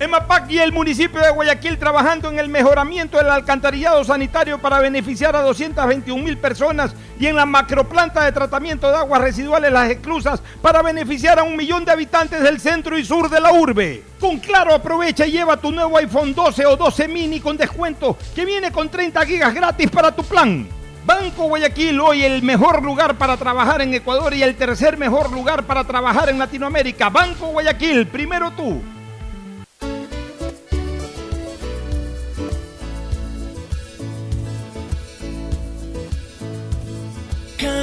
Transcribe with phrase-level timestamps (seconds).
[0.00, 5.34] EMAPAC y el municipio de Guayaquil trabajando en el mejoramiento del alcantarillado sanitario para beneficiar
[5.34, 10.40] a 221 mil personas y en la macroplanta de tratamiento de aguas residuales Las Exclusas
[10.62, 14.04] para beneficiar a un millón de habitantes del centro y sur de la urbe.
[14.20, 18.44] Con Claro aprovecha y lleva tu nuevo iPhone 12 o 12 mini con descuento que
[18.44, 20.64] viene con 30 gigas gratis para tu plan.
[21.04, 25.64] Banco Guayaquil, hoy el mejor lugar para trabajar en Ecuador y el tercer mejor lugar
[25.64, 27.08] para trabajar en Latinoamérica.
[27.08, 28.80] Banco Guayaquil, primero tú.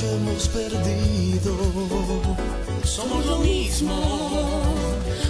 [0.00, 1.56] mucho hemos perdido.
[2.84, 4.74] Somos lo mismo,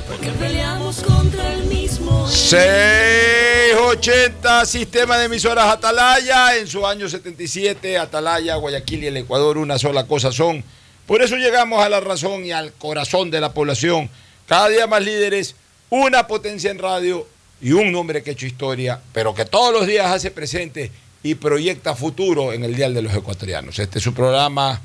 [0.08, 2.28] porque peleamos contra el mismo.
[2.28, 6.56] 680 Sistema de emisoras Atalaya.
[6.56, 10.64] En su año 77, Atalaya, Guayaquil y el Ecuador una sola cosa son.
[11.06, 14.08] Por eso llegamos a la razón y al corazón de la población.
[14.46, 15.56] Cada día más líderes,
[15.88, 17.26] una potencia en radio
[17.60, 20.92] y un nombre que ha hecho historia, pero que todos los días hace presente
[21.22, 23.78] y proyecta futuro en el Dial de los Ecuatorianos.
[23.78, 24.80] Este es su programa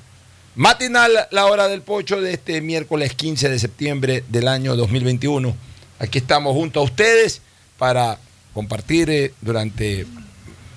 [0.56, 5.56] matinal, la hora del pocho de este miércoles 15 de septiembre del año 2021.
[6.00, 7.42] Aquí estamos junto a ustedes
[7.78, 8.20] para
[8.54, 10.06] compartir eh, durante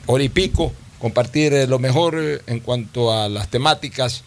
[0.06, 4.24] hora y pico, compartir eh, lo mejor eh, en cuanto a las temáticas,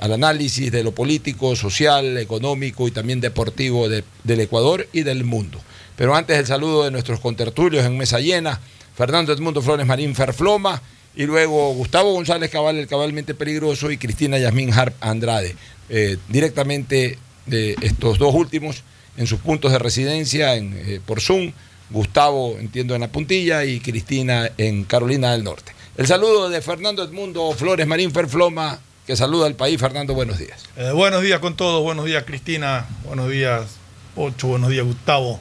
[0.00, 5.24] al análisis de lo político, social, económico y también deportivo de- del Ecuador y del
[5.24, 5.60] mundo.
[5.94, 8.60] Pero antes el saludo de nuestros contertulios en mesa llena,
[8.98, 10.82] Fernando Edmundo Flores Marín Ferfloma
[11.14, 15.54] y luego Gustavo González Cabal, el cabalmente peligroso, y Cristina Yasmín Harp Andrade,
[15.88, 17.16] eh, directamente
[17.46, 18.82] de estos dos últimos
[19.16, 21.52] en sus puntos de residencia en, eh, por Zoom.
[21.90, 25.72] Gustavo, entiendo, en la puntilla y Cristina en Carolina del Norte.
[25.96, 29.80] El saludo de Fernando Edmundo Flores Marín Ferfloma, que saluda al país.
[29.80, 30.64] Fernando, buenos días.
[30.76, 33.76] Eh, buenos días con todos, buenos días Cristina, buenos días
[34.16, 35.38] Ocho, buenos días Gustavo.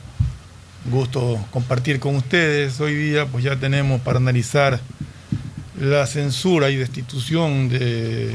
[0.89, 2.79] Gusto compartir con ustedes.
[2.79, 4.79] Hoy día pues ya tenemos para analizar
[5.77, 8.33] la censura y destitución de,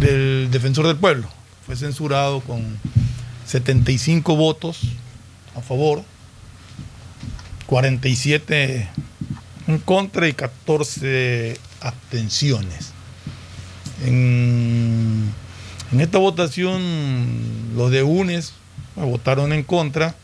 [0.00, 1.28] del defensor del pueblo.
[1.64, 2.78] Fue censurado con
[3.46, 4.80] 75 votos
[5.56, 6.02] a favor,
[7.66, 8.88] 47
[9.68, 12.90] en contra y 14 abstenciones.
[14.04, 15.32] En,
[15.92, 16.82] en esta votación,
[17.76, 18.54] los de UNES
[18.96, 20.16] votaron en contra.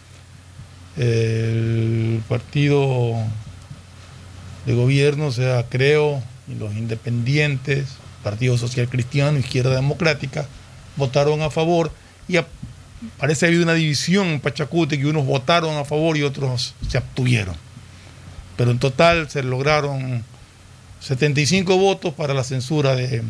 [0.98, 3.14] El partido
[4.66, 7.86] de gobierno, o sea, Creo, y los independientes,
[8.22, 10.46] Partido Social Cristiano, Izquierda Democrática,
[10.96, 11.92] votaron a favor.
[12.26, 12.46] Y a-
[13.18, 16.74] parece que ha habido una división en Pachacuti, que unos votaron a favor y otros
[16.88, 17.54] se abstuvieron.
[18.56, 20.24] Pero en total se lograron
[21.00, 23.22] 75 votos para la censura de-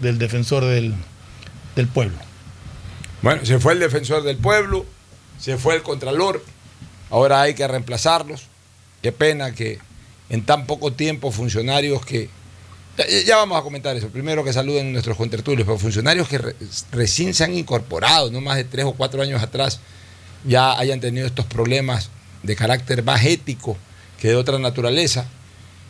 [0.00, 0.92] del defensor del,
[1.76, 2.16] del pueblo.
[3.22, 4.84] Bueno, se fue el defensor del pueblo,
[5.38, 6.44] se fue el contralor,
[7.10, 8.44] ahora hay que reemplazarlos.
[9.02, 9.78] Qué pena que
[10.28, 12.28] en tan poco tiempo funcionarios que
[13.26, 14.08] Ya, vamos a comentar eso.
[14.08, 16.56] Primero que saluden nuestros contertulios, pero funcionarios que re-
[16.92, 19.80] recién se han incorporado, no más de tres o cuatro años atrás,
[20.44, 22.08] ya hayan tenido estos problemas
[22.42, 23.76] de carácter más ético
[24.18, 25.26] que de otra naturaleza.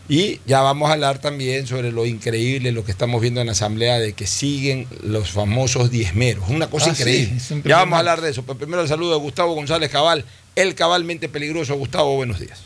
[0.08, 3.52] Y ya vamos a hablar también sobre lo increíble, lo que estamos viendo en la
[3.52, 6.48] Asamblea, de que siguen los famosos diezmeros.
[6.48, 7.38] Una cosa Ah, increíble.
[7.64, 8.42] ya vamos a hablar de eso.
[8.44, 10.24] Pero primero el saludo de Gustavo González Cabal,
[10.54, 11.74] el cabalmente peligroso.
[11.74, 12.60] Gustavo, buenos días.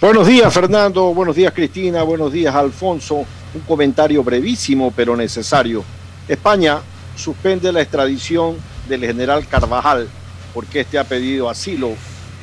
[0.00, 1.12] Buenos días, Fernando.
[1.14, 2.02] Buenos días, Cristina.
[2.04, 3.24] Buenos días, Alfonso.
[3.54, 5.82] Un comentario brevísimo pero necesario.
[6.28, 6.80] España
[7.16, 8.56] suspende la extradición
[8.88, 10.06] del general Carvajal
[10.54, 11.94] porque este ha pedido asilo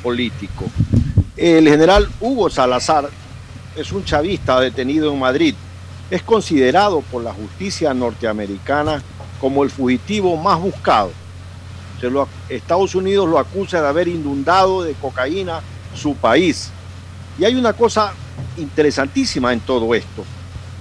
[0.02, 0.64] político.
[1.36, 3.08] El general Hugo Salazar
[3.76, 5.54] es un chavista detenido en Madrid.
[6.10, 9.02] Es considerado por la justicia norteamericana
[9.40, 11.10] como el fugitivo más buscado.
[12.48, 15.60] Estados Unidos lo acusa de haber inundado de cocaína
[15.94, 16.70] su país.
[17.38, 18.12] Y hay una cosa
[18.58, 20.24] interesantísima en todo esto.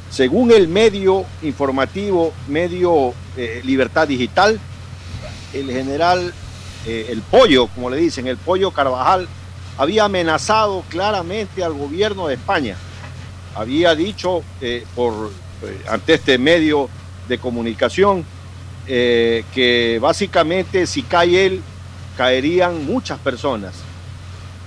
[0.10, 4.60] Según el medio informativo, medio eh, Libertad Digital,
[5.54, 6.34] el general,
[6.86, 9.28] eh, el pollo, como le dicen, el pollo Carvajal,
[9.78, 12.76] había amenazado claramente al gobierno de España.
[13.56, 15.32] Había dicho eh, por,
[15.64, 16.90] eh, ante este medio
[17.28, 18.26] de comunicación
[18.88, 21.62] eh, que básicamente si cae él,
[22.18, 23.74] caerían muchas personas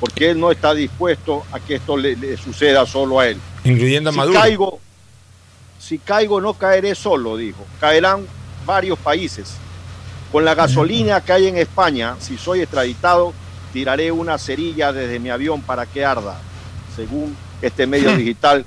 [0.00, 3.38] porque él no está dispuesto a que esto le, le suceda solo a él.
[3.64, 4.41] Incluyendo a Si Maduro.
[4.41, 4.81] caigo,
[5.79, 7.64] si caigo no caeré solo, dijo.
[7.81, 8.26] Caerán
[8.67, 9.55] varios países.
[10.31, 13.32] Con la gasolina que hay en España, si soy extraditado,
[13.76, 16.40] tiraré una cerilla desde mi avión para que arda.
[16.96, 18.64] Según este medio digital,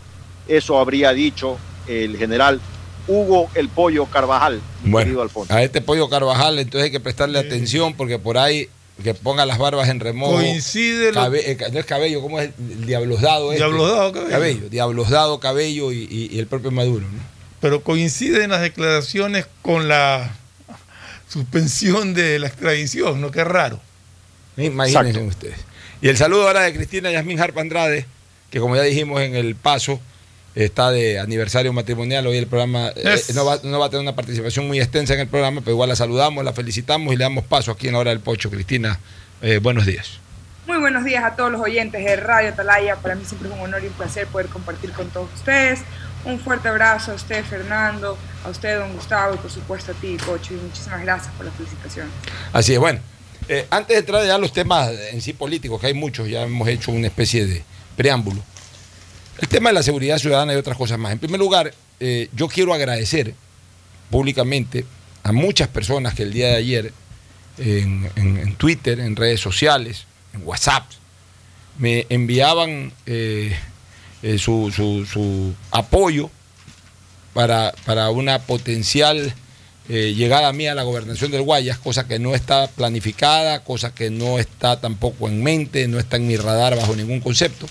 [0.47, 1.57] eso habría dicho
[1.87, 2.61] el general
[3.07, 5.51] Hugo El Pollo Carvajal, mi querido Bueno, Alfonso.
[5.51, 8.69] a este pollo Carvajal, entonces hay que prestarle atención porque por ahí
[9.03, 10.33] que ponga las barbas en remojo.
[10.33, 12.51] Coincide lo- Cabe- eh, no es cabello, ¿cómo es?
[12.59, 13.51] El diablosdado.
[13.51, 13.63] este?
[13.63, 14.29] Diablosdado Cabello.
[14.29, 17.07] Cabello, diablosdado cabello y, y- y el propio Maduro.
[17.11, 17.19] ¿no?
[17.59, 20.35] pero coinciden las declaraciones con la
[21.27, 23.31] suspensión de la extradición, ¿no?
[23.31, 23.79] Qué raro.
[24.65, 25.27] Imagínense Exacto.
[25.27, 25.59] ustedes.
[26.01, 28.05] Y el saludo ahora de Cristina Yasmín Harpa Andrade,
[28.49, 29.99] que como ya dijimos en el paso,
[30.55, 32.25] está de aniversario matrimonial.
[32.27, 35.21] Hoy el programa eh, no, va, no va a tener una participación muy extensa en
[35.21, 37.99] el programa, pero igual la saludamos, la felicitamos y le damos paso aquí en la
[37.99, 38.49] hora del pocho.
[38.49, 38.99] Cristina,
[39.41, 40.19] eh, buenos días.
[40.67, 42.95] Muy buenos días a todos los oyentes de Radio Atalaya.
[42.97, 45.81] Para mí siempre es un honor y un placer poder compartir con todos ustedes.
[46.25, 50.17] Un fuerte abrazo a usted, Fernando, a usted, don Gustavo, y por supuesto a ti,
[50.23, 50.53] Pocho.
[50.53, 52.07] Y muchísimas gracias por la felicitación.
[52.53, 52.99] Así es, bueno.
[53.49, 56.67] Eh, antes de entrar ya los temas en sí políticos, que hay muchos, ya hemos
[56.69, 57.63] hecho una especie de
[57.97, 58.41] preámbulo.
[59.41, 61.11] El tema de la seguridad ciudadana y otras cosas más.
[61.11, 63.33] En primer lugar, eh, yo quiero agradecer
[64.09, 64.85] públicamente
[65.23, 66.93] a muchas personas que el día de ayer
[67.57, 70.85] en, Twitter, en redes sociales, en WhatsApp,
[71.77, 73.55] me enviaban eh,
[74.37, 76.29] su, su- su apoyo
[77.33, 79.33] para, para una potencial
[79.91, 84.11] eh, llegada mía a la gobernación del Guayas, cosa que no está planificada, cosa que
[84.11, 87.65] no está tampoco en mente, no está en mi radar bajo ningún concepto.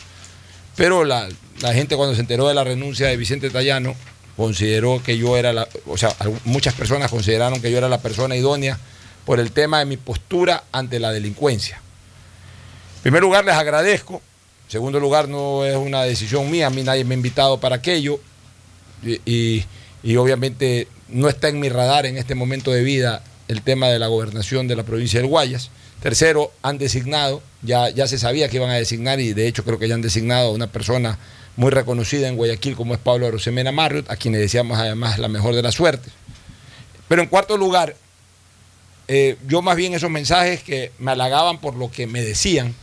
[0.74, 1.28] Pero la,
[1.72, 3.94] gente cuando se enteró de la renuncia de Vicente Tallano
[4.36, 6.12] consideró que yo era la, o sea,
[6.42, 8.80] muchas personas consideraron que yo era la persona idónea
[9.24, 11.80] por el tema de mi postura ante la delincuencia.
[12.96, 14.20] En primer lugar, les agradezco.
[14.66, 17.76] En segundo lugar, no es una decisión mía, a mí nadie me ha invitado para
[17.76, 18.18] aquello.
[19.22, 23.98] Y obviamente no está en mi radar en este momento de vida el tema de
[23.98, 25.70] la gobernación de la provincia del Guayas.
[26.02, 29.78] Tercero, han designado, ya, ya se sabía que iban a designar y de hecho creo
[29.78, 31.18] que ya han designado a una persona
[31.56, 35.28] muy reconocida en Guayaquil como es Pablo Arosemena Marriott, a quien le deseamos además la
[35.28, 36.12] mejor de las suertes.
[37.08, 37.96] Pero en cuarto lugar,
[39.08, 42.74] eh, yo más bien esos mensajes que me halagaban por lo que me decían,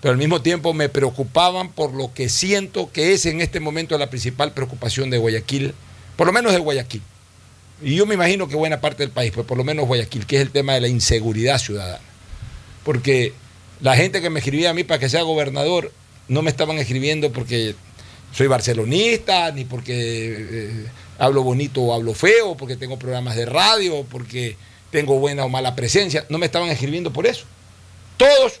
[0.00, 3.98] pero al mismo tiempo me preocupaban por lo que siento que es en este momento
[3.98, 5.74] la principal preocupación de Guayaquil,
[6.16, 7.02] por lo menos de Guayaquil.
[7.82, 10.36] Y yo me imagino que buena parte del país, pues por lo menos Guayaquil, que
[10.36, 12.00] es el tema de la inseguridad ciudadana.
[12.84, 13.32] Porque
[13.80, 15.92] la gente que me escribía a mí para que sea gobernador,
[16.28, 17.74] no me estaban escribiendo porque
[18.32, 20.86] soy barcelonista, ni porque eh,
[21.18, 24.56] hablo bonito o hablo feo, porque tengo programas de radio, porque
[24.90, 26.24] tengo buena o mala presencia.
[26.28, 27.44] No me estaban escribiendo por eso.
[28.16, 28.60] Todos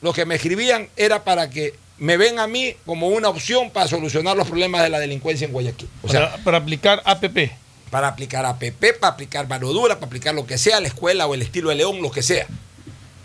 [0.00, 3.86] los que me escribían era para que me ven a mí como una opción para
[3.88, 5.88] solucionar los problemas de la delincuencia en Guayaquil.
[6.02, 7.50] O sea, para, para aplicar APP.
[7.90, 11.42] Para aplicar APP, para aplicar mano para aplicar lo que sea, la escuela o el
[11.42, 12.46] estilo de León, lo que sea.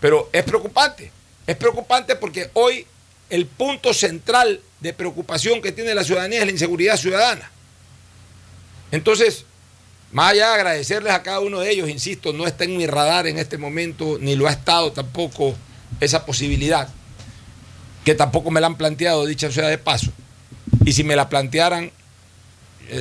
[0.00, 1.12] Pero es preocupante.
[1.46, 2.86] Es preocupante porque hoy
[3.30, 7.50] el punto central de preocupación que tiene la ciudadanía es la inseguridad ciudadana.
[8.90, 9.44] Entonces,
[10.12, 13.26] más allá de agradecerles a cada uno de ellos, insisto, no está en mi radar
[13.26, 15.54] en este momento, ni lo ha estado tampoco
[16.00, 16.88] esa posibilidad,
[18.04, 20.10] que tampoco me la han planteado, dicha sea de paso.
[20.84, 21.90] Y si me la plantearan,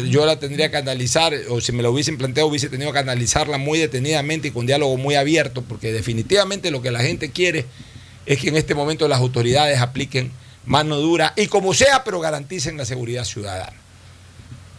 [0.10, 3.58] yo la tendría que analizar, o si me la hubiesen planteado, hubiese tenido que analizarla
[3.58, 7.66] muy detenidamente y con diálogo muy abierto, porque definitivamente lo que la gente quiere
[8.26, 10.32] es que en este momento las autoridades apliquen
[10.66, 13.78] mano dura y como sea, pero garanticen la seguridad ciudadana.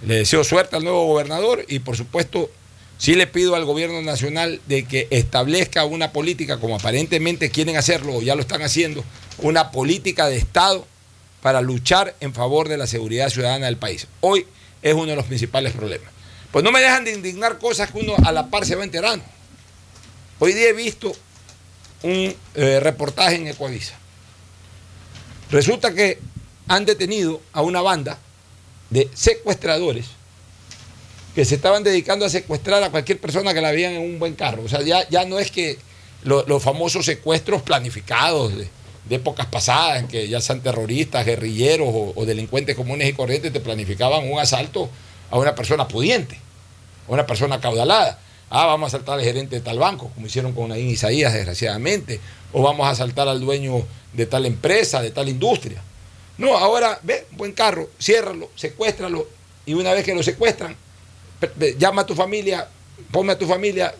[0.04, 2.50] Le deseo suerte al nuevo gobernador y por supuesto
[2.98, 8.16] sí le pido al gobierno nacional de que establezca una política, como aparentemente quieren hacerlo
[8.16, 9.04] o ya lo están haciendo,
[9.38, 10.86] una política de Estado
[11.40, 14.08] para luchar en favor de la seguridad ciudadana del país.
[14.20, 14.46] Hoy
[14.90, 16.08] es uno de los principales problemas.
[16.52, 19.24] Pues no me dejan de indignar cosas que uno a la par se va enterando.
[20.38, 21.14] Hoy día he visto
[22.02, 23.94] un eh, reportaje en Ecuavisa.
[25.50, 26.18] Resulta que
[26.68, 28.18] han detenido a una banda
[28.90, 30.06] de secuestradores
[31.34, 34.34] que se estaban dedicando a secuestrar a cualquier persona que la veían en un buen
[34.34, 34.62] carro.
[34.64, 35.78] O sea, ya, ya no es que
[36.22, 38.68] lo- los famosos secuestros planificados de,
[39.08, 43.60] de épocas pasadas, en que ya sean terroristas, guerrilleros o, delincuentes comunes y corrientes, te
[43.60, 44.90] planificaban un asalto
[45.30, 46.38] a una persona pudiente,
[47.08, 48.18] a una persona caudalada.
[48.50, 52.20] Ah, vamos a asaltar al gerente de tal banco, como hicieron con Naín Isaías, desgraciadamente.
[52.52, 55.82] O vamos a asaltar al dueño de tal empresa, de tal industria.
[56.38, 59.26] No, ahora, ve, buen carro, ciérralo, secuéstralo,
[59.64, 60.76] y una vez que lo secuestran,
[61.78, 62.68] llama a tu familia,
[63.10, 63.94] ponme a tu familia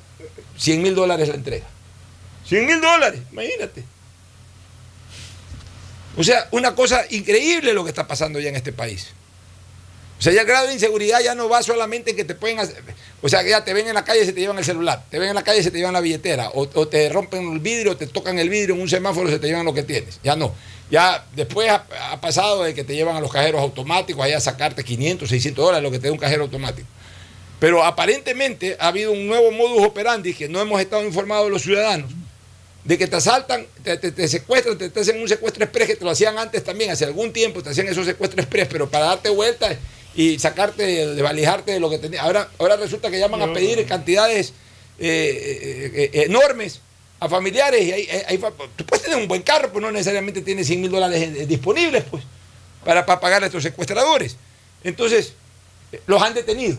[0.56, 1.66] 100 mil dólares la entrega.
[2.46, 3.95] 100 mil dólares, imagínate.
[6.16, 9.08] O sea, una cosa increíble lo que está pasando ya en este país.
[10.18, 12.58] O sea, ya el grado de inseguridad ya no va solamente en que te pueden
[12.58, 12.82] hacer,
[13.20, 15.04] o sea, que ya te ven en la calle y se te llevan el celular,
[15.10, 17.58] te ven en la calle y se te llevan la billetera, o, te rompen el
[17.58, 20.18] vidrio, te tocan el vidrio en un semáforo y se te llevan lo que tienes.
[20.24, 20.54] Ya no.
[20.90, 24.40] Ya después ha, ha pasado de que te llevan a los cajeros automáticos, allá a
[24.40, 26.88] sacarte 500, 600 dólares, lo que te da un cajero automático.
[27.58, 32.10] Pero aparentemente ha habido un nuevo modus operandi que no hemos estado informados los ciudadanos,
[32.86, 35.96] de que te asaltan, te, te- te secuestran, te, te hacen un secuestro express, que
[35.96, 39.06] te lo hacían antes también, hace algún tiempo te hacían esos secuestros express, pero para
[39.06, 39.76] darte vuelta
[40.14, 42.22] y sacarte, de valijarte de lo que tenías.
[42.24, 44.52] Ahora, ahora resulta que llaman a pedir cantidades
[44.98, 46.80] eh, eh, eh, enormes
[47.20, 47.82] a familiares.
[47.82, 48.40] Y hay- hay-
[48.76, 52.22] tú puedes tener un buen carro, pero no necesariamente tienes 100 mil dólares disponibles pues,
[52.84, 54.36] para, para pagar a estos secuestradores.
[54.84, 55.32] Entonces,
[56.06, 56.78] los han detenido.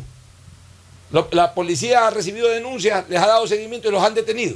[1.32, 4.56] La policía ha recibido denuncias, les ha dado seguimiento y los han detenido.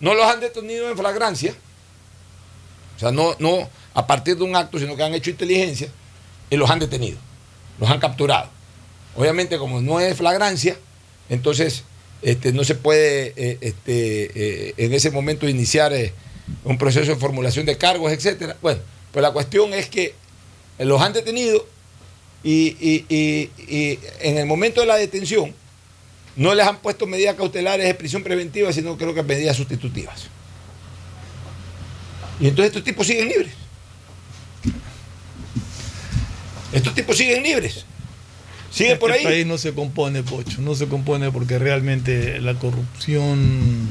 [0.00, 1.54] No los han detenido en flagrancia,
[2.96, 5.88] o sea, no, no a partir de un acto, sino que han hecho inteligencia
[6.50, 7.18] y los han detenido,
[7.78, 8.48] los han capturado.
[9.16, 10.76] Obviamente, como no es flagrancia,
[11.28, 11.82] entonces
[12.22, 16.12] este, no se puede eh, este, eh, en ese momento iniciar eh,
[16.64, 18.56] un proceso de formulación de cargos, etcétera.
[18.62, 18.80] Bueno,
[19.12, 20.14] pues la cuestión es que
[20.78, 21.66] los han detenido
[22.44, 25.52] y, y- y- y en el momento de la detención
[26.38, 30.28] no les han puesto medidas cautelares de prisión preventiva, sino creo que medidas sustitutivas.
[32.40, 33.52] Y entonces estos tipos siguen libres.
[36.72, 37.84] Estos tipos siguen libres.
[38.70, 39.32] Siguen por este ahí.
[39.34, 43.86] país no se compone, Pocho, no se compone porque realmente la corrupción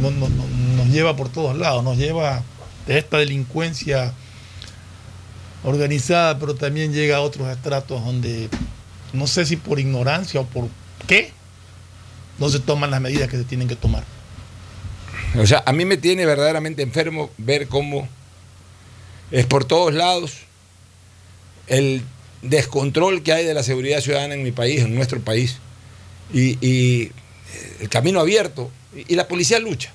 [0.00, 2.42] no- no- no- nos lleva por todos lados, nos lleva
[2.86, 4.12] de esta delincuencia
[5.64, 8.48] organizada, pero también llega a otros estratos donde
[9.12, 10.68] no sé si por ignorancia o por
[11.06, 11.32] qué
[12.38, 14.04] no se toman las medidas que se tienen que tomar.
[15.38, 18.08] O sea, a mí me tiene verdaderamente enfermo ver cómo
[19.30, 20.32] es por todos lados
[21.66, 22.02] el
[22.42, 25.56] descontrol que hay de la seguridad ciudadana en mi país, en nuestro país,
[26.32, 27.10] y, y
[27.80, 29.92] el camino abierto, y, la policía lucha.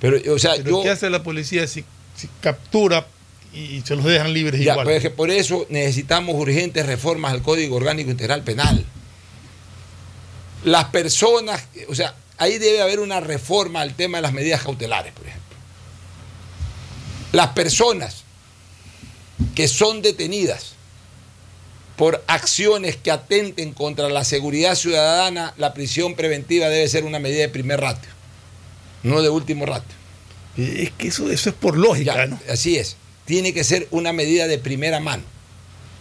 [0.00, 0.82] Pero, o sea, Pero yo...
[0.82, 1.84] ¿qué hace la policía si,
[2.16, 3.06] si captura
[3.52, 4.84] y se los dejan libres Ya, igual?
[4.84, 8.84] pues es que por eso necesitamos urgentes reformas al Código Orgánico Integral Penal.
[10.64, 15.12] Las personas, o sea, ahí debe haber una reforma al tema de las medidas cautelares,
[15.12, 15.56] por ejemplo.
[17.32, 18.24] Las personas
[19.54, 20.72] que son detenidas
[21.96, 27.42] por acciones que atenten contra la seguridad ciudadana, la prisión preventiva debe ser una medida
[27.42, 28.10] de primer ratio,
[29.02, 30.00] no de último ratio.
[30.56, 32.40] Es que eso, eso es por lógica, Ya, ¿no?
[32.50, 32.96] Así es.
[33.26, 35.22] Tiene que ser una medida de primera mano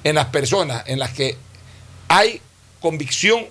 [0.03, 1.35] en las personas en las que
[2.07, 2.41] hay
[2.79, 3.45] convicción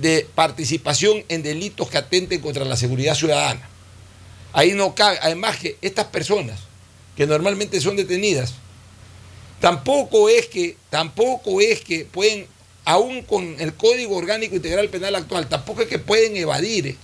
[0.00, 3.68] de participación en delitos que atenten contra la seguridad ciudadana.
[4.52, 5.18] Ahí no cabe.
[5.22, 6.60] Además que estas personas
[7.16, 8.54] que normalmente son detenidas,
[9.60, 12.46] tampoco es que, tampoco es que pueden,
[12.84, 16.96] aún con el Código Orgánico Integral Penal actual, tampoco es que pueden evadir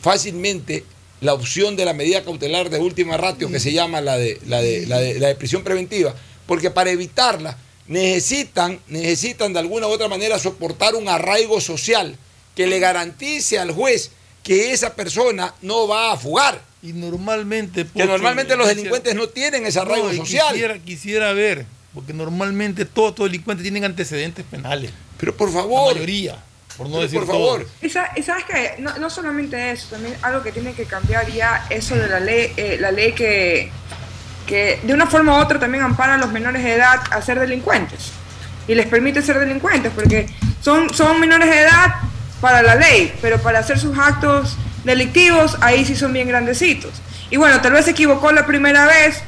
[0.00, 0.84] fácilmente
[1.20, 4.60] la opción de la medida cautelar de última ratio que se llama la de, la
[4.60, 6.14] de, la de, la de prisión preventiva,
[6.46, 7.56] porque para evitarla
[7.86, 12.16] necesitan, necesitan de alguna u otra manera soportar un arraigo social
[12.54, 14.10] que le garantice al juez
[14.42, 16.60] que esa persona no va a fugar.
[16.82, 17.86] Y normalmente...
[17.86, 20.52] Que normalmente los quisiera- delincuentes no tienen ese arraigo No, social.
[20.52, 24.90] Quisiera, quisiera ver porque normalmente todos los delincuentes tienen antecedentes penales.
[25.18, 26.38] Pero por La favor, mayoría,
[26.78, 27.68] por no decir por favor.
[27.82, 31.94] y sabes que no, no solamente eso, también algo que tiene que cambiar ya eso
[31.94, 33.70] de la ley, eh, la ley que,
[34.46, 37.38] que de una forma u otra también ampara a los menores de edad a ser
[37.38, 38.10] delincuentes
[38.66, 40.26] y les permite ser delincuentes porque
[40.62, 41.94] son, son menores de edad
[42.42, 46.90] para la ley, pero para hacer sus actos delictivos ahí sí son bien grandecitos.
[47.30, 49.22] Y bueno, tal vez se equivocó la primera vez,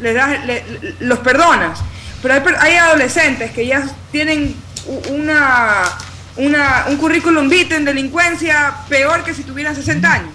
[0.00, 0.64] les das, le-
[1.00, 1.80] los perdonas.
[2.22, 4.56] Pero hay, hay adolescentes que ya tienen
[5.10, 5.82] una,
[6.36, 10.32] una, un currículum vitae en delincuencia peor que si tuvieran 60 años.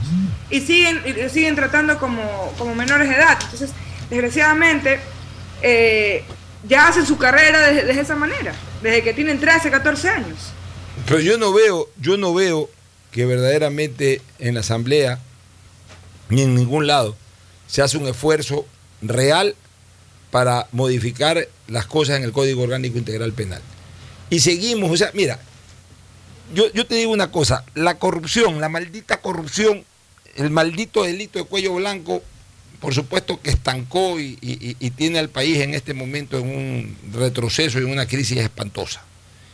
[0.49, 3.37] Y siguen, y siguen tratando como, como menores de edad.
[3.41, 3.71] Entonces,
[4.09, 4.99] desgraciadamente,
[5.61, 6.23] eh,
[6.67, 8.51] ya hacen su carrera desde, desde esa manera,
[8.83, 10.51] desde que tienen 13, 14 años.
[11.05, 12.69] Pero yo no veo, yo no veo
[13.11, 15.19] que verdaderamente en la Asamblea
[16.29, 17.17] ni en ningún lado
[17.67, 18.65] se hace un esfuerzo
[19.01, 19.55] real
[20.29, 23.61] para modificar las cosas en el Código Orgánico Integral Penal.
[24.29, 25.39] Y seguimos, o sea, mira,
[26.53, 29.83] yo, yo te digo una cosa, la corrupción, la maldita corrupción,
[30.37, 32.23] el maldito delito de cuello blanco,
[32.79, 36.97] por supuesto que estancó y, y- y tiene al país en este momento en un
[37.13, 39.03] retroceso y en una crisis espantosa.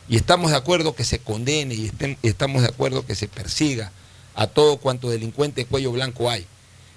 [0.09, 1.91] Y estamos de acuerdo que se condene y
[2.23, 3.91] estamos de acuerdo que se persiga
[4.35, 6.45] a todo cuanto delincuente de cuello blanco hay.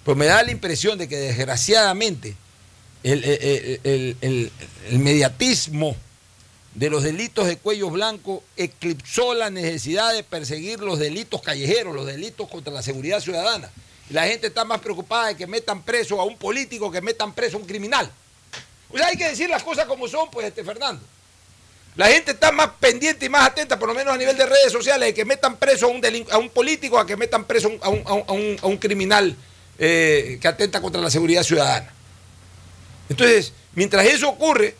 [0.04, 2.36] Pero me da la impresión de que desgraciadamente
[3.02, 4.52] el, el- el-
[4.90, 5.96] el- mediatismo
[6.74, 12.06] de los delitos de cuello blanco eclipsó la necesidad de perseguir los delitos callejeros, los
[12.06, 13.70] delitos contra la seguridad ciudadana.
[14.10, 17.56] La gente está más preocupada de que metan preso a un político que metan preso
[17.56, 18.10] a un criminal.
[18.90, 21.02] O sea, hay que decir las cosas como son, pues, este Fernando.
[21.96, 24.72] La gente está más pendiente y más atenta, por lo menos a nivel de redes
[24.72, 27.88] sociales, de que metan preso a un, a un político a que metan preso a
[27.90, 29.36] un, criminal
[29.78, 31.92] eh, que atenta contra la seguridad ciudadana.
[33.08, 34.76] Entonces, mientras eso ocurre,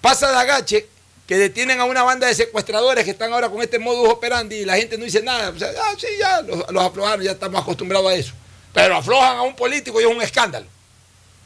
[0.00, 0.88] pasa de agache
[1.26, 4.64] que detienen a una banda de secuestradores que están ahora con este modus operandi y
[4.64, 5.50] la gente no dice nada.
[5.50, 8.32] O sea, ah, sí, ya los, los aflojaron, ya estamos acostumbrados a eso.
[8.72, 10.66] Pero aflojan a un político y es un escándalo.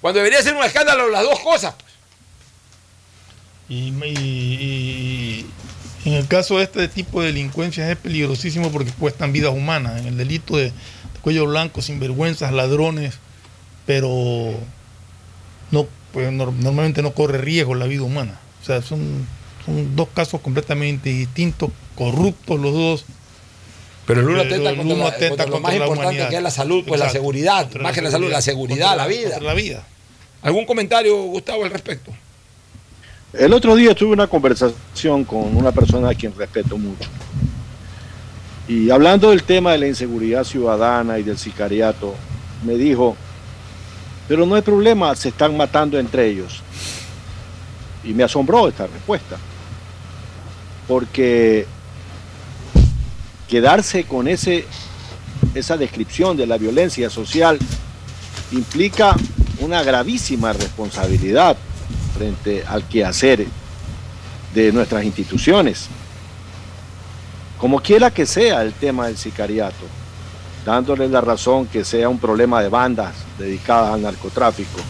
[0.00, 1.75] Cuando debería ser un escándalo las dos cosas.
[1.75, 1.90] pues.
[3.69, 4.79] Y- y
[6.04, 10.00] en el caso de este tipo de delincuencia es peligrosísimo porque cuestan vidas humanas.
[10.00, 10.73] En el delito de, de
[11.23, 13.15] cuello blanco, sinvergüenzas, ladrones,
[13.86, 14.54] pero
[15.71, 18.41] no, pues, nor- normalmente no corre riesgo la vida humana.
[18.63, 19.26] O sea, son,
[19.67, 23.04] son dos casos completamente distintos, corruptos los dos.
[24.06, 26.43] Pero el uno atenta contra, la- atenta contra lo contra más la importante que es
[26.43, 27.19] la salud, pues la Exacto.
[27.21, 29.30] seguridad, Contra más que la salud, la seguridad, contra la vida.
[29.30, 29.86] contra la vida.
[30.43, 32.10] ¿Algún comentario, Gustavo, al respecto?
[33.32, 37.08] El otro día tuve una conversación con una persona a quien respeto mucho.
[38.66, 42.14] Y hablando del tema de la inseguridad ciudadana y del sicariato,
[42.64, 43.16] me dijo,
[44.26, 46.60] pero no hay problema, se están matando entre ellos.
[48.02, 49.36] Y me asombró esta respuesta.
[50.88, 51.66] Porque
[53.49, 54.64] quedarse con ese,
[55.54, 57.60] esa descripción de la violencia social
[58.50, 59.14] implica
[59.60, 61.56] una gravísima responsabilidad
[62.21, 63.47] frente al quehacer
[64.52, 65.89] de nuestras instituciones.
[67.56, 69.87] Como quiera que sea el tema del sicariato,
[70.67, 74.80] dándole la razón que sea un problema de bandas dedicadas al narcotráfico,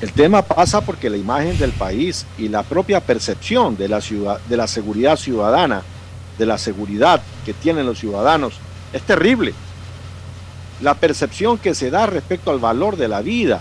[0.00, 4.38] el tema pasa porque la imagen del país y la propia percepción de la, ciudad,
[4.48, 5.82] de la seguridad ciudadana,
[6.38, 8.54] de la seguridad que tienen los ciudadanos,
[8.92, 9.52] es terrible.
[10.80, 13.60] La percepción que se da respecto al valor de la vida,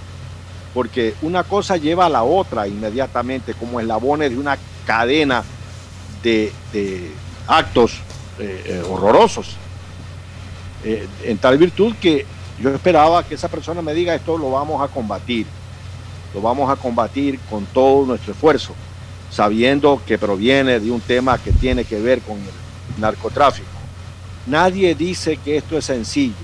[0.77, 5.43] porque una cosa lleva a la otra inmediatamente como eslabones de una cadena
[6.21, 6.53] de,
[7.47, 7.93] actos
[8.37, 9.55] eh, eh, horrorosos.
[10.83, 12.27] Eh, en tal virtud que
[12.59, 15.47] yo esperaba que esa persona me diga esto lo vamos a combatir,
[16.35, 18.75] lo vamos a combatir con todo nuestro esfuerzo,
[19.31, 23.65] sabiendo que proviene de un tema que tiene que ver con el narcotráfico.
[24.45, 26.35] Nadie dice que esto es sencillo.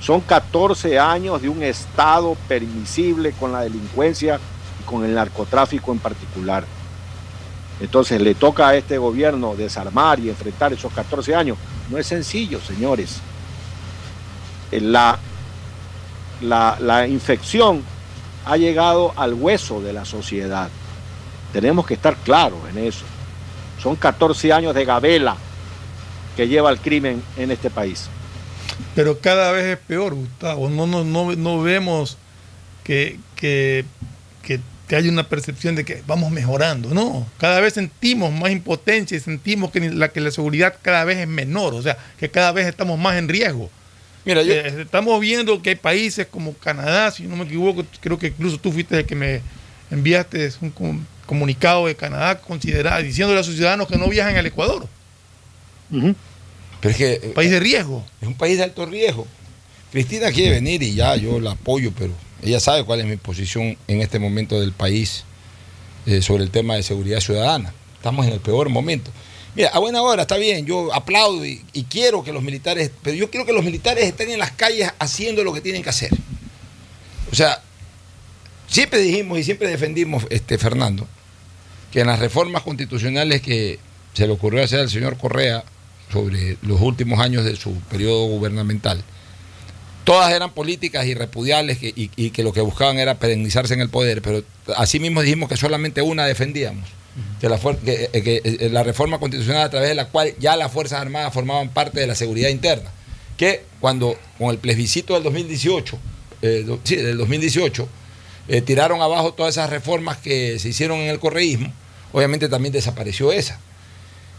[0.00, 4.38] Son 14 años de un Estado permisible con la delincuencia
[4.80, 6.64] y con el narcotráfico en particular.
[7.80, 11.58] Entonces le toca a este gobierno desarmar y enfrentar esos 14 años.
[11.90, 13.20] No es sencillo, señores.
[14.70, 15.18] La,
[16.42, 17.82] la, la infección
[18.44, 20.68] ha llegado al hueso de la sociedad.
[21.52, 23.04] Tenemos que estar claros en eso.
[23.82, 25.36] Son 14 años de gabela
[26.36, 28.08] que lleva el crimen en este país.
[28.94, 30.68] Pero cada vez es peor, Gustavo.
[30.68, 32.16] No, no, no, no vemos
[32.84, 33.84] que, que,
[34.42, 36.90] que, que hay una percepción de que vamos mejorando.
[36.94, 41.18] No, cada vez sentimos más impotencia y sentimos que la, que la seguridad cada vez
[41.18, 43.70] es menor, o sea, que cada vez estamos más en riesgo.
[44.24, 48.18] Mira, yo, Eh, estamos viendo que hay países como Canadá, si no me equivoco, creo
[48.18, 49.40] que incluso tú fuiste el que me
[49.90, 54.46] enviaste un com- comunicado de Canadá considera, diciéndole a sus ciudadanos que no viajan al
[54.46, 54.86] Ecuador.
[55.90, 56.14] Ujú.
[56.80, 58.04] Pero es que eh, País de riesgo.
[58.20, 59.26] es un país de alto riesgo.
[59.90, 62.12] Cristina quiere venir y ya yo la apoyo, pero
[62.42, 65.24] ella sabe cuál es mi posición en este momento del país
[66.06, 67.72] eh, sobre el tema de seguridad ciudadana.
[67.96, 69.10] Estamos en el peor momento.
[69.54, 73.16] Mira, a buena hora, está bien, yo aplaudo y, y quiero que los militares, pero
[73.16, 76.10] yo quiero que los militares estén en las calles haciendo lo que tienen que hacer.
[77.32, 77.60] O sea,
[78.68, 81.08] siempre dijimos y siempre defendimos, este, Fernando,
[81.90, 83.78] que en las reformas constitucionales que
[84.12, 85.64] se le ocurrió hacer al señor Correa
[86.12, 89.02] sobre los últimos años de su periodo gubernamental,
[90.04, 93.90] todas eran políticas irrepudiables que- y, y que lo que buscaban era perennizarse en el
[93.90, 94.42] poder, pero
[94.76, 96.88] así mismo dijimos que solamente una defendíamos,
[97.40, 100.32] que la, fuer- que- eh, que, eh, la reforma constitucional a través de la cual
[100.38, 102.90] ya las Fuerzas Armadas formaban parte de la seguridad interna,
[103.36, 105.98] que cuando con el plebiscito del 2018,
[106.42, 107.88] eh, do- sí, del 2018,
[108.48, 111.70] eh, tiraron abajo todas esas reformas que se hicieron en el correísmo,
[112.12, 113.60] obviamente también desapareció esa.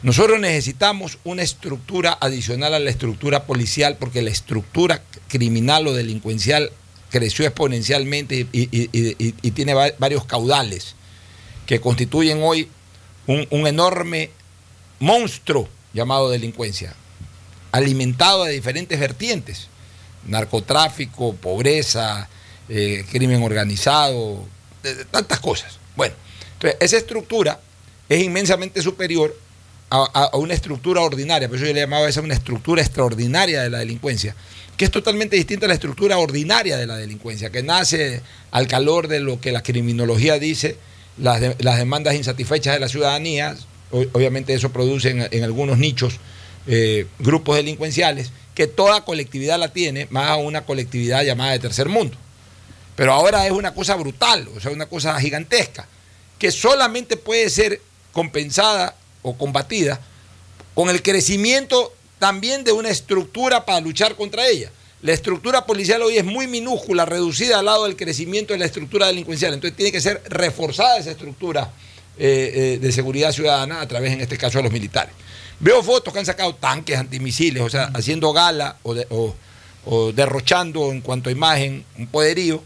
[0.02, 6.72] Nosotros necesitamos una estructura adicional a la estructura policial porque la estructura criminal o delincuencial
[7.10, 10.96] creció exponencialmente y, tiene va- varios caudales
[11.66, 12.70] que constituyen hoy
[13.28, 14.32] un, enorme
[15.00, 16.94] monstruo llamado delincuencia,
[17.72, 19.68] alimentado de diferentes vertientes,
[20.26, 22.30] narcotráfico, pobreza,
[22.70, 24.48] eh, crimen organizado,
[25.12, 25.78] tantas cosas.
[25.96, 26.16] Bueno,
[26.54, 27.60] entonces esa estructura
[28.08, 29.36] es inmensamente superior
[29.90, 33.70] a, una estructura ordinaria, por eso yo le llamaba a esa una estructura extraordinaria de
[33.70, 34.36] la delincuencia,
[34.78, 38.22] que es totalmente distinta a la estructura ordinaria de la delincuencia, que nace
[38.52, 40.78] al calor de lo que la criminología dice,
[41.18, 43.56] las, las demandas insatisfechas de la ciudadanía,
[43.92, 46.20] obviamente eso produce en, en algunos nichos
[46.68, 52.16] eh, grupos delincuenciales, que toda colectividad la tiene, más una colectividad llamada de tercer mundo.
[52.96, 55.88] Pero ahora es una cosa brutal, o sea, una cosa gigantesca,
[56.38, 58.96] que solamente puede ser compensada
[59.30, 60.00] o combatida
[60.74, 64.72] con el crecimiento también de una estructura para luchar contra ella.
[65.02, 69.08] La estructura policial hoy es muy minúscula, reducida al lado del crecimiento de la estructura
[69.08, 69.54] delincuencial.
[69.54, 71.72] Entonces tiene que ser reforzada esa estructura
[72.18, 75.14] eh, eh, de seguridad ciudadana a través, en este caso, de los militares.
[75.62, 79.36] Veo fotos que han sacado tanques antimisiles, o sea, haciendo gala o, de- o-
[79.86, 82.62] o derrochando en cuanto a imagen un poderío.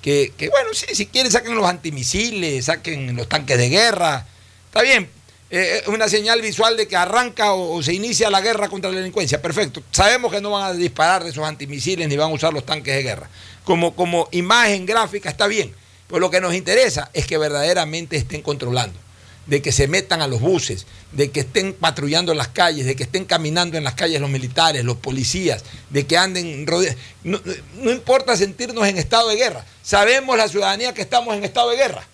[0.00, 4.26] Que, que, bueno, sí, si quieren saquen los antimisiles, saquen los tanques de guerra,
[4.66, 5.08] está bien.
[5.52, 8.96] Eh, Es una señal visual de que arranca o, se inicia la guerra contra la
[8.96, 9.42] delincuencia.
[9.42, 9.82] Perfecto.
[9.92, 12.96] Sabemos que no van a disparar de esos antimisiles ni van a usar los tanques
[12.96, 13.28] de guerra.
[13.62, 15.74] Como, como imagen gráfica está bien.
[16.08, 18.98] Pero lo que nos interesa es que verdaderamente estén controlando.
[19.46, 23.02] De que se metan a los buses, de que estén patrullando las calles, de que
[23.02, 26.98] estén caminando en las calles los militares, los policías, de que anden rodeados.
[27.24, 29.66] No importa sentirnos en estado de guerra.
[29.82, 32.06] Sabemos la ciudadanía que estamos en estado de guerra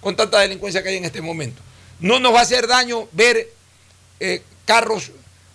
[0.00, 1.65] con tanta delincuencia que hay en este momento.
[2.00, 3.48] No nos va a hacer daño ver
[4.20, 5.10] eh, carros,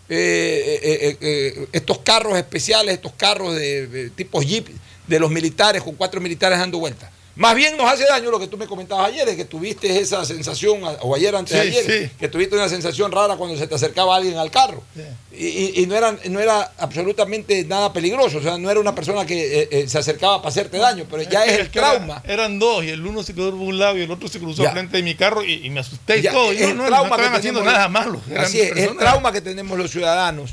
[0.09, 4.67] eh, eh, estos carros especiales, estos carros de, de tipo jeep
[5.07, 7.11] de los militares con cuatro militares dando vueltas.
[7.35, 10.25] Más bien nos hace daño lo que tú me comentabas ayer, de que tuviste esa
[10.25, 12.15] sensación, o ayer antes de Sí, ayer, sí.
[12.19, 14.83] que tuviste una sensación rara cuando se te acercaba alguien al carro.
[15.31, 18.93] Y, y- y no, era, no era absolutamente nada peligroso, o sea, no era una
[18.93, 22.21] persona que eh, eh, se acercaba para hacerte daño, pero ya es el era- trauma.
[22.27, 24.63] eran dos y el uno se quedó por un lado y el otro se cruzó
[24.63, 24.69] Ya.
[24.69, 26.51] al frente de mi carro y, y me asusté y Ya, todo.
[26.51, 28.21] es Y no, el no, no trauma estaban que haciendo nada malo.
[28.37, 30.51] Así es, es el trauma que tenemos los ciudadanos,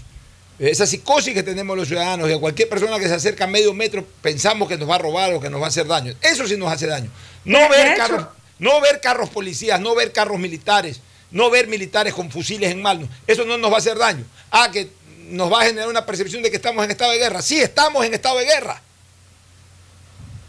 [0.58, 4.04] esa psicosis que tenemos los ciudadanos, que cualquier persona que se acerca a medio metro
[4.20, 6.14] pensamos que nos va a robar o que nos va a hacer daño.
[6.20, 7.10] Eso sí nos hace daño.
[7.44, 8.26] No ver carros,
[8.58, 13.08] no ver carros policías, no ver carros militares, no ver militares con fusiles en mano.
[13.26, 14.24] Eso no nos va a hacer daño.
[14.50, 14.88] Ah, que
[15.30, 17.40] nos va a generar una percepción de que estamos en estado de guerra.
[17.40, 18.82] Sí, estamos en estado de guerra.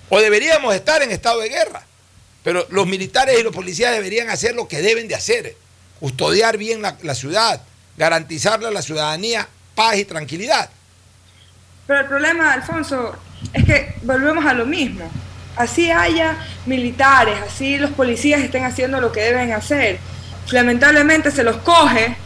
[0.10, 1.86] O deberíamos estar en estado de guerra.
[2.43, 5.56] Pero los militares y los policías deberían hacer lo que deben de hacer.
[6.00, 7.62] Custodiar bien la, la ciudad,
[7.95, 9.48] garantizarle a la ciudadanía
[9.79, 10.69] paz y tranquilidad.
[11.87, 13.15] Pero el problema, Alfonso,
[13.53, 15.09] es que volvemos a lo mismo.
[15.55, 19.99] Así haya militares, así los policías estén haciendo lo que deben hacer.
[20.51, 22.17] Lamentablemente se los coge,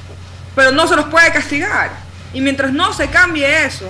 [0.55, 1.91] pero no se los puede castigar.
[2.33, 3.87] Y mientras no se cambie eso,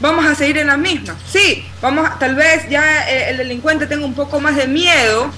[0.00, 1.16] vamos a seguir en la misma.
[1.28, 5.28] Sí, vamos tal vez ya eh, el delincuente tenga un poco más de miedo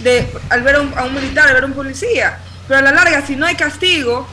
[0.00, 2.40] de, al ver a un, a un militar, al ver a un policía.
[2.66, 4.26] Pero a la larga, si no hay castigo,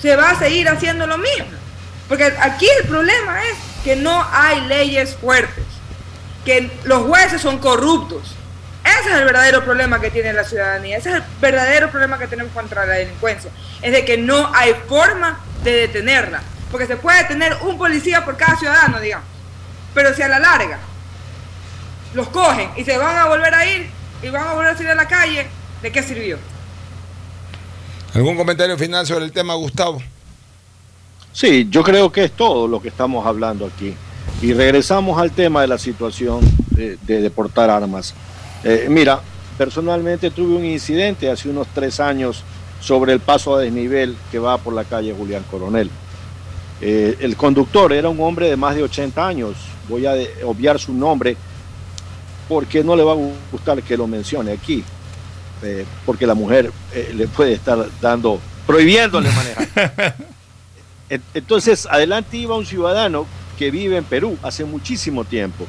[0.00, 1.63] se va a seguir haciendo lo mismo.
[2.08, 5.64] Porque aquí el problema es que no hay leyes fuertes,
[6.44, 8.34] que los jueces son corruptos.
[8.84, 12.26] Ese es el verdadero problema que tiene la ciudadanía, ese es el verdadero problema que
[12.26, 17.24] tenemos contra la delincuencia, es de que no hay forma de detenerla, porque se puede
[17.24, 19.26] tener un policía por cada ciudadano, digamos,
[19.94, 20.78] pero si a la larga
[22.12, 23.88] los cogen y se van a volver a ir
[24.22, 25.46] y van a volver a salir a la calle,
[25.80, 26.38] ¿de qué sirvió?
[28.14, 30.02] ¿Algún comentario final sobre el tema, Gustavo?
[31.34, 33.92] Sí, yo creo que es todo lo que estamos hablando aquí.
[34.40, 38.14] Y regresamos al tema de la situación de, de deportar armas.
[38.62, 39.20] Eh, mira,
[39.58, 42.44] personalmente tuve un incidente hace unos tres años
[42.80, 45.90] sobre el paso a desnivel que va por la calle Julián Coronel.
[46.80, 49.56] Eh, el conductor era un hombre de más de 80 años,
[49.88, 51.36] voy a obviar su nombre
[52.48, 53.16] porque no le va a
[53.50, 54.84] gustar que lo mencione aquí,
[55.62, 56.70] eh, porque la mujer
[57.14, 60.16] le puede estar dando, prohibiéndole manejar.
[61.08, 63.26] En- Entonces, adelante iba un ciudadano
[63.58, 65.66] que vive en Perú hace muchísimo tiempo.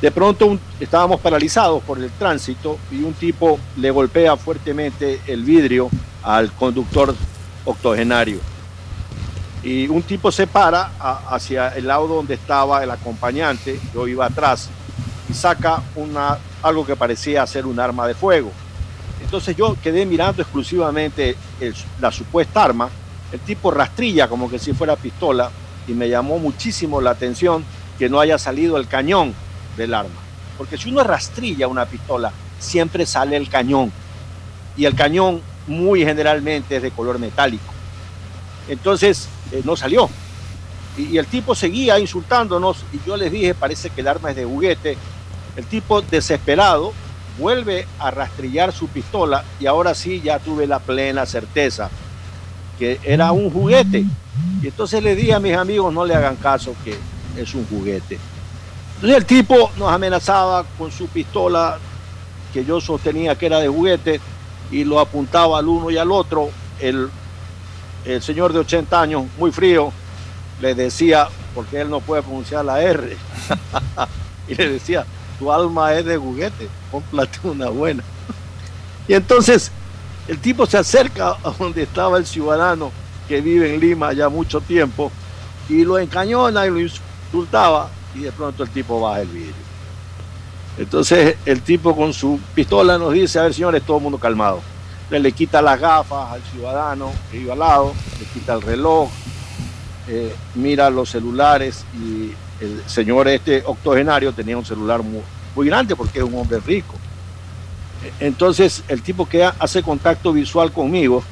[0.00, 5.88] De pronto estábamos paralizados por el tránsito y un tipo le golpea fuertemente el vidrio
[6.24, 7.14] al conductor
[7.64, 8.40] octogenario.
[9.62, 10.90] Y un tipo se para
[11.30, 14.70] hacia el lado donde estaba el acompañante, yo iba atrás,
[15.30, 18.50] y saca una, algo que parecía ser un arma de fuego.
[19.22, 21.36] Entonces yo quedé mirando exclusivamente
[22.00, 22.90] la supuesta arma.
[23.32, 25.50] El tipo rastrilla como que si fuera pistola
[25.88, 27.64] y me llamó muchísimo la atención
[27.98, 29.34] que no haya salido el cañón
[29.76, 30.20] del arma.
[30.58, 33.90] Porque si uno rastrilla una pistola, siempre sale el cañón.
[34.76, 37.72] Y el cañón muy generalmente es de color metálico.
[38.68, 40.10] Entonces eh, no salió.
[40.98, 44.36] Y, y el tipo seguía insultándonos y yo les dije, parece que el arma es
[44.36, 44.98] de juguete.
[45.56, 46.92] El tipo desesperado
[47.38, 51.90] vuelve a rastrillar su pistola y ahora sí ya tuve la plena certeza
[52.82, 54.04] que era un juguete.
[54.60, 56.98] Y entonces le dije a mis amigos, no le hagan caso que
[57.40, 58.18] es un juguete.
[58.96, 61.78] Entonces el tipo nos amenazaba con su pistola
[62.52, 64.20] que yo sostenía que era de juguete
[64.72, 66.50] y lo apuntaba al uno y al otro.
[66.80, 67.08] El,
[68.04, 69.92] el señor de 80 años, muy frío,
[70.60, 73.16] le decía, porque él no puede pronunciar la R,
[74.48, 75.06] y le decía,
[75.38, 78.02] tu alma es de juguete, cómprate una buena.
[79.06, 79.70] Y entonces
[80.28, 82.92] el tipo se acerca a donde estaba el ciudadano
[83.28, 85.10] que vive en Lima ya mucho tiempo
[85.68, 89.54] y lo encañona y lo insultaba y de pronto el tipo baja el vidrio.
[90.78, 94.60] Entonces el tipo con su pistola nos dice, a ver señores, todo el mundo calmado.
[95.10, 99.10] Le quita las gafas al ciudadano que iba al lado, le quita el reloj,
[100.08, 102.32] eh, mira los celulares y
[102.64, 105.20] el señor este octogenario tenía un celular muy,
[105.54, 106.94] muy grande porque es un hombre rico.
[108.20, 111.22] Entonces el tipo que hace contacto visual conmigo,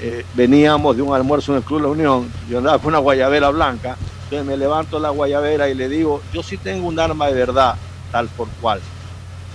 [0.00, 3.50] eh, veníamos de un almuerzo en el Club La Unión, yo andaba con una guayabera
[3.50, 7.34] blanca, entonces me levanto la guayabera y le digo, yo sí tengo un arma de
[7.34, 7.76] verdad,
[8.12, 8.80] tal por cual.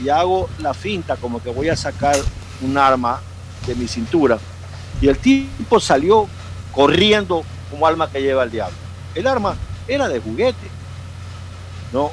[0.03, 2.17] Y hago la finta como que voy a sacar
[2.61, 3.21] un arma
[3.65, 4.37] de mi cintura.
[5.01, 6.27] Y el tipo salió
[6.73, 8.75] corriendo como alma que lleva el diablo.
[9.13, 9.55] El arma
[9.87, 10.75] era de juguete.
[11.93, 12.11] ¿no?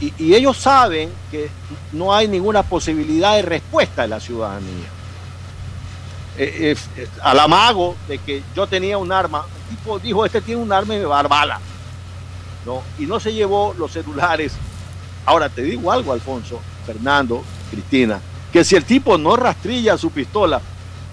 [0.00, 1.48] Y, ellos saben que
[1.92, 4.88] no hay ninguna posibilidad de respuesta de la ciudadanía.
[6.36, 6.76] Eh,
[7.22, 10.94] al amago de que yo tenía un arma, el tipo dijo, este tiene un arma
[10.94, 11.60] y me va a dar bala.
[12.66, 12.82] ¿no?
[12.98, 14.52] Y no se llevó los celulares.
[15.26, 18.20] Ahora te digo algo, Alfonso, Fernando, Cristina,
[18.52, 20.60] que si el tipo no rastrilla su pistola,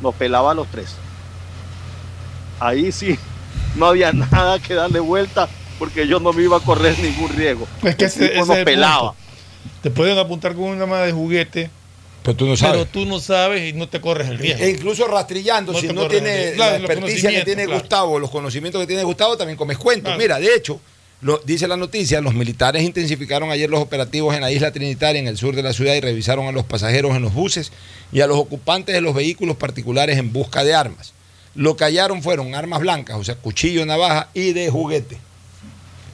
[0.02, 0.96] nos pelaba a los tres.
[2.60, 3.18] Ahí sí,
[3.76, 5.48] no había nada que darle vuelta
[5.82, 7.68] porque yo no me iba a correr ningún riesgo.
[7.84, 9.16] Es que ese, ese es pelaba.
[9.82, 11.72] Te pueden apuntar con un arma de juguete,
[12.22, 12.92] Pero tú no pero sabes.
[12.92, 14.64] tú no sabes y no te corres el riesgo.
[14.64, 17.80] E incluso rastrillando, No si no corres tiene el- claro, la experticia que tiene claro.
[17.80, 20.04] Gustavo, los conocimientos que tiene Gustavo, también comes cuentos.
[20.10, 20.20] Claro.
[20.20, 20.80] Mira, de hecho,
[21.22, 25.28] lo, dice la noticia, los militares intensificaron ayer los operativos en la isla Trinitaria, en
[25.28, 27.72] el sur de la ciudad, y revisaron a los pasajeros en los buses
[28.12, 31.14] y a los ocupantes de los vehículos particulares en busca de armas.
[31.56, 35.18] Lo que hallaron fueron armas blancas, o sea, cuchillo, navaja y de juguete.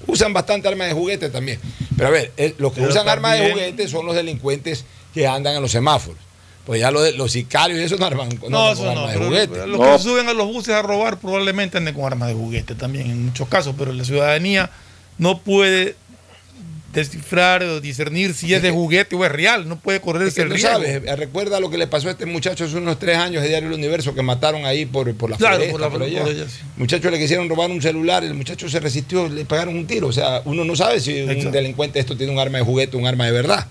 [0.07, 1.59] Usan bastante armas de juguete también.
[1.95, 5.27] Pero a ver, eh, los que Pero usan armas de juguete son los delincuentes que
[5.27, 6.19] andan en los semáforos.
[6.65, 8.99] Pues ya los, sicarios y eso no arman no No, eso con no.
[9.07, 9.67] armas de pero juguete.
[9.67, 9.93] Los No.
[9.93, 13.25] que suben a los buses a robar probablemente anden con armas de juguete también en
[13.27, 14.69] muchos casos, pero la ciudadanía
[15.17, 15.95] no puede
[17.01, 20.41] descifrar o discernir si es de juguete o es real, no puede correr Es que
[20.41, 20.69] ese riesgo.
[20.69, 23.69] sabes, recuerda lo que le pasó a este muchacho hace unos tres años de Diario
[23.69, 26.21] El Universo que mataron ahí por, por la Claro, floresta, por la- por allá.
[26.21, 26.59] por allá, sí.
[26.77, 30.07] Muchacho le quisieron robar un celular, el muchacho se resistió, le pegaron un tiro.
[30.07, 32.99] O sea, uno no sabe si un delincuente esto tiene un arma de juguete o
[32.99, 33.67] un arma de verdad.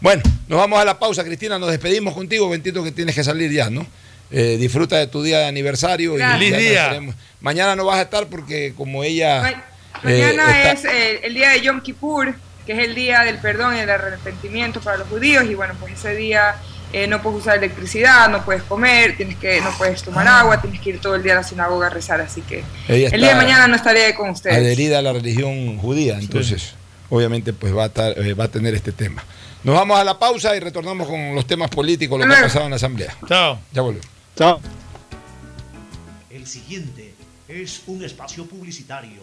[0.00, 3.50] Bueno, nos vamos a la pausa, Cristina, nos despedimos contigo, Bentito, que tienes que salir
[3.52, 3.86] ya, ¿no?
[4.30, 6.16] Eh, disfruta de tu día de aniversario.
[6.18, 7.00] Ya Feliz día.
[7.40, 9.64] Mañana no vas a estar porque como ella...
[10.02, 12.34] Ma- eh, Mañana está- es eh, el día de Yom Kippur,
[12.66, 15.92] que es el día del perdón y del arrepentimiento para los judíos, y bueno, pues
[15.94, 16.56] ese día
[16.92, 20.80] eh, no puedes usar electricidad, no puedes comer, tienes que, no puedes tomar agua, tienes
[20.80, 23.30] que ir todo el día a la sinagoga a rezar, así que Ella el día
[23.30, 24.56] de mañana no estaré con ustedes.
[24.58, 26.74] adherida a la religión judía, entonces
[27.08, 29.24] obviamente pues va a, estar- eh, va a tener este tema.
[29.64, 32.64] Nos vamos a la pausa y retornamos con los temas políticos, lo que ha pasado
[32.64, 33.16] en la Asamblea.
[33.28, 33.58] Chao.
[33.72, 34.06] Ya volvemos.
[34.36, 34.60] Chao.
[36.30, 37.14] El siguiente
[37.48, 39.22] es un espacio publicitario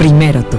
[0.00, 0.56] Primero tú.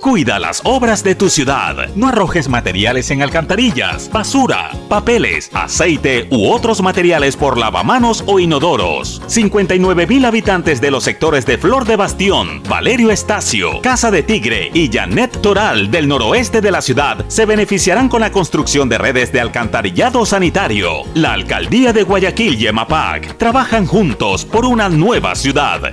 [0.00, 1.90] Cuida las obras de tu ciudad.
[1.96, 9.20] No arrojes materiales en alcantarillas, basura, papeles, aceite u otros materiales por lavamanos o inodoros.
[9.26, 14.70] 59 mil habitantes de los sectores de Flor de Bastión, Valerio Estacio, Casa de Tigre
[14.72, 19.30] y Janet Toral del noroeste de la ciudad se beneficiarán con la construcción de redes
[19.30, 21.02] de alcantarillado sanitario.
[21.12, 25.92] La alcaldía de Guayaquil y EMAPAC trabajan juntos por una nueva ciudad.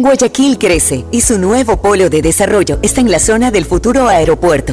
[0.00, 4.72] Guayaquil crece y su nuevo polo de desarrollo está en la zona del futuro aeropuerto.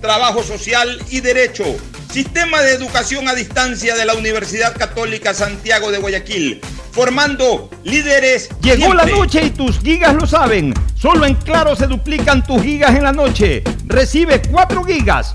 [0.00, 1.64] trabajo social y derecho.
[2.12, 6.60] Sistema de Educación a Distancia de la Universidad Católica Santiago de Guayaquil,
[6.92, 8.48] formando líderes.
[8.62, 10.72] Llegó la noche y tus gigas lo saben.
[10.94, 13.62] Solo en Claro se duplican tus gigas en la noche.
[13.86, 15.34] Recibe 4 gigas,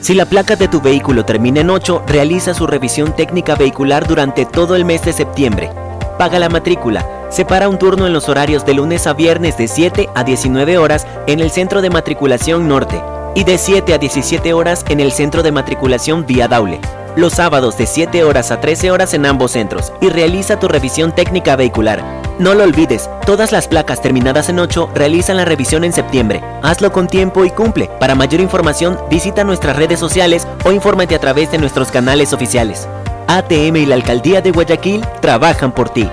[0.00, 4.46] Si la placa de tu vehículo termina en 8, realiza su revisión técnica vehicular durante
[4.46, 5.70] todo el mes de septiembre.
[6.18, 7.06] Paga la matrícula.
[7.30, 11.06] Separa un turno en los horarios de lunes a viernes de 7 a 19 horas
[11.26, 13.00] en el Centro de Matriculación Norte
[13.34, 16.80] y de 7 a 17 horas en el Centro de Matriculación Vía Daule.
[17.14, 21.14] Los sábados de 7 horas a 13 horas en ambos centros y realiza tu revisión
[21.14, 22.19] técnica vehicular.
[22.40, 26.42] No lo olvides, todas las placas terminadas en 8 realizan la revisión en septiembre.
[26.62, 27.90] Hazlo con tiempo y cumple.
[28.00, 32.88] Para mayor información, visita nuestras redes sociales o infórmate a través de nuestros canales oficiales.
[33.26, 36.08] ATM y la Alcaldía de Guayaquil trabajan por ti.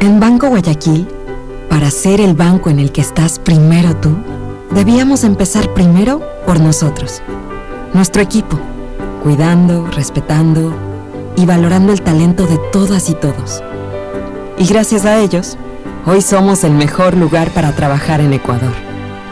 [0.00, 1.06] En Banco Guayaquil,
[1.70, 4.16] para ser el banco en el que estás primero tú,
[4.72, 7.22] debíamos empezar primero por nosotros,
[7.94, 8.58] nuestro equipo,
[9.22, 10.74] cuidando, respetando
[11.36, 13.62] y valorando el talento de todas y todos.
[14.58, 15.56] Y gracias a ellos,
[16.06, 18.72] hoy somos el mejor lugar para trabajar en Ecuador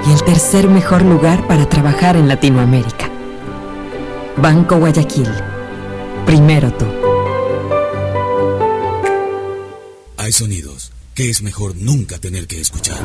[0.07, 3.11] y el tercer mejor lugar para trabajar en Latinoamérica.
[4.37, 5.29] Banco Guayaquil,
[6.25, 6.87] primero tú.
[10.17, 12.99] Hay sonidos que es mejor nunca tener que escuchar.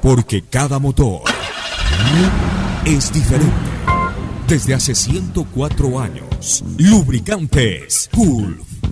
[0.00, 1.22] Porque cada motor
[2.84, 3.52] es diferente.
[4.46, 8.77] Desde hace 104 años, Lubricantes Gulf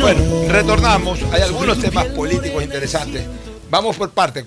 [0.00, 1.20] Bueno, retornamos.
[1.32, 3.24] Hay algunos temas políticos interesantes.
[3.70, 4.44] Vamos por parte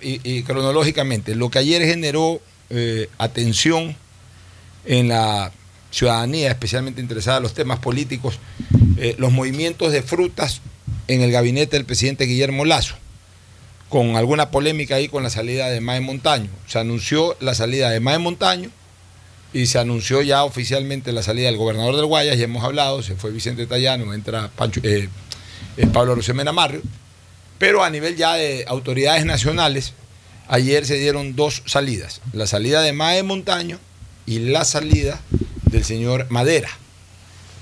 [0.00, 1.34] y cronológicamente.
[1.34, 2.40] Lo que ayer generó
[2.70, 3.96] eh, atención
[4.84, 5.52] en la
[5.90, 8.38] ciudadanía, especialmente interesada en los temas políticos,
[8.96, 10.60] eh, los movimientos de frutas
[11.08, 12.94] en el gabinete del presidente Guillermo Lazo,
[13.88, 16.48] con alguna polémica ahí con la salida de Mae Montaño.
[16.66, 18.70] Se anunció la salida de Mae Montaño
[19.56, 23.16] y se anunció ya oficialmente la salida del gobernador del Guayas, ya hemos hablado, se
[23.16, 25.08] fue Vicente Tallano, entra Pancho- eh,
[25.76, 26.82] eh, Pablo Rosemena Marrio,
[27.58, 29.94] pero a nivel ya de autoridades nacionales,
[30.48, 33.78] ayer se dieron dos salidas, la salida de Mae Montaño
[34.26, 35.20] y la salida
[35.70, 36.68] del señor Madera,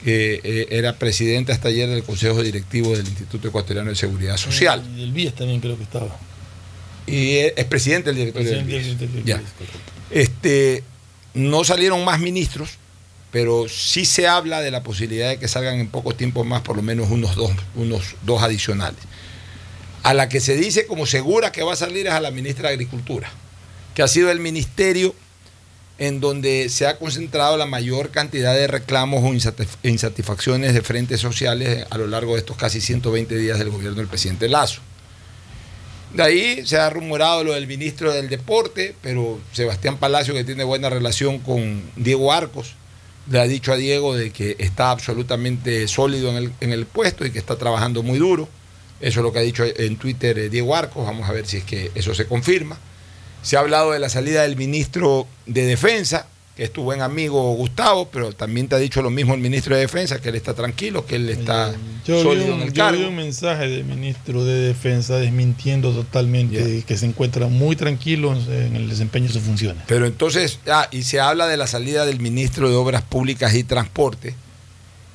[0.05, 4.83] que eh, era presidente hasta ayer del Consejo Directivo del Instituto Ecuatoriano de Seguridad Social.
[4.97, 6.17] Y el BIES también creo que estaba.
[7.07, 9.15] Y es es presidente del directorio del Presidente BIES.
[9.15, 9.23] del.
[9.23, 9.79] BIES, correcto.
[10.11, 10.83] Este,
[11.35, 12.71] no salieron más ministros,
[13.31, 16.77] pero sí se habla de la posibilidad de que salgan en poco tiempo más, por
[16.77, 19.01] lo menos unos dos, unos dos adicionales.
[20.05, 22.69] A la que se dice como segura que va a salir es a la ministra
[22.69, 23.31] de Agricultura,
[23.95, 25.15] que ha sido el ministerio
[25.99, 31.21] en donde se ha concentrado la mayor cantidad de reclamos o insatisf- insatisfacciones de frentes
[31.21, 34.81] sociales a lo largo de estos casi 120 días del gobierno del presidente Lazo.
[36.15, 40.63] De ahí se ha rumorado lo del ministro del Deporte, pero Sebastián Palacio, que tiene
[40.63, 42.75] buena relación con Diego Arcos,
[43.29, 47.27] le ha dicho a Diego de que está absolutamente sólido en el, en el puesto
[47.27, 48.49] y que está trabajando muy duro.
[49.01, 51.05] Eso es lo que ha dicho en Twitter eh, Diego Arcos.
[51.05, 52.79] Vamos a ver si es que eso se confirma.
[53.43, 57.53] Se ha hablado de la salida del ministro de Defensa, que es tu buen amigo
[57.55, 60.55] Gustavo, pero también te ha dicho lo mismo el ministro de Defensa, que él está
[60.55, 61.75] tranquilo, que él está
[62.07, 65.93] Yo vi, sólido un, en el yo vi un mensaje del ministro de Defensa desmintiendo
[65.93, 69.83] totalmente que se encuentra muy tranquilo en el desempeño de sus funciones.
[69.89, 73.65] Pero entonces, ah, y se habla de la salida del ministro de Obras Públicas y
[73.65, 74.35] Transporte.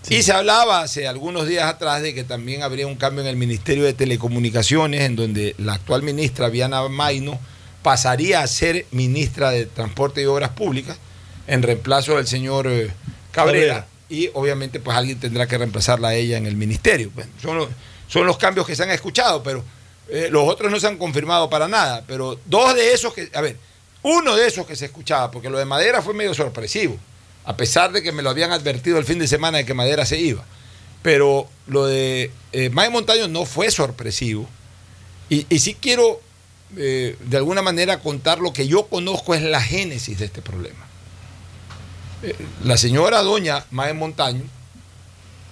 [0.10, 3.36] Y se hablaba hace algunos días atrás de que también habría un cambio en el
[3.36, 7.40] Ministerio de Telecomunicaciones, en donde la actual ministra Viana Maino
[7.82, 10.98] pasaría a ser ministra de Transporte y Obras Públicas
[11.50, 12.91] en reemplazo del señor eh,
[13.32, 13.68] Cabrera.
[13.74, 13.88] Cabrera.
[14.08, 17.12] Y obviamente pues alguien tendrá que reemplazarla a ella en el ministerio.
[17.41, 17.70] Son, los,
[18.08, 19.64] son los cambios que se han escuchado, pero
[20.10, 22.04] eh, los otros no se han confirmado para nada.
[22.08, 23.58] Pero dos de esos que, a ver,
[24.04, 26.97] uno de esos que se escuchaba, porque lo de Madera fue medio sorpresivo,
[27.45, 30.06] a pesar de que me lo habían advertido el fin de semana de que Madera
[30.06, 30.43] se iba.
[31.02, 34.47] Pero lo de eh, Mae Montaño no fue sorpresivo.
[35.30, 36.20] Y, y sí quiero,
[36.78, 40.89] eh, de alguna manera, contar lo que yo conozco es la génesis de este problema.
[42.64, 44.44] La señora doña Mae Montaño,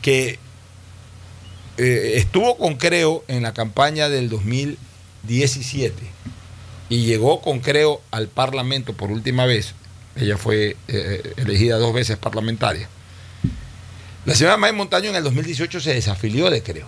[0.02, 0.38] que
[1.78, 5.94] eh, estuvo con Creo en la campaña del 2017
[6.90, 9.76] y llegó con Creo al Parlamento por última vez.
[10.16, 12.90] Ella fue eh, elegida dos veces parlamentaria.
[14.26, 16.88] La señora Mae Montaño en el 2018 se desafilió de Creo.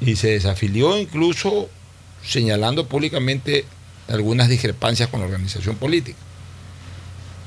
[0.00, 1.68] Y se desafilió incluso
[2.24, 3.64] señalando públicamente
[4.08, 6.18] algunas discrepancias con la organización política.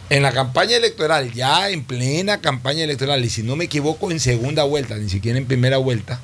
[0.09, 4.21] En la campaña electoral, ya en plena campaña electoral, y si no me equivoco, en
[4.21, 6.21] segunda vuelta, ni siquiera en primera vuelta,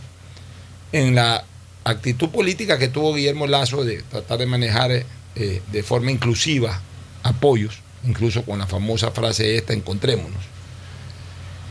[0.93, 1.43] en la
[1.84, 6.79] actitud política que tuvo Guillermo Lazo de tratar de manejar eh, de forma inclusiva
[7.23, 10.43] apoyos, incluso con la famosa frase esta, encontrémonos,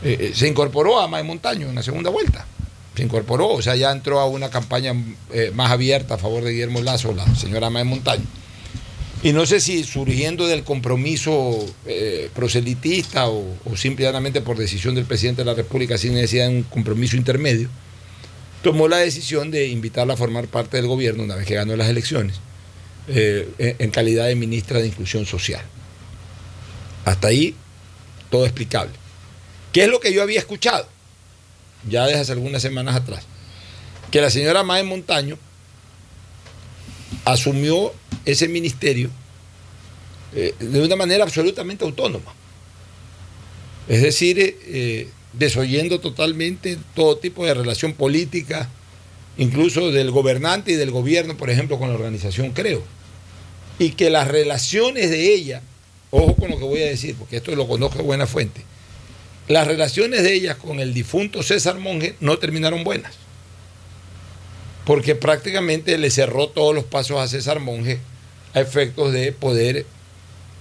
[0.03, 2.45] eh, eh, se incorporó a Mae Montaño en la segunda vuelta.
[2.95, 4.93] Se incorporó, o sea, ya entró a una campaña
[5.55, 8.25] más abierta a favor de Guillermo Lazo, la señora Mae Montaño.
[9.23, 15.05] Y no sé si surgiendo del compromiso eh, proselitista o, o simplemente por decisión del
[15.05, 17.69] presidente de la República, sin necesidad de un compromiso intermedio,
[18.63, 21.89] tomó la decisión de invitarla a formar parte del gobierno una vez que ganó las
[21.89, 22.41] elecciones,
[23.07, 25.61] eh, en, calidad de ministra de Inclusión Social.
[27.05, 27.55] Hasta ahí,
[28.29, 28.93] todo explicable.
[29.71, 30.87] ¿Qué es lo que yo había escuchado?
[31.89, 33.25] Ya desde hace algunas semanas atrás.
[34.11, 35.37] Que la señora Mae Montaño
[37.25, 37.93] asumió
[38.25, 39.09] ese ministerio
[40.35, 42.33] eh, de una manera absolutamente autónoma.
[43.87, 48.69] Es decir, eh, eh, desoyendo totalmente todo tipo de relación política,
[49.37, 52.83] incluso del gobernante y del gobierno, por ejemplo, con la organización Creo.
[53.79, 55.61] Y que las relaciones de ella,
[56.11, 58.61] ojo con lo que voy a decir, porque esto lo conozco de buena fuente,
[59.47, 63.22] las relaciones de ella con el difunto César Monge no terminaron buenas.
[64.85, 67.99] Porque prácticamente le cerró todos los pasos a César Monge
[68.53, 69.85] a efectos de poder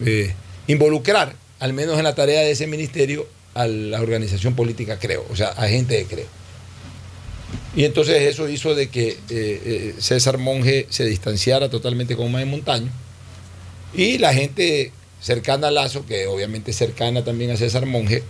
[0.04, 0.34] eh,
[0.66, 5.36] involucrar, al menos en la tarea de ese ministerio, a la organización política Creo, o
[5.36, 6.26] sea, a gente de Creo.
[7.74, 12.44] Y entonces eso hizo de que eh, eh, César Monge se distanciara totalmente con Mae
[12.44, 12.90] Montaño
[13.94, 18.22] y la gente cercana a Lazo, que obviamente cercana también a César Monge,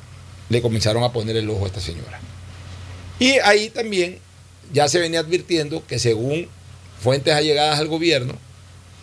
[0.49, 2.21] le comenzaron a poner el ojo a esta señora.
[3.19, 4.19] Y ahí también
[4.73, 6.49] ya se venía advirtiendo que según
[7.01, 8.35] fuentes allegadas al gobierno,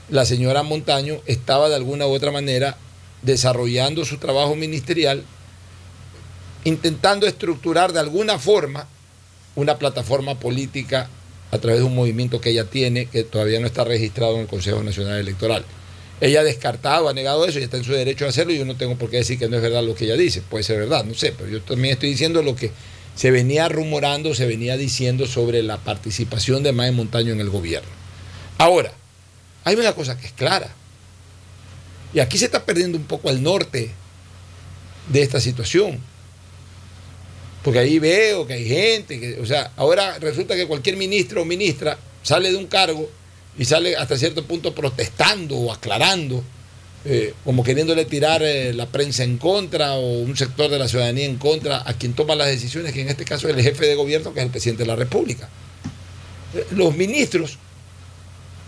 [0.09, 2.78] la señora Montaño estaba de alguna u otra manera
[3.22, 5.24] desarrollando su trabajo ministerial,
[6.63, 8.88] intentando estructurar de alguna forma
[9.55, 11.09] una plataforma política
[11.51, 14.47] a través de un movimiento que ella tiene, que todavía no está registrado en el
[14.47, 15.65] Consejo Nacional Electoral.
[16.22, 18.65] Ella ha descartado, ha negado eso y está en su derecho a hacerlo y yo
[18.65, 20.41] no tengo por qué decir que no es verdad lo que ella dice.
[20.41, 22.72] Puede ser verdad, no sé, pero yo también estoy diciendo lo que
[23.20, 27.89] se venía rumorando, se venía diciendo sobre la participación de Mae Montaño en el gobierno.
[28.57, 28.93] Ahora,
[29.65, 30.74] hay una cosa que es clara.
[32.13, 33.91] Y aquí se está perdiendo un poco el norte
[35.09, 35.99] de esta situación.
[37.61, 41.45] Porque ahí veo que hay gente, que, o sea, ahora resulta que cualquier ministro o
[41.45, 43.11] ministra sale de un cargo
[43.57, 46.41] y sale hasta cierto punto protestando o aclarando,
[47.06, 51.26] eh, como queriéndole tirar eh, la prensa en contra o un sector de la ciudadanía
[51.26, 53.95] en contra a quien toma las decisiones, que en este caso es el jefe de
[53.95, 55.47] gobierno, que es el presidente de la República.
[56.54, 57.58] Eh, los ministros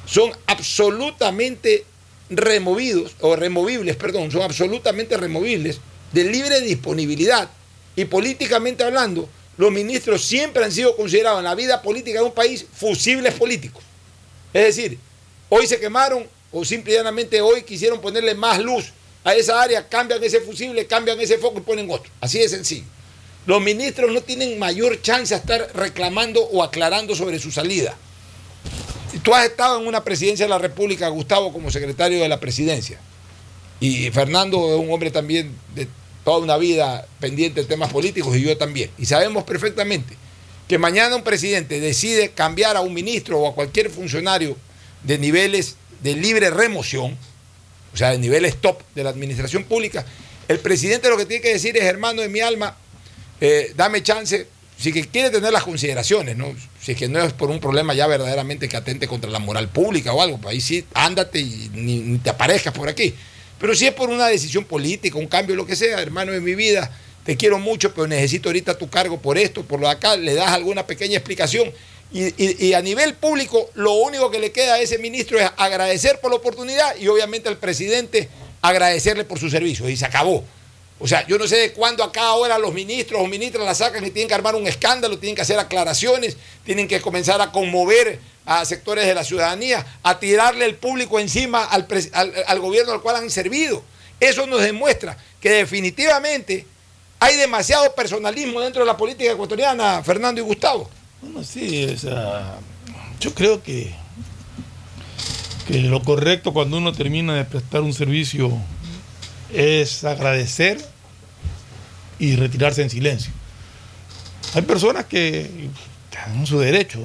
[0.05, 1.83] son absolutamente
[2.29, 5.81] removidos, o removibles, perdón, son absolutamente removibles
[6.13, 7.49] de libre disponibilidad.
[7.97, 9.27] Y políticamente hablando,
[9.57, 13.83] los ministros siempre han sido considerados en la vida política de un país fusibles políticos.
[14.53, 14.97] Es decir,
[15.49, 18.91] hoy se quemaron o simplemente hoy quisieron ponerle más luz
[19.23, 22.11] a esa área, cambian ese fusible, cambian ese foco y ponen otro.
[22.19, 22.85] Así de sencillo.
[23.45, 27.95] Los ministros no tienen mayor chance a estar reclamando o aclarando sobre su salida.
[29.23, 32.99] Tú has estado en una presidencia de la República, Gustavo, como secretario de la presidencia.
[33.79, 35.87] Y Fernando es un hombre también de
[36.23, 38.91] toda una vida pendiente de temas políticos y yo también.
[38.97, 40.15] Y sabemos perfectamente
[40.67, 44.55] que mañana un presidente decide cambiar a un ministro o a cualquier funcionario
[45.03, 47.17] de niveles de libre remoción,
[47.93, 50.05] o sea, de niveles top de la administración pública,
[50.47, 52.75] el presidente lo que tiene que decir es, hermano de mi alma,
[53.39, 54.47] eh, dame chance,
[54.77, 56.53] si que quiere tener las consideraciones, ¿no?
[56.81, 59.69] Si es que no es por un problema ya verdaderamente que atente contra la moral
[59.69, 63.13] pública o algo, pues ahí sí, ándate y ni, ni te aparezcas por aquí.
[63.59, 66.55] Pero si es por una decisión política, un cambio, lo que sea, hermano de mi
[66.55, 66.91] vida,
[67.23, 70.33] te quiero mucho, pero necesito ahorita tu cargo por esto, por lo de acá, le
[70.33, 71.71] das alguna pequeña explicación.
[72.13, 76.29] Y, a nivel público, lo único que le queda a ese ministro es agradecer por
[76.31, 78.27] la oportunidad y obviamente al presidente
[78.61, 79.89] agradecerle por sus servicios.
[79.89, 80.43] Y se acabó.
[80.99, 84.05] O sea, yo no sé de cuándo acá ahora los ministros o ministras la sacan
[84.05, 88.19] y tienen que armar un escándalo, tienen que hacer aclaraciones, tienen que comenzar a conmover
[88.45, 91.87] a sectores de la ciudadanía, a tirarle el público encima al-
[92.45, 93.83] al gobierno al cual han servido.
[94.19, 96.67] Eso nos demuestra que definitivamente
[97.19, 100.89] hay demasiado personalismo dentro de la política ecuatoriana, Fernando y Gustavo.
[101.21, 101.87] Bueno, sí,
[103.19, 103.93] yo creo que,
[105.67, 108.51] que lo correcto cuando uno termina de prestar un servicio
[109.53, 110.83] es agradecer
[112.17, 113.31] y retirarse en silencio.
[114.55, 115.69] Hay personas que
[116.09, 116.99] están en su derecho,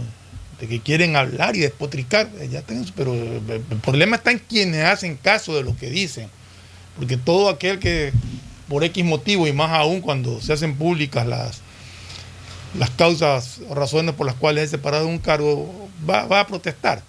[0.60, 2.62] de que quieren hablar y despotricar, ya
[2.96, 6.30] pero el el problema está en quienes hacen caso de lo que dicen,
[6.96, 8.12] porque todo aquel que
[8.68, 11.60] por X motivo y más aún cuando se hacen públicas las,
[12.78, 17.02] las causas o razones por las cuales es separado de un cargo, va, a protestar.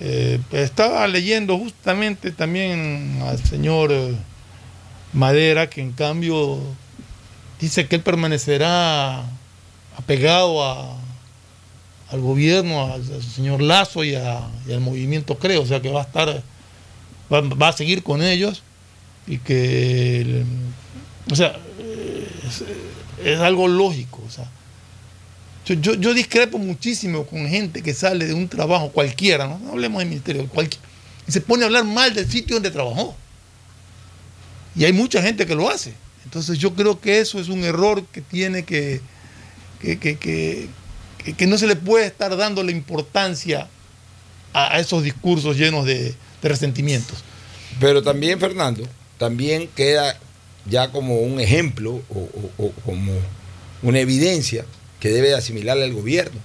[0.00, 4.14] Eh, estaba leyendo justamente también al señor eh,
[5.12, 6.58] Madera, que en cambio
[7.60, 9.22] dice que él permanecerá
[9.96, 10.96] apegado a,
[12.10, 16.42] al gobierno, al, señor Lazo y, al movimiento Creo, o sea que va a estar,
[17.30, 18.62] va, a seguir con ellos
[19.26, 20.44] y que,
[21.30, 21.56] o sea,
[22.44, 22.64] es,
[23.24, 24.50] es algo lógico, o sea,
[25.64, 30.06] yo, yo, discrepo muchísimo con gente que sale de un trabajo cualquiera, no, hablemos de
[30.06, 30.84] ministerio, cualquiera,
[31.26, 33.16] y se pone a hablar mal del sitio donde trabajó.
[34.74, 35.92] Y hay mucha gente que lo hace.
[36.24, 39.00] Entonces yo creo que eso es un error que tiene que,
[39.80, 40.68] que, que, que-
[41.36, 43.68] que- no se le puede estar dando la importancia
[44.52, 47.22] a, esos discursos llenos de, de resentimientos.
[47.78, 48.88] Pero también, Fernando,
[49.18, 50.18] también queda
[50.68, 53.12] ya como un ejemplo o- o como
[53.82, 54.64] una evidencia
[55.02, 56.40] que debe de asimilarle al gobierno.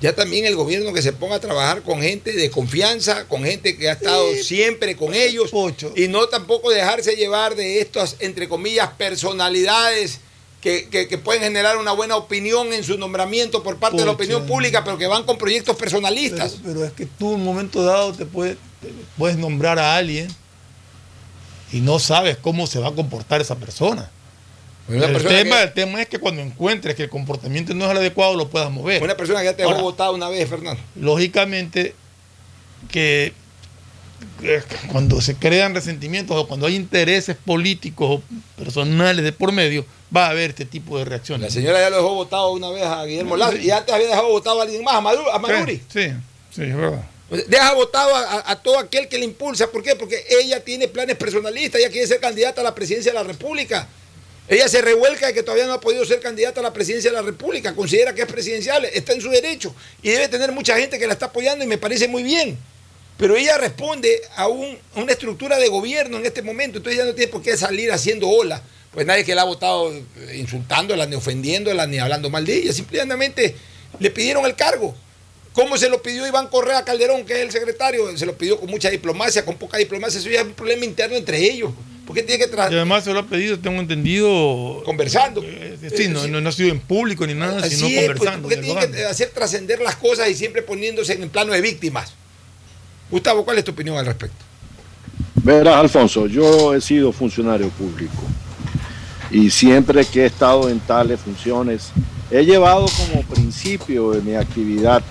[0.00, 3.76] Ya también el gobierno que se ponga a trabajar con gente de confianza, con gente
[3.76, 5.50] que ha estado siempre con ellos
[5.96, 10.20] y no tampoco dejarse llevar de estas, entre comillas, personalidades
[10.60, 14.12] que, que- que pueden generar una buena opinión en su nombramiento por parte de la
[14.12, 16.52] opinión pública, pero que van con proyectos personalistas.
[16.62, 19.96] Pero, pero es que tú en un momento dado te, puede- te puedes nombrar a
[19.96, 20.28] alguien
[21.72, 24.10] y no sabes cómo se va a comportar esa persona.
[24.86, 27.90] Una el, tema, que- el tema es que cuando encuentres que el comportamiento no es
[27.90, 29.02] el adecuado, lo puedas mover.
[29.02, 30.80] Una persona que ya te dejó votada una vez, Fernando.
[30.94, 31.94] lógicamente
[32.90, 33.32] que,
[34.90, 38.22] cuando se crean resentimientos o cuando hay intereses políticos o
[38.62, 41.42] personales de por medio, va a haber este tipo de reacciones.
[41.46, 44.28] La señora ya lo dejó votado una vez a Guillermo Lazo y antes había dejado
[44.28, 45.82] votado a alguien más, a, Maduro, a Maduri.
[45.92, 46.08] Sí,
[46.54, 47.04] sí, es verdad.
[47.48, 49.66] Deja votado a todo aquel que le impulsa.
[49.70, 49.96] ¿Por qué?
[49.96, 53.88] Porque ella tiene planes personalistas, ella quiere ser candidata a la presidencia de la República.
[54.48, 57.16] Ella se revuelca de que todavía no ha podido ser candidata a la presidencia de
[57.16, 60.98] la República, considera que es presidencial, está en su derecho y debe tener mucha gente
[60.98, 62.58] que la está apoyando y me parece muy bien.
[63.16, 67.08] Pero ella responde a, un- a una estructura de gobierno en este momento, entonces ella
[67.08, 68.62] no tiene por qué salir haciendo ola.
[68.92, 72.72] Pues nadie que la ha votado eh, insultándola, ni ofendiéndola, ni hablando mal de ella.
[72.72, 73.56] Simplemente
[73.98, 74.94] le pidieron el cargo.
[75.52, 78.16] ¿Cómo se lo pidió Iván Correa Calderón, que es el secretario?
[78.18, 80.20] Se lo pidió con mucha diplomacia, con poca diplomacia.
[80.20, 81.70] Eso ya es un problema interno entre ellos.
[82.06, 84.82] ¿Por qué tiene que Y además se lo ha pedido, tengo entendido.
[84.84, 85.42] Conversando.
[85.42, 88.18] eh, sí, no, no, no ha sido en público ni nada, sino Así es, pues,
[88.18, 88.48] conversando.
[88.48, 91.60] ¿por qué tiene que hacer trascender las cosas y siempre poniéndose en el plano de
[91.60, 92.12] víctimas?
[93.10, 94.36] Gustavo, ¿cuál es tu opinión al respecto?
[95.36, 98.22] Verás, Alfonso, yo he sido funcionario público
[99.30, 101.90] y siempre que he estado en tales funciones,
[102.30, 105.02] he llevado como principio de mi actividad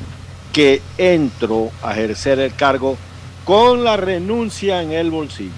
[0.51, 2.97] que entro a ejercer el cargo
[3.43, 5.51] con la renuncia en el bolsillo,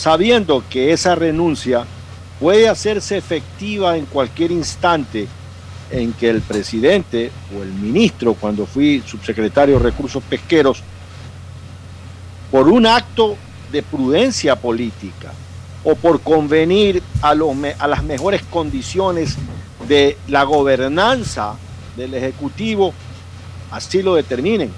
[0.00, 1.84] sabiendo que esa renuncia
[2.38, 5.28] puede hacerse efectiva en cualquier instante
[5.90, 10.82] en que el presidente o el ministro, cuando fui subsecretario de Recursos Pesqueros,
[12.50, 13.36] por un acto
[13.70, 15.32] de prudencia política
[15.84, 19.36] o por convenir a, los a las mejores condiciones
[19.86, 21.56] de la gobernanza
[21.94, 22.94] del Ejecutivo,
[23.70, 24.72] así lo determinen.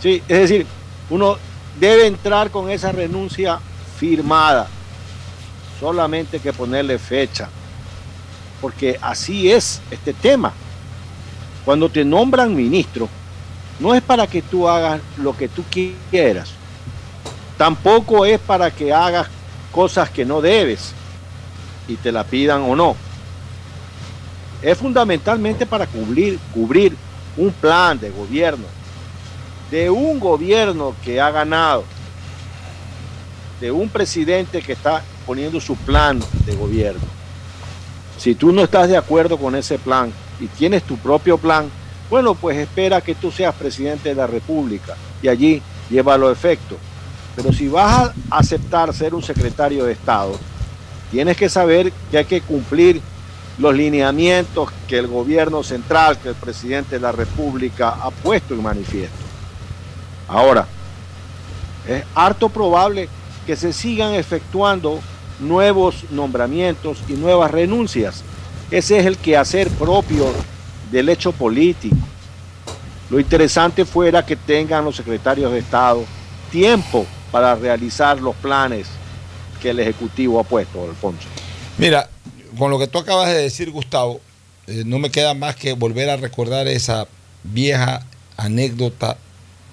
[0.00, 0.66] Sí, es decir,
[1.10, 1.36] uno
[1.78, 3.60] debe entrar con esa renuncia
[4.00, 4.66] firmada,
[5.78, 7.50] solamente hay que ponerle fecha,
[8.58, 10.54] porque así es este tema.
[11.66, 13.10] Cuando te nombran ministro,
[13.78, 15.62] no es para que tú hagas lo que tú
[16.10, 16.48] quieras.
[17.58, 19.28] Tampoco es para que hagas
[19.70, 20.92] cosas que no debes
[21.86, 22.96] y te la pidan o no.
[24.62, 26.96] Es fundamentalmente para cubrir, cubrir
[27.36, 28.64] un plan de gobierno,
[29.70, 31.84] de un gobierno que ha ganado,
[33.60, 37.00] de un presidente que está poniendo su plan de gobierno.
[38.18, 41.70] Si tú no estás de acuerdo con ese plan y tienes tu propio plan,
[42.08, 46.76] bueno, pues espera que tú seas presidente de la República y allí llévalo a efecto.
[47.36, 50.38] Pero si vas a aceptar ser un secretario de Estado,
[51.10, 53.00] tienes que saber que hay que cumplir
[53.58, 58.62] los lineamientos que el gobierno central, que el presidente de la República ha puesto en
[58.62, 59.16] manifiesto.
[60.28, 60.66] Ahora,
[61.86, 63.08] es harto probable
[63.50, 65.00] que se sigan efectuando
[65.40, 68.22] nuevos nombramientos y nuevas renuncias.
[68.70, 70.26] Ese es el quehacer propio
[70.92, 71.96] del hecho político.
[73.10, 76.04] Lo interesante fuera que tengan los secretarios de Estado
[76.52, 78.86] tiempo para realizar los planes
[79.60, 81.26] que el Ejecutivo ha puesto, Alfonso.
[81.76, 82.08] Mira,
[82.56, 84.20] con lo que tú acabas de decir, Gustavo,
[84.68, 87.08] eh, no me queda más que volver a recordar esa
[87.42, 89.16] vieja anécdota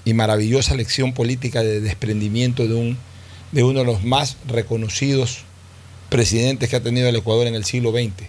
[0.04, 2.98] y maravillosa lección política de desprendimiento de, un,
[3.52, 5.40] de uno de los más reconocidos
[6.10, 8.28] presidentes que ha tenido el Ecuador en el siglo XX,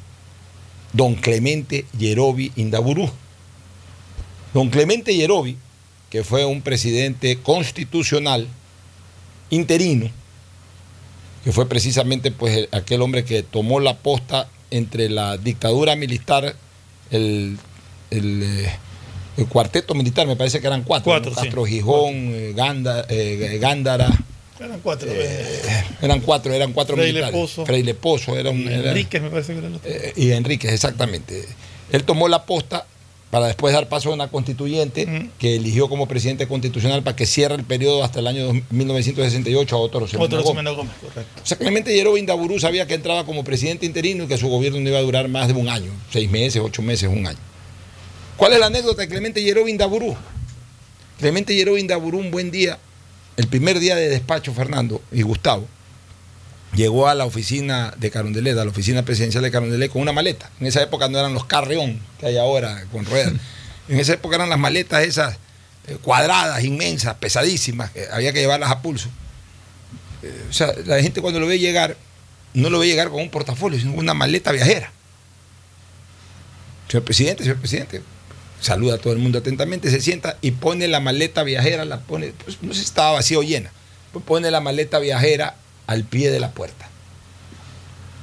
[0.93, 3.11] don Clemente Yerobi Indaburú.
[4.55, 5.57] Don Clemente Yerobi,
[6.11, 8.49] que fue un presidente constitucional
[9.51, 10.09] interino,
[11.45, 16.55] que fue precisamente pues el- aquel hombre que tomó la posta entre la dictadura militar,
[17.11, 17.59] el,
[18.11, 18.73] el, eh,
[19.37, 21.37] el cuarteto militar, me parece que eran cuatro, Cuatro, ¿no?
[21.37, 21.43] sí.
[21.43, 22.55] Castro Gijón, eh,
[23.09, 24.09] eh, Gándara,
[24.61, 25.09] Eran cuatro.
[25.13, 25.61] eh,
[26.03, 27.41] eran cuatro, eran cuatro Freile militares.
[27.41, 27.67] Pozo.
[27.67, 28.61] Freile Pozo era un...
[28.61, 29.91] y era- Enríquez me parece que era el otro.
[29.91, 31.45] eh, y Enríquez, exactamente.
[31.93, 32.87] Él tomó la posta
[33.31, 37.57] para después dar paso a una constituyente que eligió como presidente constitucional para que cierre
[37.57, 41.43] el periodo hasta el año dos- 1968 a otro Otro Semana Gómez, correcto.
[41.43, 44.81] o sea, Clemente Yeró Indaburú sabía que entraba como presidente interino y que su gobierno
[44.81, 47.39] no iba a durar más de un año, seis meses, ocho meses, un año.
[48.39, 50.17] ¿Cuál es la anécdota de Clemente Yeró Indaburú?
[51.19, 52.79] Clemente Yeró Indaburú un buen día
[53.39, 55.69] el primer día de despacho, Fernando y Gustavo,
[56.75, 60.51] llegó a la oficina de Carondelet, a la oficina presidencial de Carondelet, con una maleta.
[60.59, 63.33] En esa época no eran los carreón que hay ahora con ruedas.
[63.89, 65.39] En esa época eran las maletas esas
[65.87, 69.09] eh, cuadradas, inmensas, pesadísimas, que había que llevarlas a pulso.
[70.23, 71.97] Eh, o sea, la gente cuando lo ve llegar,
[72.53, 74.93] no lo ve llegar con un portafolio, sino con una maleta viajera.
[76.89, 78.03] Señor presidente, señor presidente,
[78.61, 82.33] saluda a todo el mundo atentamente, se sienta y pone la maleta viajera, la pone,
[82.45, 83.71] pues no sé estaba vacía o llena,
[84.13, 85.57] pues pone la maleta viajera
[85.87, 86.89] al pie de la puerta.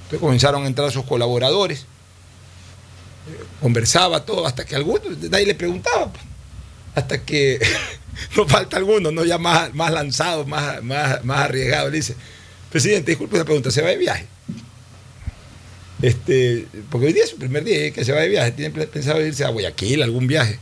[0.03, 1.85] Entonces comenzaron a entrar sus colaboradores,
[3.61, 6.23] conversaba todo, hasta que algunos, nadie le preguntaba, pues.
[6.93, 7.59] hasta que
[8.37, 12.15] no falta alguno, no ya más, más lanzado, más, más, más arriesgado, le dice,
[12.69, 14.27] presidente, disculpe la pregunta, ¿se va de viaje?
[16.01, 19.25] Este, porque hoy día es su primer día que se va de viaje, tiene pensado
[19.25, 20.59] irse a Guayaquil, algún viaje.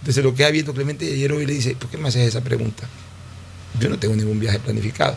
[0.00, 2.88] Entonces lo queda viendo Clemente ayer hoy le dice, ¿por qué me haces esa pregunta?
[3.80, 5.16] Yo no tengo ningún viaje planificado.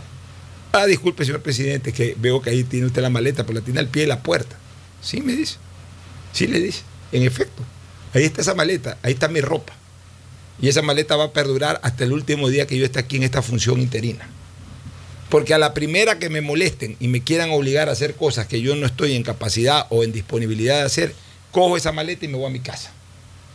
[0.72, 3.80] Ah, disculpe, señor presidente, que veo que ahí tiene usted la maleta, pero la tiene
[3.80, 4.56] al pie de la puerta.
[5.02, 5.58] Sí, me dice.
[6.34, 6.82] Sí, le dice.
[7.12, 7.64] En efecto,
[8.14, 9.74] ahí está esa maleta, ahí está mi ropa.
[10.62, 13.24] Y esa maleta va a perdurar hasta el último día que yo esté aquí en
[13.24, 14.30] esta función interina.
[15.32, 18.62] Porque a la primera que me molesten y me quieran obligar a hacer cosas que
[18.62, 21.16] yo no estoy en capacidad o en disponibilidad de hacer,
[21.52, 22.92] cojo esa maleta y me voy a mi casa.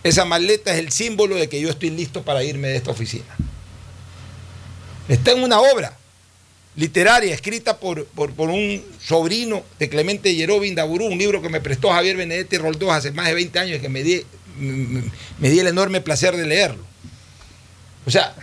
[0.03, 3.27] Esa maleta es el símbolo de que yo estoy listo para irme de esta oficina.
[5.07, 5.95] Está en una obra
[6.77, 11.91] literaria escrita por, por, un sobrino de Clemente Yerobi Indaburú, un libro que me prestó
[11.91, 14.23] Javier Benedetti Roldós hace más de 20 años y que me di,
[14.59, 16.85] me, di el enorme placer de leerlo.
[18.07, 18.35] O sea,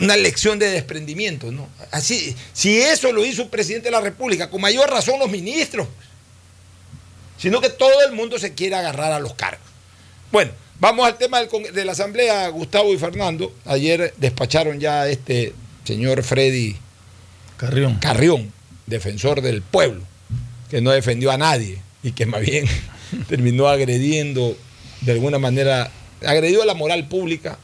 [0.00, 1.68] una lección de desprendimiento, ¿no?
[1.90, 5.88] Así, si eso lo hizo un presidente de la República, con mayor razón los ministros,
[7.38, 9.66] sino que todo el mundo se quiere agarrar a los cargos.
[10.32, 13.54] Bueno, vamos al tema del de la Asamblea, Gustavo y Fernando.
[13.64, 15.52] Ayer despacharon ya a este
[15.84, 16.76] señor Freddy
[17.56, 17.96] Carrión.
[17.96, 18.52] Carrión,
[18.86, 20.02] defensor del pueblo,
[20.70, 22.66] que no defendió a nadie y que más bien
[23.28, 24.56] terminó agrediendo
[25.02, 25.90] de alguna manera,
[26.24, 27.58] agredió a la moral pública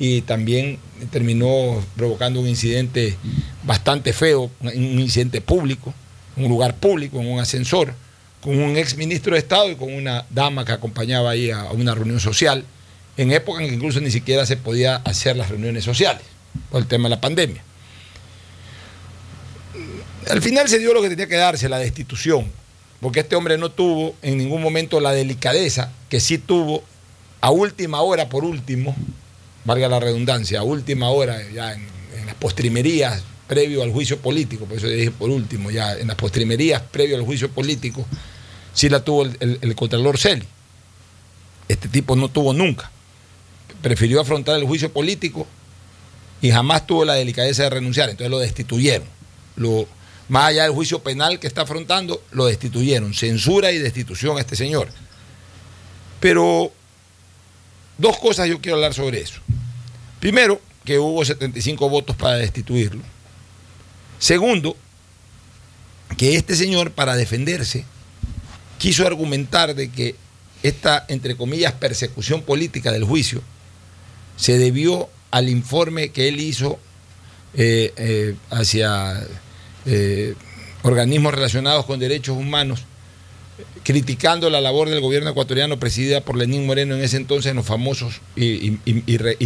[0.00, 0.78] y también
[1.10, 3.16] terminó provocando un incidente
[3.62, 5.92] bastante feo, un incidente público,
[6.36, 7.92] en un lugar público, en un ascensor,
[8.40, 11.94] con un ex ministro de Estado y con una dama que acompañaba ahí a una
[11.94, 12.64] reunión social,
[13.18, 16.22] en época en que incluso ni siquiera se podía hacer las reuniones sociales
[16.70, 17.62] por el tema de la pandemia.
[20.30, 22.46] Al final se dio lo que tenía que darse, la destitución,
[23.02, 26.82] porque este hombre no tuvo en ningún momento la delicadeza que sí tuvo
[27.42, 28.96] a última hora, por último,
[29.64, 31.86] valga la redundancia, última hora, ya en,
[32.26, 36.80] las postrimerías previo al juicio político, por eso dije por último, ya en las postrimerías
[36.82, 38.06] previo al juicio político,
[38.72, 40.46] sí la tuvo el, el- el Contralor Celi.
[41.68, 42.90] Este tipo no tuvo nunca.
[43.82, 45.46] Prefirió afrontar el juicio político
[46.42, 49.06] y jamás tuvo la delicadeza de renunciar, entonces lo destituyeron.
[49.56, 49.86] Lo,
[50.28, 53.14] más allá del juicio penal que está afrontando, lo destituyeron.
[53.14, 54.88] Censura y destitución a este señor.
[56.20, 56.72] Pero
[58.00, 59.40] dos cosas yo quiero hablar sobre eso.
[60.18, 63.02] Primero, que hubo 75 votos para destituirlo.
[64.18, 64.76] Segundo,
[66.16, 67.84] que este señor, para defenderse,
[68.78, 70.16] quiso argumentar de que
[70.62, 73.42] esta, entre comillas, persecución política del juicio
[74.36, 76.78] se debió al informe que él hizo
[77.54, 79.26] eh, eh, hacia
[79.86, 80.34] eh,
[80.82, 82.84] organismos relacionados con derechos humanos,
[83.82, 87.66] criticando la labor del gobierno ecuatoriano presidida por Lenín Moreno en ese entonces en los
[87.66, 88.76] famosos y,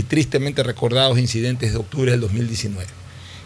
[0.03, 2.87] tristemente recordados incidentes de octubre del 2019.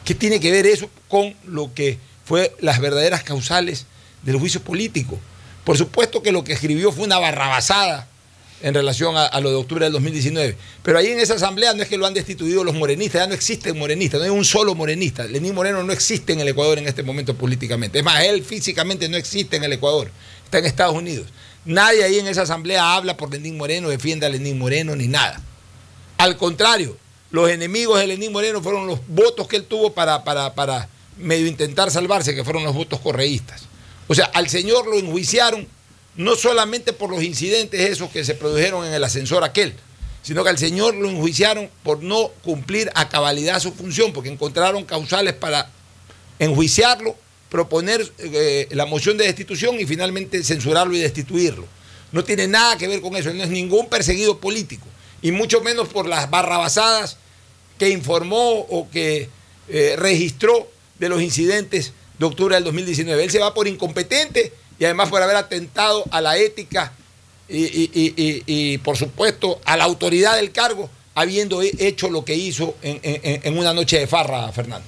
[0.04, 3.86] ¿Qué tiene que ver eso con lo que fue las verdaderas causales
[4.22, 5.18] del juicio político?
[5.64, 8.08] Por supuesto que lo que escribió fue una barrabasada
[8.62, 10.56] en relación a, a lo de octubre del 2019.
[10.82, 13.34] Pero ahí en esa asamblea no es que lo han destituido los morenistas, ya no
[13.34, 15.26] existen morenistas, no hay un solo morenista.
[15.26, 17.98] Lenín Moreno no existe en el Ecuador en este momento políticamente.
[17.98, 20.10] Es más, él físicamente no existe en el Ecuador,
[20.48, 21.28] está en Estados Unidos.
[21.64, 25.40] Nadie ahí en esa asamblea habla por Lenín Moreno, defiende a Lenín Moreno ni nada.
[26.16, 26.96] Al contrario,
[27.30, 30.88] los enemigos de Lenín Moreno fueron los votos que él tuvo para, para, para
[31.18, 33.62] medio intentar salvarse, que fueron los votos correístas.
[34.08, 35.68] O sea, al señor lo enjuiciaron
[36.16, 39.74] no solamente por los incidentes esos que se produjeron en el ascensor aquel,
[40.22, 44.84] sino que al señor lo enjuiciaron por no cumplir a cabalidad su función, porque encontraron
[44.84, 45.70] causales para
[46.38, 47.14] enjuiciarlo,
[47.48, 51.66] proponer eh, la moción de destitución y finalmente censurarlo y destituirlo.
[52.12, 54.86] No tiene nada que ver con eso, no es ningún perseguido político,
[55.22, 57.16] y mucho menos por las barrabasadas
[57.78, 59.28] que informó o que
[59.68, 60.68] eh, registró
[60.98, 63.22] de los incidentes de octubre del 2019.
[63.24, 66.92] Él se va por incompetente y además por haber atentado a la ética
[67.48, 73.00] y, por supuesto a la autoridad del cargo habiendo he- hecho lo que hizo en-
[73.02, 74.86] en una noche de farra, Fernando.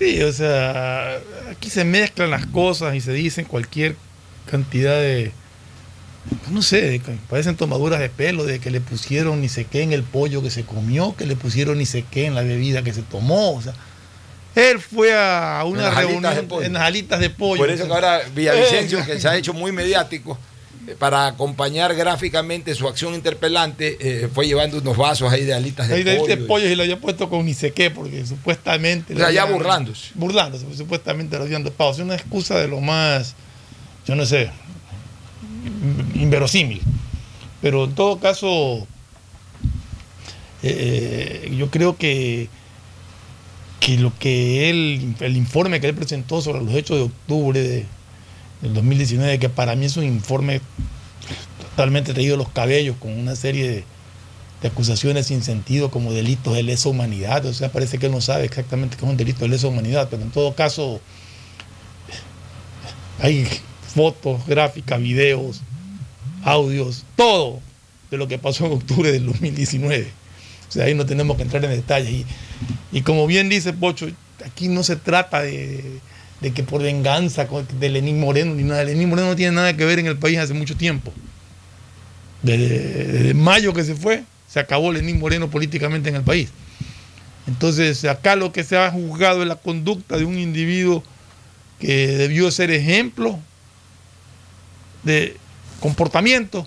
[0.00, 1.18] Sí, o sea,
[1.50, 3.96] aquí se mezclan las cosas y se dicen cualquier
[4.50, 5.30] cantidad de,
[6.50, 10.02] no sé, parecen tomaduras de pelo, de que le pusieron ni sé qué en el
[10.02, 13.02] pollo que se comió, que le pusieron ni sé qué en la bebida que se
[13.02, 13.74] tomó, o sea,
[14.54, 17.60] él fue a una reunión en las alitas de pollo.
[17.60, 20.38] Por eso que ahora Villavicencio, Eh, que se ha hecho muy mediático,
[20.98, 25.94] para acompañar gráficamente su acción interpelante, eh, fue llevando unos vasos ahí de alitas de
[25.94, 26.26] Ahí de, pollo.
[26.28, 29.14] de pollo y lo había puesto con ni sé qué, porque supuestamente.
[29.14, 30.10] O sea, ya habían- burlándose.
[30.14, 31.92] Burlándose, porque supuestamente lo habían dopado.
[31.92, 33.34] Es una excusa de lo más,
[34.06, 34.50] yo no sé,
[36.14, 36.80] inverosímil.
[37.62, 38.86] Pero en todo caso,
[40.62, 42.48] eh, yo creo que,
[43.80, 47.86] que lo que él, el informe que él presentó sobre los hechos de octubre de,
[48.62, 50.60] del 2019, que para mí es un informe
[51.70, 53.84] totalmente traído los cabellos, con una serie de,
[54.62, 57.44] de acusaciones sin sentido como delitos de lesa humanidad.
[57.46, 60.08] O sea, parece que él no sabe exactamente qué es un delito de lesa humanidad,
[60.10, 61.00] pero en todo caso
[63.20, 63.46] hay
[63.94, 65.60] fotos, gráficas, videos,
[66.44, 67.60] audios, todo
[68.10, 70.10] de lo que pasó en octubre del 2019.
[70.68, 72.10] O sea, ahí no tenemos que entrar en detalles.
[72.10, 72.26] Y,
[72.92, 74.08] y como bien dice Pocho,
[74.44, 76.00] aquí no se trata de,
[76.40, 77.46] de que por venganza
[77.78, 78.84] de Lenín Moreno ni nada.
[78.84, 81.12] Lenín Moreno no tiene nada que ver en el país hace mucho tiempo.
[82.42, 86.50] Desde, mayo que se fue, se acabó Lenín Moreno políticamente en el país.
[87.46, 91.02] Entonces, acá lo que se ha juzgado es la conducta de un individuo
[91.78, 93.38] que debió ser ejemplo
[95.02, 95.36] de
[95.80, 96.66] comportamiento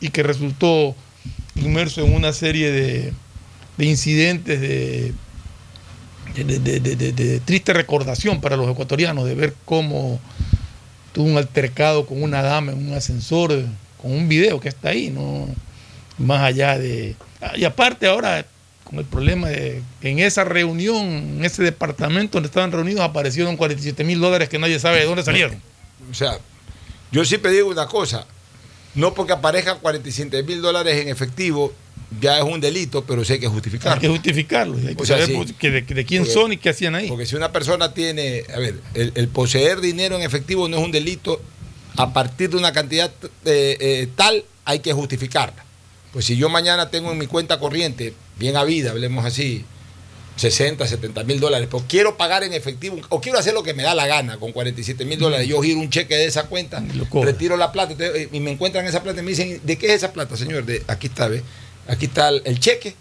[0.00, 0.94] y que resultó
[1.54, 5.12] inmerso en una serie de incidentes de,
[6.34, 10.20] de- triste recordación para los ecuatorianos, de ver cómo
[11.12, 13.52] tuvo un altercado con una dama en un ascensor,
[14.00, 15.46] con un video que está ahí, no
[16.18, 17.16] más allá de...
[17.56, 18.46] Y aparte ahora,
[18.84, 23.56] con el problema de que en esa reunión, en ese departamento donde estaban reunidos, aparecieron
[23.56, 25.60] 47 mil dólares que nadie sabe de dónde salieron.
[26.10, 26.38] O sea,
[27.10, 28.26] yo siempre digo una cosa,
[28.94, 31.72] no porque aparezcan 47 mil dólares en efectivo,
[32.20, 33.94] ya es un delito, pero sí hay que justificarlo.
[33.94, 35.34] Hay que justificarlo, hay que O sea, saber sí.
[35.36, 37.08] pues, que de, de quién Porque- son y qué hacían ahí.
[37.08, 40.84] Porque si una persona tiene, a ver, el, el poseer dinero en efectivo no es
[40.84, 41.40] un delito,
[41.96, 43.10] a partir de una cantidad
[43.44, 45.64] eh, eh, tal hay que justificarla.
[46.12, 49.64] Pues si yo mañana tengo en mi cuenta corriente, bien a vida, hablemos así,
[50.36, 53.82] 60, 70 mil dólares, pero quiero pagar en efectivo o quiero hacer lo que me
[53.82, 56.82] da la gana con 47 mil dólares, yo giro un cheque de esa cuenta,
[57.22, 59.92] retiro la plata eh, y me encuentran esa plata y me dicen, ¿de qué es
[59.92, 60.64] esa plata, señor?
[60.64, 61.42] De, aquí está, ¿ve?
[61.88, 62.94] Aquí está el, el cheque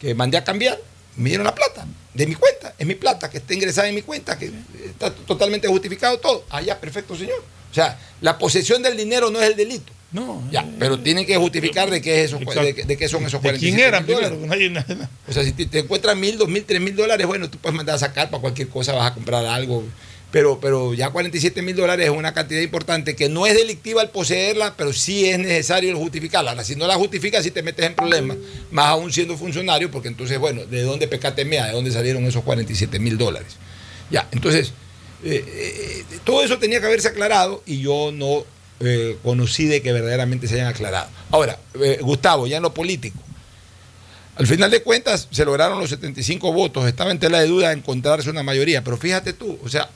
[0.00, 0.78] que mandé a cambiar,
[1.16, 4.02] me dieron la plata de mi cuenta, es mi plata que está ingresada en mi
[4.02, 4.50] cuenta, que
[4.86, 6.44] está totalmente justificado todo.
[6.50, 7.42] Ah, ya, perfecto, señor.
[7.70, 9.92] O sea, la posesión del dinero no es el delito.
[10.12, 10.42] No.
[10.50, 13.40] Ya, pero tienen que justificar de qué, es esos, de, qué- de qué son esos
[13.40, 14.28] ¿De 47 quién eran primero?
[14.36, 14.46] dólares.
[14.46, 17.48] Nadie- nadie- O sea, si te, te encuentras mil, dos mil, tres mil dólares, bueno,
[17.48, 19.84] tú puedes mandar a sacar para cualquier cosa, vas a comprar algo.
[20.32, 24.08] Pero, pero ya 47 mil dólares es una cantidad importante que no es delictiva al
[24.08, 26.64] poseerla, pero sí es necesario justificarla.
[26.64, 28.38] Si no la justificas, si te metes en problemas,
[28.70, 31.66] más aún siendo funcionario, porque entonces, bueno, ¿de dónde pecate mea?
[31.66, 33.56] ¿De dónde salieron esos 47 mil dólares?
[34.10, 34.72] Ya, entonces,
[35.22, 38.44] eh, eh, todo eso tenía que haberse aclarado y yo no
[38.80, 41.10] eh, conocí de que verdaderamente se hayan aclarado.
[41.30, 41.58] Ahora,
[42.00, 43.18] Gustavo, ya en lo político.
[44.36, 46.86] Al final de cuentas, se lograron los 75 votos.
[46.86, 48.82] Estaba en tela de duda encontrarse una mayoría.
[48.82, 49.90] Pero fíjate tú, o sea,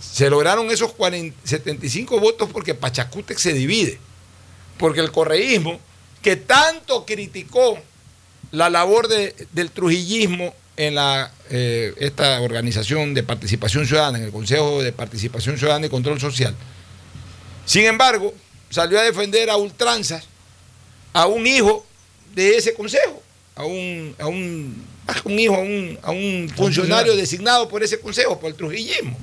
[0.00, 3.98] se lograron esos 40 75 votos porque Pachacútec se divide.
[4.78, 5.80] Porque el correísmo,
[6.22, 7.78] que tanto criticó
[8.52, 14.30] la labor de- del trujillismo en la, eh, esta organización de participación ciudadana, en el
[14.32, 16.54] Consejo de Participación Ciudadana y Control Social,
[17.64, 18.34] sin embargo,
[18.70, 20.24] salió a defender a ultranzas
[21.12, 21.86] a un hijo
[22.34, 23.22] de ese consejo,
[23.54, 27.98] a un, a un, a un hijo, a un, a un funcionario designado por ese
[27.98, 29.18] consejo, por el trujillismo.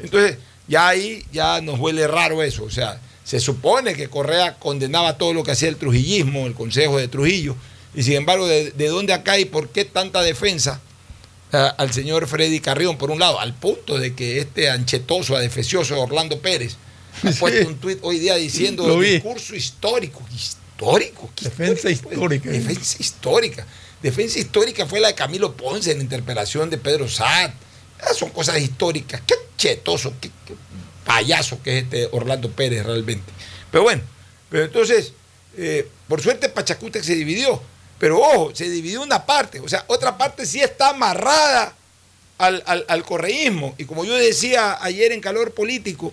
[0.00, 0.36] Entonces,
[0.66, 2.64] ya ahí ya nos huele raro eso.
[2.64, 6.98] O sea, se supone que Correa condenaba todo lo que hacía el trujillismo, el consejo
[6.98, 7.56] de Trujillo,
[7.94, 10.80] y sin embargo, ¿de, de dónde acá y por qué tanta defensa
[11.52, 15.98] a- al señor Freddy Carrión, por un lado, al punto de que este anchetoso, adefesioso
[16.00, 16.76] Orlando Pérez
[17.22, 18.84] ha puesto un tuit hoy día diciendo
[19.14, 22.50] discurso histórico, histórico, ¿qué Defensa histórica.
[22.50, 23.66] Defensa histórica.
[24.02, 27.50] Defensa histórica fue la de Camilo Ponce en la interpelación de Pedro Saad.
[28.00, 29.22] Ah, son cosas históricas.
[29.26, 30.30] Qué chetoso, qué,
[31.04, 33.32] payaso que es este Orlando Pérez realmente.
[33.70, 34.02] Pero bueno,
[34.50, 35.12] pero entonces,
[35.56, 37.60] eh, por suerte Pachacútec se dividió.
[37.98, 39.58] Pero ojo, se dividió una parte.
[39.60, 41.74] O sea, otra parte sí está amarrada
[42.38, 43.74] al, al- al correísmo.
[43.78, 46.12] Y como yo decía ayer en calor político,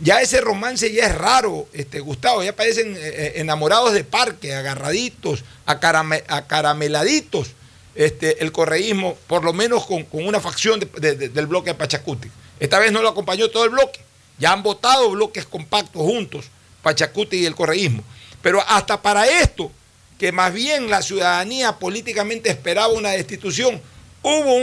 [0.00, 4.52] Ya ese romance ya es raro, este, Gustavo, ya parecen eh, eh, enamorados de parque,
[4.52, 7.52] agarraditos, acarame- acarameladitos,
[7.94, 11.74] este, el correísmo, por lo menos con, una facción de- de- de- del bloque de
[11.74, 12.28] Pachacuti.
[12.60, 14.00] Esta vez no lo acompañó todo el bloque,
[14.38, 16.46] ya han votado bloques compactos juntos,
[16.82, 18.02] Pachacuti y el correísmo.
[18.42, 19.70] Pero hasta para esto,
[20.18, 23.80] que más bien la ciudadanía políticamente esperaba una destitución,
[24.22, 24.54] hubo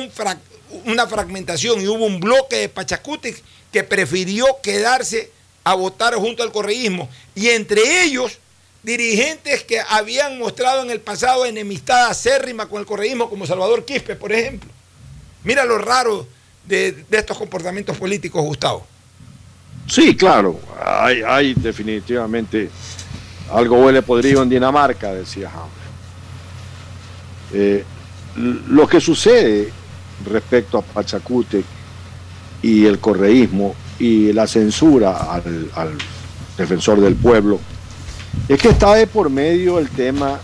[0.86, 3.34] una fragmentación y hubo un bloque de Pachacuti
[3.72, 5.32] que prefirió quedarse
[5.64, 7.10] a votar junto al correísmo.
[7.36, 8.38] Y entre ellos,
[8.84, 14.16] dirigentes que habían mostrado en el pasado enemistad acérrima con el correísmo, como Salvador Quispe,
[14.16, 14.70] por ejemplo.
[15.44, 16.28] Mira lo raro
[16.66, 18.86] de, estos comportamientos políticos, Gustavo.
[19.88, 22.70] Sí, claro, hay, hay definitivamente
[23.52, 25.72] algo huele podrido en Dinamarca, decía Hamlet.
[27.54, 27.84] Eh,
[28.70, 29.72] lo que sucede
[30.26, 31.64] respecto a Pachacute
[32.62, 35.98] y el correísmo y la censura al
[36.58, 37.60] defensor del pueblo
[38.48, 40.40] es que está de por medio el tema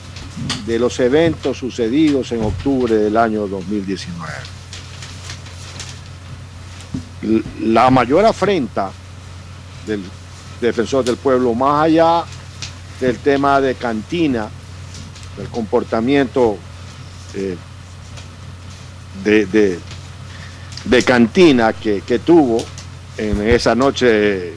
[0.65, 4.33] de los eventos sucedidos en octubre del año 2019.
[7.23, 8.91] L- La mayor afrenta
[9.85, 10.01] del
[10.61, 12.23] defensor del pueblo, más allá
[12.99, 14.47] del tema de cantina,
[15.37, 16.57] del comportamiento
[17.33, 17.55] eh,
[19.23, 19.79] de, de-
[20.85, 22.63] de cantina que, que tuvo
[23.17, 24.53] en esa noche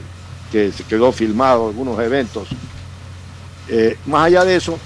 [0.51, 2.47] que se quedó filmado algunos eventos.
[3.73, 4.77] Eh, más allá de eso,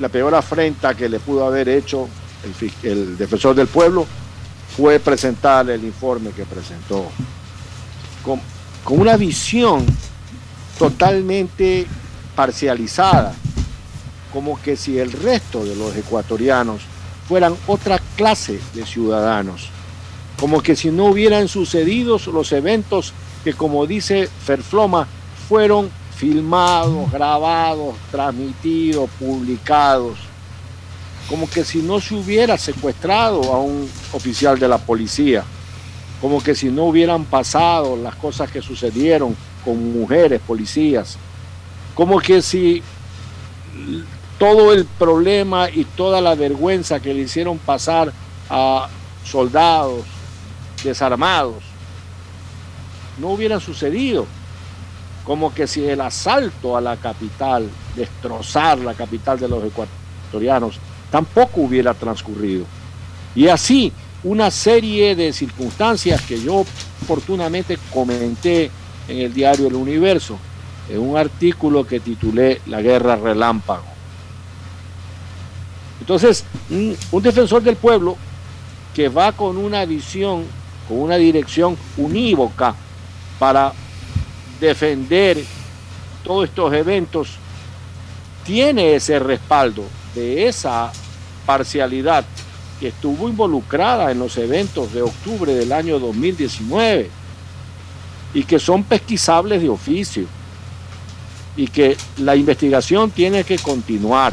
[0.00, 2.08] la peor afrenta que le pudo haber hecho
[2.82, 4.04] el defensor del pueblo
[4.76, 7.06] fue presentar el informe que presentó.
[8.24, 8.40] Con,
[8.82, 9.86] con una visión
[10.76, 11.86] totalmente
[12.34, 13.32] parcializada,
[14.32, 16.82] como que si el resto de los ecuatorianos
[17.28, 19.68] fueran otra clase de ciudadanos,
[20.36, 23.12] como que si no hubieran sucedido los eventos
[23.44, 25.06] que, como dice Ferfloma,
[25.48, 25.90] fueron
[26.22, 30.16] filmados, grabados, transmitidos, publicados,
[31.28, 35.42] como que si no se hubiera secuestrado a un oficial de la policía,
[36.20, 41.18] como que si no hubieran pasado las cosas que sucedieron con mujeres policías,
[41.92, 42.84] como que si
[44.38, 48.12] todo el problema y toda la vergüenza que le hicieron pasar
[48.48, 48.88] a
[49.24, 50.04] soldados
[50.84, 51.64] desarmados
[53.18, 54.24] no hubieran sucedido,
[55.24, 60.78] como que si el asalto a la capital, destrozar la capital de los ecuatorianos,
[61.10, 62.64] tampoco hubiera transcurrido.
[63.34, 63.92] Y así,
[64.24, 66.64] una serie de circunstancias que yo
[67.02, 68.70] oportunamente comenté
[69.08, 70.38] en el diario El Universo,
[70.88, 73.84] en un artículo que titulé La guerra relámpago.
[76.00, 78.16] Entonces, un, defensor del pueblo
[78.92, 80.44] que va con una visión,
[80.88, 82.74] con una dirección unívoca
[83.38, 83.72] para
[84.62, 85.42] defender
[86.22, 87.30] todos estos eventos,
[88.44, 89.82] tiene ese respaldo
[90.14, 90.92] de esa
[91.44, 92.24] parcialidad
[92.78, 97.10] que estuvo involucrada en los eventos de octubre del año 2019
[98.34, 100.26] y que son pesquisables de oficio
[101.56, 104.32] y que la investigación tiene que continuar.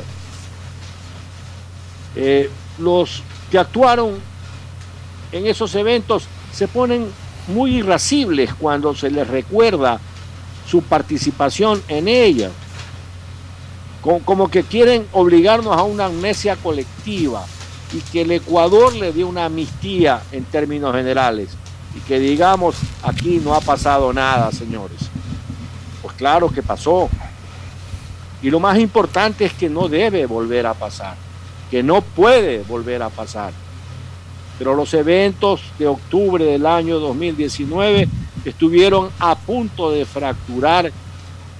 [2.15, 4.19] Eh, los que actuaron
[5.31, 7.07] en esos eventos se ponen
[7.47, 9.99] muy irascibles cuando se les recuerda
[10.69, 12.51] su participación en ella,
[14.01, 17.45] como, que quieren obligarnos a una amnesia colectiva
[17.91, 21.49] y que el Ecuador le dé una amnistía en términos generales
[21.95, 24.99] y que digamos aquí no ha pasado nada, señores.
[26.03, 27.09] Pues claro que pasó.
[28.41, 31.15] Y lo más importante es que no debe volver a pasar,
[31.71, 33.51] que no puede volver a pasar.
[34.59, 38.07] Pero los eventos de octubre del año 2019
[38.45, 40.91] estuvieron a punto de fracturar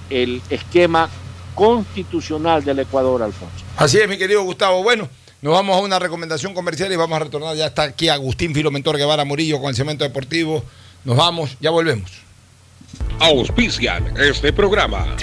[0.08, 1.08] el esquema
[1.54, 3.64] constitucional del Ecuador, Alfonso.
[3.76, 4.82] Así es, mi querido Gustavo.
[4.82, 5.08] Bueno,
[5.42, 7.56] nos vamos a una recomendación comercial y vamos a retornar.
[7.56, 10.62] Ya está aquí Agustín Filomentor Guevara Murillo con el cemento deportivo.
[11.04, 12.10] Nos vamos, ya volvemos.
[13.18, 15.16] Auspician este programa.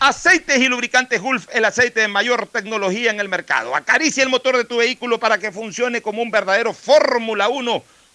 [0.00, 3.74] Aceites y lubricantes Gulf, el aceite de mayor tecnología en el mercado.
[3.74, 7.82] Acaricia el motor de tu vehículo para que funcione como un verdadero Fórmula 1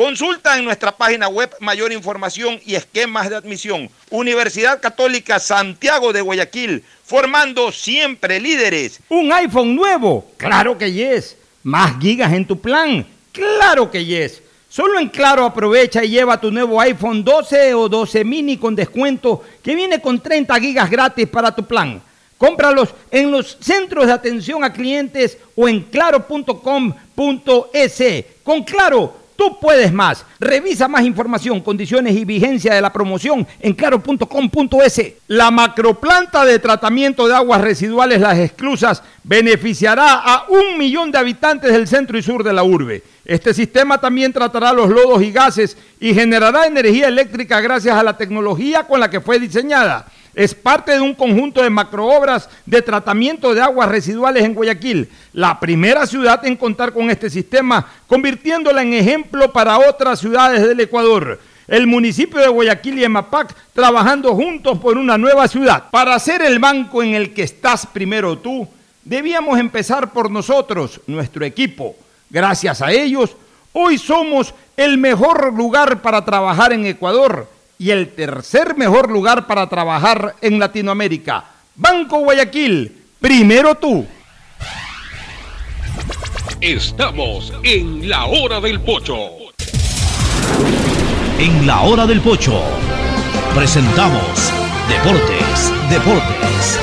[0.00, 3.90] Consulta en nuestra página web mayor información y esquemas de admisión.
[4.08, 9.00] Universidad Católica Santiago de Guayaquil, formando siempre líderes.
[9.10, 10.26] ¿Un iPhone nuevo?
[10.38, 11.36] Claro que yes.
[11.62, 13.06] ¿Más gigas en tu plan?
[13.30, 14.40] Claro que yes.
[14.70, 19.44] Solo en Claro aprovecha y lleva tu nuevo iPhone 12 o 12 mini con descuento
[19.62, 22.00] que viene con 30 gigas gratis para tu plan.
[22.38, 26.64] Cómpralos en los centros de atención a clientes o en claro.com.es.
[28.42, 30.26] Con Claro, tú puedes más.
[30.38, 35.14] Revisa más información, condiciones y vigencia de la promoción en claro.com.es.
[35.28, 41.72] La macroplanta de tratamiento de aguas residuales Las Exclusas beneficiará a un millón de habitantes
[41.72, 43.02] del centro y sur de la urbe.
[43.24, 48.18] Este sistema también tratará los lodos y gases y generará energía eléctrica gracias a la
[48.18, 53.54] tecnología con la que fue diseñada es parte de un conjunto de macroobras de tratamiento
[53.54, 58.94] de aguas residuales en Guayaquil, la primera ciudad en contar con este sistema, convirtiéndola en
[58.94, 61.40] ejemplo para otras ciudades del Ecuador.
[61.66, 65.84] El municipio de Guayaquil y Emapac trabajando juntos por una nueva ciudad.
[65.90, 68.66] Para ser el banco en el que estás primero tú,
[69.04, 71.94] debíamos empezar por nosotros, nuestro equipo.
[72.28, 73.36] Gracias a ellos,
[73.72, 77.46] hoy somos el mejor lugar para trabajar en Ecuador
[77.80, 81.42] y el tercer mejor lugar para trabajar en Latinoamérica.
[81.74, 84.06] Banco Guayaquil, primero tú.
[86.60, 89.16] Estamos en la hora del pocho.
[91.38, 92.62] En la hora del pocho
[93.54, 94.52] presentamos
[94.86, 96.80] Deportes, Deportes.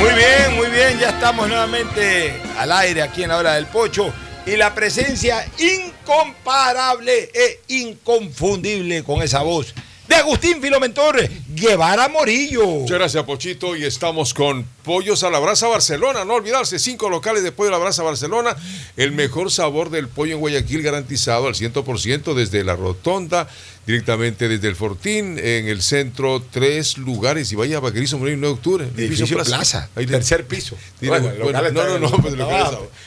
[0.00, 4.12] Muy bien, muy bien, ya estamos nuevamente al aire aquí en la hora del pocho
[4.46, 9.74] y la presencia incomparable e inconfundible con esa voz
[10.08, 12.64] de Agustín Filomentor Guevara Morillo.
[12.66, 13.76] Muchas gracias, Pochito.
[13.76, 16.24] Y estamos con Pollos a la Brasa Barcelona.
[16.24, 18.56] No olvidarse, cinco locales de Pollo a la Brasa Barcelona.
[18.96, 23.48] El mejor sabor del pollo en Guayaquil garantizado al 100% desde la rotonda,
[23.86, 27.52] directamente desde el Fortín, en el centro, tres lugares.
[27.52, 28.88] Y vaya a Vaquerizo Moreno 9 de octubre.
[29.04, 30.76] Edificio Plaza, Ahí tercer piso.
[31.00, 32.54] Bueno, bueno, no, no, no, pues lo que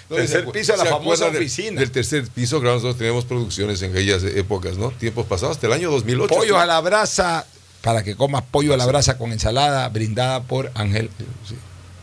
[0.09, 1.79] no, tercer ¿se acu- piso la famosa del- oficina.
[1.79, 4.91] Del tercer piso, claro, nosotros tenemos producciones en aquellas épocas, ¿no?
[4.91, 6.33] Tiempos pasados, hasta el año 2008.
[6.35, 7.45] Pollo a la brasa,
[7.85, 11.11] para que comas pollo a la brasa con ensalada, brindada por Ángel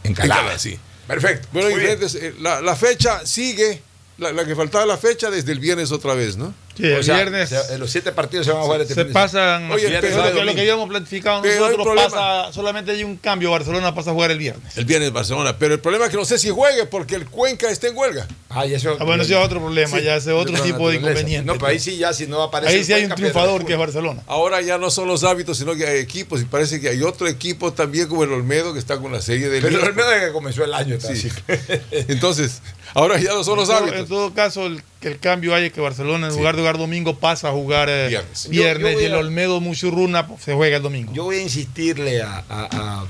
[0.04, 0.40] Encalada.
[0.42, 0.78] Encalada, sí.
[1.08, 1.48] Perfecto.
[1.52, 3.82] Bueno, eh, la, la fecha sigue,
[4.16, 6.54] la, la que faltaba la fecha desde el viernes otra vez, ¿no?
[6.76, 9.04] Sí, el O sea, viernes se- los siete partidos se van a jugar este se
[9.06, 9.70] pasan.
[9.70, 13.50] Oye, Oye, pero- lo, que, habíamos planificado Pero nosotros pasa, solamente hay un cambio.
[13.50, 14.76] Barcelona pasa a jugar el viernes.
[14.78, 17.70] El viernes Barcelona, pero el problema es que no sé si juegue porque el Cuenca
[17.70, 18.26] está en huelga.
[18.48, 20.62] Ah, y eso, Ah, bueno, ese es otro problema, Sí, ya ese es otro de
[20.62, 21.46] tipo de inconveniente.
[21.46, 22.72] No, pero ahí sí ya si no aparece.
[22.72, 23.78] Ahí el sí hay un Cuenca, triunfador el que es.
[23.78, 24.22] Barcelona.
[24.26, 27.28] Ahora ya no son los hábitos, sino que hay equipos y parece que hay otro
[27.28, 30.32] equipo también como el Olmedo que está con la serie de Pero el de que
[30.32, 30.96] comenzó el año.
[31.00, 31.28] Sí.
[31.90, 32.60] Entonces,
[32.94, 34.00] ahora ya no son los hábitos.
[34.00, 36.38] En todo caso, el, que el cambio haya que Barcelona en Sí.
[36.38, 38.48] lugar de jugar domingo pasa a jugar eh, Viernes.
[38.48, 41.12] viernes, Yo- yo voy y el a- Olmedo Muchurruna pues, se juega el domingo.
[41.12, 43.06] Yo voy a insistirle a, a, a-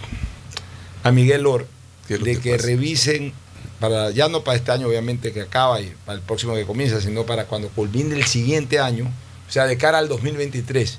[1.05, 1.67] a Miguel Or
[2.09, 2.67] ¿Qué es lo de que que, pasa?
[2.67, 3.33] revisen,
[3.79, 7.01] para, ya no para este año obviamente que acaba y para el próximo que comienza,
[7.01, 9.11] sino para cuando culmine el siguiente año,
[9.49, 10.99] o sea, de cara al 2023,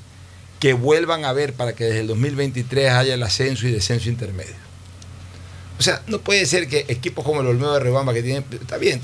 [0.60, 4.56] que vuelvan a ver para que desde el 2023 haya el ascenso y descenso intermedio.
[5.80, 8.78] O sea, no puede ser que equipos como el Olmedo de Rebamba, que tienen, está
[8.78, 9.02] bien,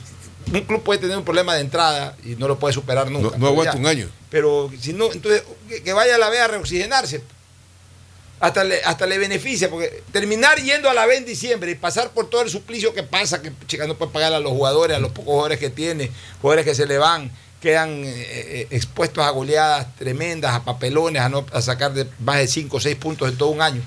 [0.53, 3.37] un club puede tener un problema de entrada y no lo puede superar nunca.
[3.37, 3.79] No, aguanta ya.
[3.79, 4.09] un año.
[4.29, 7.21] Pero si no, entonces que, que vaya a la B a reoxigenarse.
[8.39, 12.11] Hasta le, hasta le beneficia, porque terminar yendo a la B en diciembre y pasar
[12.11, 14.99] por todo el suplicio que pasa, que chica no puede pagar a los jugadores, a
[15.01, 16.09] los pocos jugadores que tiene,
[16.41, 17.29] jugadores que se le van,
[17.59, 22.37] quedan eh, eh, expuestos a goleadas tremendas, a papelones, a, no, a sacar de más
[22.37, 23.81] de 5 o 6 puntos en todo un año.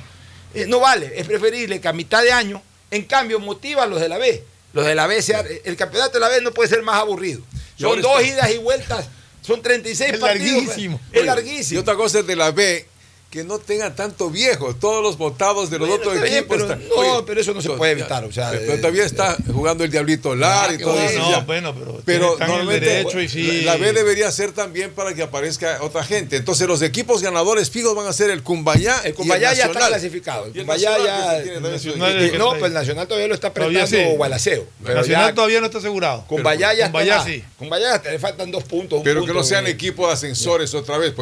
[0.55, 2.61] Eh, no vale, es preferible que a mitad de año,
[2.91, 4.45] en cambio, motiva a los de la B.
[4.73, 5.23] Los de la B,
[5.65, 7.41] el campeonato de la B no puede ser más aburrido.
[7.79, 9.07] Son dos idas y vueltas,
[9.43, 10.63] son 36 Es partidos.
[10.65, 11.01] larguísimo.
[11.13, 11.79] Es Oye, larguísimo.
[11.79, 12.87] Y otra cosa es de la B,
[13.33, 14.75] que no tengan tanto viejo.
[14.77, 16.47] Todos los votados de los Bueno, otros equipos.
[16.49, 19.05] pero- están- no, pero eso no se to- puede evitar, o sea, pero eh, todavía
[19.07, 21.09] está jugando el Diablito Lar Ah, y qué todo bueno.
[21.09, 21.19] eso.
[21.19, 21.39] no, ya.
[21.41, 23.63] bueno, pero, Pero el normalmente derecho y sí.
[23.63, 26.37] la, la B debería ser también para que aparezca otra gente.
[26.37, 29.01] Entonces los equipos ganadores fijos van a ser el Cumbayá.
[29.03, 30.45] El y Cumbayá ya está clasificado.
[30.45, 31.61] El Y el Cumbayá ya.
[31.61, 33.97] Nacional y- el no, está pues el Nacional todavía lo está apretando sí.
[34.15, 34.67] Gualaceo.
[34.85, 35.35] Pero Nacional ya.
[35.35, 36.25] todavía no está asegurado.
[36.29, 37.29] Cumbayá ya Cumbayá está.
[37.31, 37.43] sí.
[37.59, 38.99] Cumbayá le faltan dos puntos.
[38.99, 41.15] un Pero que no sean equipos de ascensores otra vez.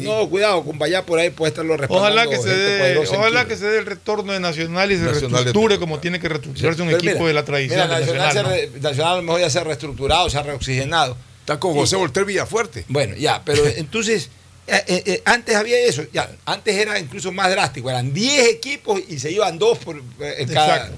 [0.00, 2.20] no y- cuidado, Cumbayá por ahí puede estarlo respaldando.
[2.22, 5.42] Ojalá que se dé, ojalá que se dé el retorno de Nacional y se Nacional
[5.44, 8.58] reestructure como tiene que reestructurarse un Pero equipo mira, de la tradición mira, Nacional, Nacional.
[8.58, 8.72] se ¿no?
[8.72, 11.16] re- Nacional a lo mejor ya se ha reestructurado, se ha reoxigenado.
[11.40, 12.84] Está con José Volter Villafuerte.
[12.88, 14.30] Bueno, ya, pero entonces,
[14.66, 19.00] eh, eh, eh, antes había eso, ya, antes era incluso más drástico, eran 10 equipos
[19.08, 20.90] y se iban dos por, eh, en, cada,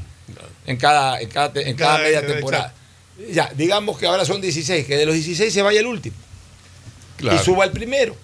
[0.66, 2.32] en cada, en cada, en cada Cada- media exacto.
[2.34, 2.74] temporada.
[3.32, 6.14] Ya, digamos que ahora son 16, que de los 16 se vaya el último.
[7.16, 7.40] Claro.
[7.40, 8.14] Y suba el primero.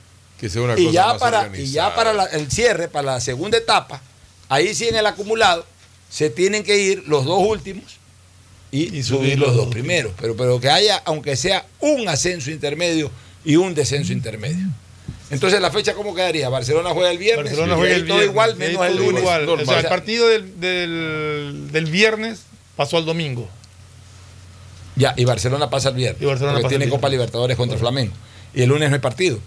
[0.43, 3.13] Que sea una y, cosa ya más para, y ya para la- el cierre, para
[3.13, 4.03] la segunda etapa,
[4.51, 5.65] ahí sí en el acumulado
[6.11, 7.85] se tienen que ir los dos últimos
[8.73, 10.13] y, subir los dos primeros.
[10.21, 13.11] Pero, pero que haya, aunque sea un ascenso intermedio
[13.45, 14.67] y un descenso intermedio.
[15.31, 16.49] Entonces la fecha cómo quedaría?
[16.49, 19.23] Barcelona juega el viernes, Barcelona y juega el todo viernes, igual menos el lunes.
[19.23, 19.49] igual.
[19.49, 22.43] O sea, el partido del, del- del viernes
[22.77, 23.49] pasó al domingo.
[24.97, 26.21] Ya, y Barcelona pasa el viernes.
[26.21, 26.99] Y Barcelona porque pasa el tiene viernes.
[26.99, 28.13] Copa Libertadores contra Flamengo.
[28.55, 29.39] Y el lunes no hay partido.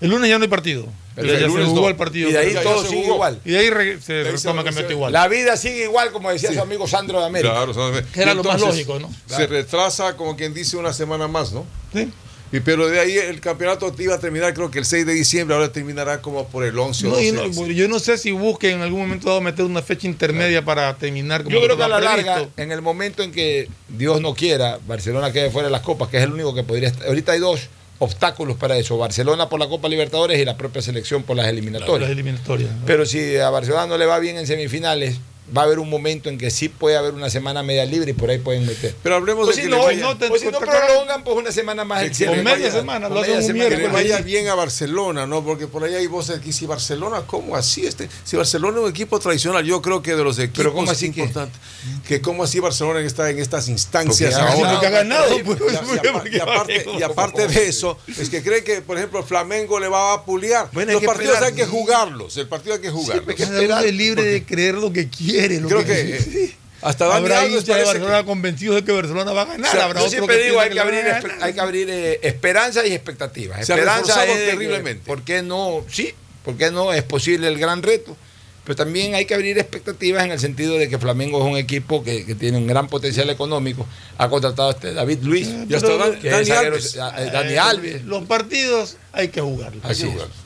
[0.00, 0.86] El lunes ya no hay partido.
[1.14, 1.88] Pero ya el ya se lunes jugó no.
[1.88, 2.28] el partido.
[2.28, 3.14] Y de ahí Ya- todo se sigue jugó.
[3.14, 3.40] igual.
[3.44, 5.12] Y de ahí re- se De ahí se retoma campeonato igual.
[5.12, 7.52] La vida sigue igual, como decía su amigo Sandro de América.
[7.54, 9.10] Claro, son- Que era lo más lógico, ¿no?
[9.26, 11.66] Se retrasa, como quien dice, una semana más, ¿no?
[11.92, 12.08] Sí.
[12.50, 15.54] Y pero de ahí el campeonato iba a terminar, creo que el 6 de diciembre,
[15.54, 17.26] ahora terminará como por el 11 o No, 12.
[17.26, 20.64] y no, yo no sé si busquen en algún momento dado meter una fecha intermedia
[20.64, 22.24] para terminar como Yo creo que a la previsto.
[22.30, 26.08] larga, en el momento en que Dios no quiera, Barcelona quede fuera de las copas,
[26.08, 27.06] que es el único que podría estar.
[27.08, 27.68] Ahorita hay dos
[27.98, 32.00] obstáculos para eso: Barcelona por la Copa Libertadores y la propia selección por las eliminatorias.
[32.00, 32.70] Las eliminatorias.
[32.86, 35.18] Pero si a Barcelona no le va bien en semifinales,
[35.56, 38.14] va a haber un momento en que sí puede haber una semana media libre y
[38.14, 38.94] por ahí pueden meter.
[39.02, 41.52] Pero hablemos Pues de si que no, vaya- no, pues si no prolongan, pues una
[41.52, 42.32] semana más el cierre.
[42.32, 43.68] Que le Vaya- vaya- o media semana.
[43.70, 45.44] que le vaya bien a Barcelona, ¿no?
[45.44, 47.86] Porque por ahí hay voces aquí, si Barcelona, ¿cómo así?
[47.86, 50.90] Este, si Barcelona es un equipo tradicional, yo creo que de los equipos Pero ¿cómo
[50.90, 51.20] así que?
[51.20, 51.58] importantes,
[52.06, 54.78] que cómo así Barcelona está en estas instancias ahora.
[54.78, 59.20] ha ganado, Y, y apar- y aparte, de eso, es que cree que, por ejemplo,
[59.20, 60.68] el Flamengo le va a puliar.
[60.72, 63.38] Bueno, hay los que partidos hay que jugarlos, el partido hay que jugarlos.
[63.38, 65.37] Es libre de creer lo que quiere.
[65.60, 69.42] Lo Creo que, que eh, hasta Habrá Alves de Barcelona convencidos de que Barcelona va
[69.42, 69.68] a ganar.
[69.68, 71.04] O sea, Habrá yo siempre que digo, hay que abrir,
[71.40, 73.66] hay que abrir eh, esperanzas y expectativas.
[73.66, 75.02] Se Esperanza es que, terriblemente.
[75.04, 75.84] ¿Por qué no?
[75.90, 76.92] Sí, ¿por qué no?
[76.92, 78.16] Es posible el gran reto.
[78.64, 82.04] Pero también hay que abrir expectativas en el sentido de que Flamengo es un equipo
[82.04, 83.86] que, que tiene un gran potencial económico.
[84.18, 85.48] Ha contratado a este David Luis.
[85.66, 85.88] Y hasta
[86.20, 86.94] que es Dani Alves.
[86.96, 88.04] eh, Dani Eh, Alves.
[88.04, 89.82] Los partidos hay que jugarlos.
[89.84, 90.36] Hay que jugarlos.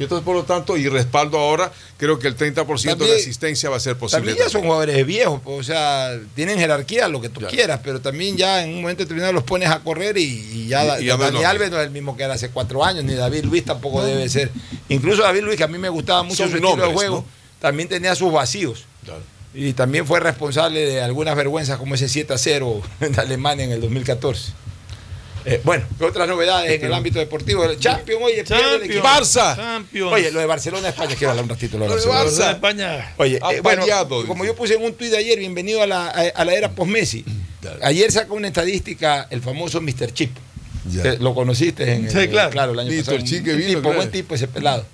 [0.00, 2.64] Y entonces, por lo tanto, y respaldo ahora, creo que el 30%
[2.96, 4.24] También- de asistencia va a ser posible.
[4.26, 8.00] También ya son jugadores viejos, pues, o sea, tienen jerarquía, lo que tú quieras, pero
[8.00, 11.06] también ya en un momento determinado los pones a correr y, y ya, Y- y
[11.06, 13.62] ya Dani Alves no es el mismo que era hace cuatro años, ni David Luis
[13.64, 14.50] tampoco debe ser.
[14.88, 17.16] Incluso David Luis, que a mí me gustaba mucho Son su estilo de nombres, juego,
[17.18, 17.24] ¿no?
[17.60, 18.84] también tenía sus vacíos.
[19.04, 19.20] Claro.
[19.52, 23.72] Y también fue responsable de algunas vergüenzas como ese 7 a 0 en Alemania en
[23.72, 24.52] el 2014.
[25.50, 27.64] Eh, bueno, ¿qué otras novedades en el ámbito deportivo?
[27.64, 29.06] El Champions, oye, pierde el Champions, equipo.
[29.06, 29.56] Barça.
[29.56, 30.12] Champions.
[30.12, 32.46] Oye, lo de Barcelona España, quiero hablar un ratito de lo de Lo de Barcelona.
[32.46, 32.54] Barça.
[32.54, 33.14] España.
[33.16, 33.82] Oye, eh, bueno,
[34.26, 36.70] como yo puse en un tuit de ayer, bienvenido a la, a, a la era
[36.70, 37.24] post-Messi.
[37.82, 40.12] Ayer sacó una estadística el famoso Mr.
[40.12, 40.30] Chip.
[40.90, 41.14] Ya.
[41.20, 42.72] Lo conociste en Sí, claro.
[42.72, 42.98] el año Mr.
[43.04, 43.18] pasado.
[43.18, 43.96] Chip que Un vino, tipo, claro.
[43.96, 44.86] buen tipo ese pelado.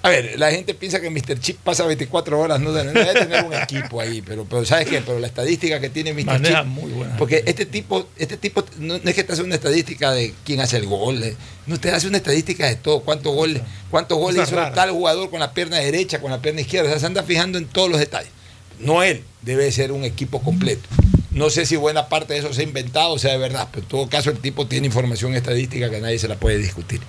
[0.00, 1.40] A ver, la gente piensa que Mr.
[1.40, 5.00] Chip pasa 24 horas, no, debe tener un equipo ahí, pero, pero ¿sabes qué?
[5.00, 6.24] Pero la estadística que tiene Mr.
[6.24, 6.66] Maneja Chip.
[6.66, 7.16] muy buena.
[7.16, 10.76] Porque este tipo, este tipo no, es que te hace una estadística de quién hace
[10.76, 11.34] el gol, eh,
[11.66, 13.60] no te hace una estadística de todo, cuántos goles,
[13.90, 14.74] cuántos goles hizo raras.
[14.76, 17.58] tal jugador con la pierna derecha, con la pierna izquierda, o sea, se anda fijando
[17.58, 18.30] en todos los detalles.
[18.78, 20.88] No él, debe ser un equipo completo.
[21.32, 23.82] No sé si buena parte de eso se ha inventado o sea de verdad, pero
[23.82, 27.00] en todo caso el tipo tiene información estadística que nadie se la puede discutir.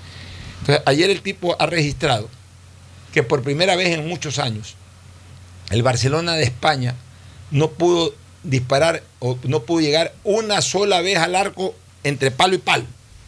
[0.61, 2.29] Entonces, ayer el tipo ha registrado
[3.13, 4.75] que por primera vez en muchos años
[5.71, 6.95] el Barcelona de España
[7.51, 8.13] no pudo
[8.43, 12.85] disparar o no pudo llegar una sola vez al arco entre palo y palo.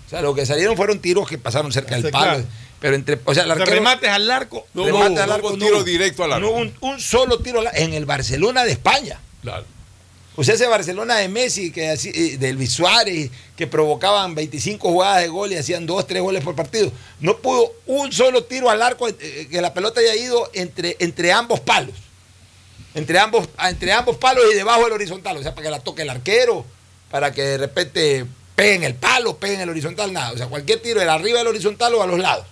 [0.07, 2.25] O sea, lo que salieron fueron tiros que pasaron cerca del palo.
[2.33, 2.45] claro.
[2.79, 4.65] Pero entre, o sea, el arquero- remates al arco.
[4.73, 6.47] No remate hubo- al arco, no tiro directo al arco.
[6.47, 9.19] No un, un solo tiro en el Barcelona de España.
[9.43, 9.65] Claro.
[10.39, 15.27] Sea, ese Barcelona de Messi, que eh, del Luis Suárez, que provocaban 25 jugadas de
[15.27, 19.07] gol y hacían 2, 3 goles por partido, no pudo un solo tiro al arco,
[19.07, 21.95] eh, que la pelota haya ido entre, entre ambos palos.
[22.93, 25.37] Entre ambos, entre ambos palos y debajo del horizontal.
[25.37, 26.65] O sea, para que la toque el arquero,
[27.09, 28.25] para que de repente
[28.55, 30.31] peguen el palo, peguen el horizontal, nada.
[30.31, 32.45] O sea, cualquier tiro era arriba del horizontal o a los lados.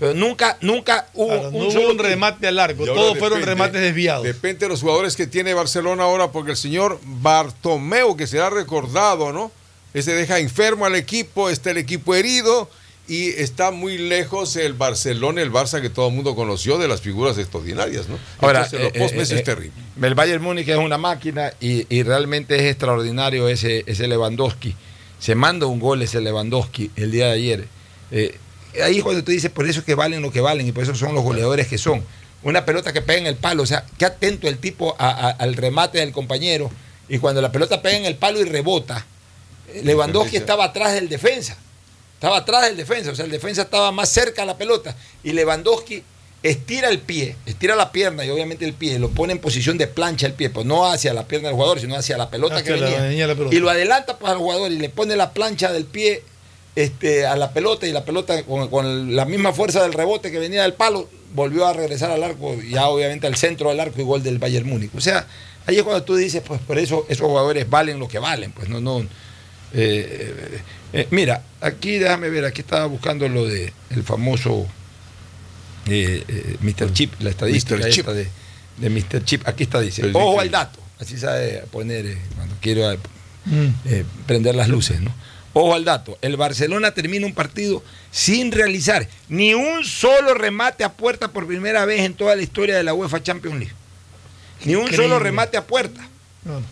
[0.00, 2.08] Pero nunca, nunca hubo Claro, un no hubo solo un tiro.
[2.08, 2.84] remate al arco.
[2.84, 4.24] Y ahora Todos fueron depende- remates desviados.
[4.24, 9.32] Depende de los jugadores que tiene Barcelona ahora, porque el señor Bartomeu, que será recordado,
[9.32, 9.52] ¿no?
[9.94, 12.70] Ese deja enfermo al equipo, está el equipo herido
[13.08, 17.00] y está muy lejos el Barcelona, el Barça que todo el mundo conoció de las
[17.00, 18.18] figuras extraordinarias, ¿no?
[18.40, 19.72] Ahora, Entonces, los eh, eh, es eh, terrible.
[20.00, 24.74] El Bayern Múnich es una máquina y, y realmente es extraordinario ese, ese Lewandowski.
[25.18, 27.68] Se manda un gol ese Lewandowski el día de ayer.
[28.12, 28.38] Eh,
[28.82, 30.82] ahí es cuando tú dices, por eso es que valen lo que valen y por
[30.84, 32.04] eso son los goleadores que son.
[32.42, 35.30] Una pelota que pega en el palo, o sea, qué atento el tipo a- a-
[35.30, 36.70] al remate del compañero
[37.08, 39.04] y cuando la pelota pega en el palo y rebota,
[39.68, 41.56] eh, Lewandowski estaba atrás del defensa.
[42.14, 45.32] Estaba atrás del defensa, o sea, el defensa estaba más cerca a la pelota y
[45.32, 46.02] Lewandowski
[46.42, 49.86] estira el pie, estira la pierna y obviamente el pie, lo pone en posición de
[49.86, 52.74] plancha el pie, pues no hacia la pierna del jugador, sino hacia la pelota Hacia
[52.74, 53.26] que la- venía.
[53.26, 53.54] la pelota.
[53.54, 56.22] Y lo adelanta pues, al jugador y le pone la plancha del pie
[56.76, 60.38] este, a la pelota y la pelota con, con la misma fuerza del rebote que
[60.38, 64.04] venía del palo volvió a regresar al arco, ya obviamente al centro del arco y
[64.04, 64.90] gol del Bayern Múnich.
[64.96, 65.26] O sea,
[65.66, 68.68] ahí es cuando tú dices, pues por eso esos jugadores valen lo que valen, pues
[68.68, 69.00] no, no.
[69.00, 69.06] eh,
[69.74, 70.60] eh,
[70.92, 74.66] eh, mira, aquí déjame ver, aquí estaba buscando lo de el famoso
[75.86, 76.92] eh, Mr.
[76.92, 77.90] Chip, la estadística Mr.
[77.90, 78.00] Chip.
[78.08, 78.28] esta de,
[78.78, 79.24] de Mr.
[79.24, 82.90] Chip, aquí está, dice, ojo al dato, así sabe poner cuando quiero
[83.46, 83.68] Mm.
[84.26, 85.10] prender las luces, ¿no?
[85.52, 87.82] Ojo al dato, el Barcelona termina un partido
[88.12, 92.76] sin realizar ni un solo remate a puerta por primera vez en toda la historia
[92.76, 93.74] de la UEFA Champions League.
[94.64, 95.04] Ni un Increíble.
[95.06, 96.06] solo remate a puerta.
[96.44, 96.62] No.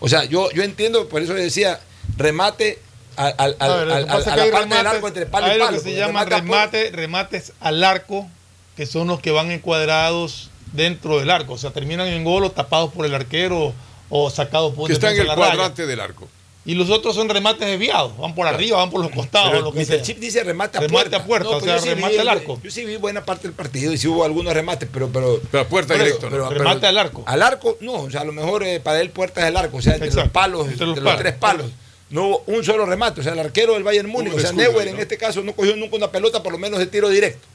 [0.00, 1.80] O sea, yo, yo entiendo, por eso decía,
[2.18, 2.80] remate
[3.16, 3.96] al- al- al- A ver, lo a
[4.36, 5.76] la del arco entre palo y lo palo.
[5.78, 8.28] que se llama remate remates al arco,
[8.76, 11.54] que son los que van encuadrados dentro del arco.
[11.54, 13.72] O sea, terminan en gol o tapados por el arquero
[14.10, 15.36] o sacados por Que está en el raya.
[15.36, 16.28] cuadrante del arco.
[16.64, 19.72] Y los otros son remates desviados, van por arriba, van por los costados, Pero lo
[19.72, 19.86] que Mr.
[19.86, 20.02] sea.
[20.02, 21.16] Chip dice remate a Remate puerta.
[21.16, 22.60] a puerta, o pero sea, yo sí remate vi- al arco.
[22.62, 25.08] Yo sí vi buena parte del partido y sí hubo algunos remates, pero.
[25.12, 26.30] Pero, Pero a puerta pero- directo, ¿no?
[26.30, 27.22] pero- Remate pero- al arco.
[27.26, 29.78] Al arco, no, o sea, a lo mejor eh, para él puerta es el arco,
[29.78, 31.20] o sea, entre los palos, entre los entre los palos.
[31.20, 31.66] tres palos.
[32.10, 34.86] No hubo un solo remate, o sea, el arquero del Bayern Múnich, o sea, Neuer
[34.86, 35.00] en ¿no?
[35.02, 37.48] este caso no cogió nunca una pelota, por lo menos de tiro directo.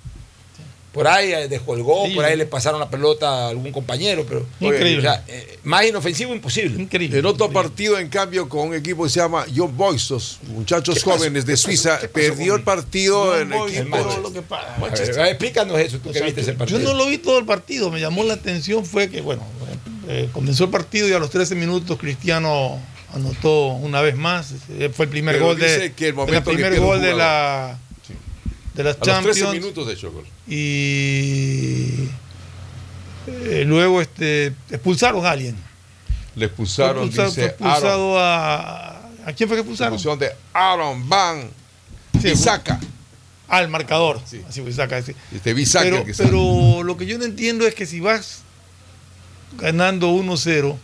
[0.93, 2.15] Por ahí eh, descolgó, Sí.
[2.15, 4.45] por ahí le pasaron la pelota a algún compañero, pero.
[4.59, 4.97] Increíble.
[4.99, 6.81] O sea, eh, más inofensivo imposible.
[6.81, 7.19] Increíble.
[7.19, 11.03] En otro partido, en cambio, con un equipo que se llama Young Boys, los muchachos
[11.03, 11.67] jóvenes de ¿Qué pasó?
[11.67, 13.97] Suiza, ¿Qué pasó perdió el partido Young en el Boys, equipo.
[14.23, 14.41] lo que
[15.23, 16.79] ver, explícanos eso, tú O que sea, viste ese yo- partido.
[16.79, 19.43] Yo no lo vi todo el partido, me llamó la atención fue que, bueno,
[20.07, 22.79] eh, comenzó el partido y a los 13 minutos Cristiano
[23.13, 24.53] anotó una vez más,
[24.93, 27.77] fue el primer Pero gol de, que el momento el primer gol de la
[28.77, 30.25] de las A los 13 Champions minutos de hecho gol.
[30.47, 32.07] y
[33.27, 35.55] eh, luego este expulsaron a alguien.
[36.35, 37.75] Le Fue expulsaron, expulsado, dice fue Aaron.
[37.79, 39.93] expulsado a ¿A quién fue que expulsaron?
[39.95, 41.49] Expulsión de Aaron Van
[42.21, 42.79] Sí, Bisaca.
[43.49, 44.21] Al marcador.
[44.25, 44.41] Sí.
[44.47, 44.61] Así
[45.03, 45.13] sí.
[45.33, 46.29] Este Bisaca Pero, que saca.
[46.29, 48.41] pero lo que yo no entiendo es que si vas
[49.57, 50.75] ganando 1-0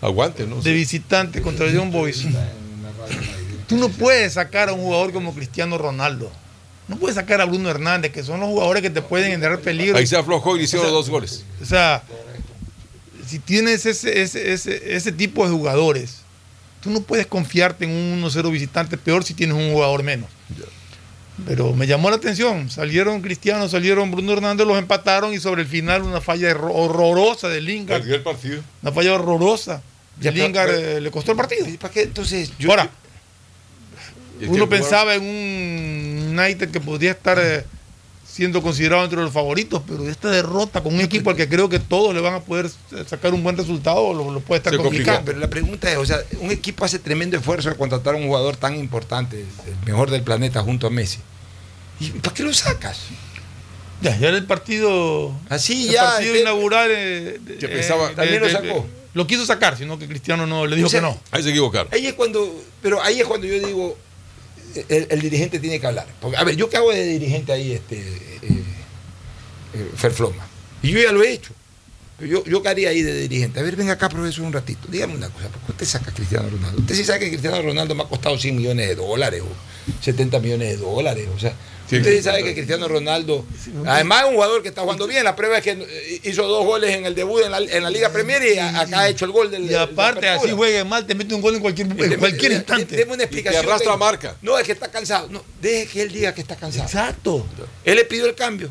[0.00, 0.60] Aguante, ¿no?
[0.60, 2.24] de visitante contra el Young Boys,
[3.66, 6.30] tú no puedes sacar a un jugador como Cristiano Ronaldo.
[6.88, 9.96] No puedes sacar a Bruno Hernández, que son los jugadores que te pueden generar peligro.
[9.98, 11.44] Ahí se aflojó y le hicieron O sea, dos goles.
[11.62, 12.02] O sea,
[13.26, 16.22] si tienes ese, ese, ese, ese tipo de jugadores,
[16.82, 20.30] tú no puedes confiarte en un 1-0 visitante, peor si tienes un jugador menos.
[21.46, 25.68] Pero me llamó la atención, salieron Cristiano, salieron Bruno Hernández, los empataron y sobre el
[25.68, 28.60] final una falla horror- horrorosa de Lingard, Perdió el partido.
[28.82, 29.82] una falla horrorosa.
[30.20, 31.68] Ya, De Lingard pero- eh, le costó el partido.
[31.68, 32.50] ¿Y ¿Para qué entonces?
[32.58, 32.90] Yo, Ahora,
[34.48, 35.77] uno pensaba en un
[36.38, 37.64] United que podría estar eh,
[38.26, 41.78] siendo considerado entre los favoritos, pero esta derrota con un equipo al que creo que
[41.78, 45.22] todos le van a poder eh, sacar un buen resultado, lo, lo puede estar complicando.
[45.24, 48.26] Pero la pregunta es, o sea, un equipo hace tremendo esfuerzo de contratar a un
[48.26, 51.18] jugador tan importante, el mejor del planeta junto a Messi.
[52.00, 53.00] ¿Y para qué lo sacas?
[54.00, 56.04] Ya, ya era el partido, Así el ya.
[56.04, 56.88] partido este- inaugural.
[56.92, 58.86] eh, Que eh, pensaba- de- También lo de- sacó.
[59.14, 61.18] Lo quiso sacar, sino que Cristiano no le dijo O sea, que no.
[61.32, 61.88] Ahí se equivocaron.
[61.92, 63.98] Ahí es cuando, pero ahí es cuando yo digo,
[64.88, 66.06] el, el dirigente tiene que hablar.
[66.20, 68.62] Porque, a ver, yo que hago de dirigente ahí, este, eh,
[69.74, 70.46] eh, Ferfloma.
[70.82, 71.52] Y yo ya lo he hecho.
[72.20, 73.60] Yo, yo haría ahí de dirigente.
[73.60, 74.88] A ver, venga acá, profesor, un ratito.
[74.88, 76.80] Dígame una cosa, ¿por qué usted saca a Cristiano Ronaldo?
[76.80, 80.40] Usted sí sabe que Cristiano Ronaldo me ha costado 100 millones de dólares o 70
[80.40, 81.28] millones de dólares.
[81.34, 81.54] O sea,
[81.88, 83.46] Sí, usted sí sabe que Cristiano Ronaldo,
[83.86, 85.24] además es un jugador que está jugando bien.
[85.24, 87.88] La prueba es que eh, hizo dos goles en el debut en la, en la
[87.88, 91.14] Liga Premier y acá ha hecho el gol del Y aparte, así juegue mal, te
[91.14, 92.94] mete un gol en cualquier, en cualquier instante.
[92.94, 93.64] Deme una explicación.
[93.64, 94.36] Y arrastra marca.
[94.42, 95.28] No, es que está cansado.
[95.30, 96.84] No, deje que él diga que está cansado.
[96.84, 97.46] Exacto.
[97.84, 98.70] Él le pidió el cambio.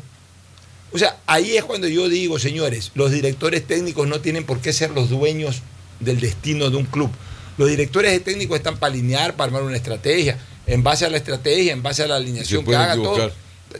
[0.92, 4.72] O sea, ahí es cuando yo digo, señores, los directores técnicos no tienen por qué
[4.72, 5.62] ser los dueños
[6.00, 7.10] del destino de un club.
[7.58, 10.38] Los directores técnicos están para alinear, para armar una estrategia.
[10.66, 13.30] En base a la estrategia, en base a la alineación que haga todo.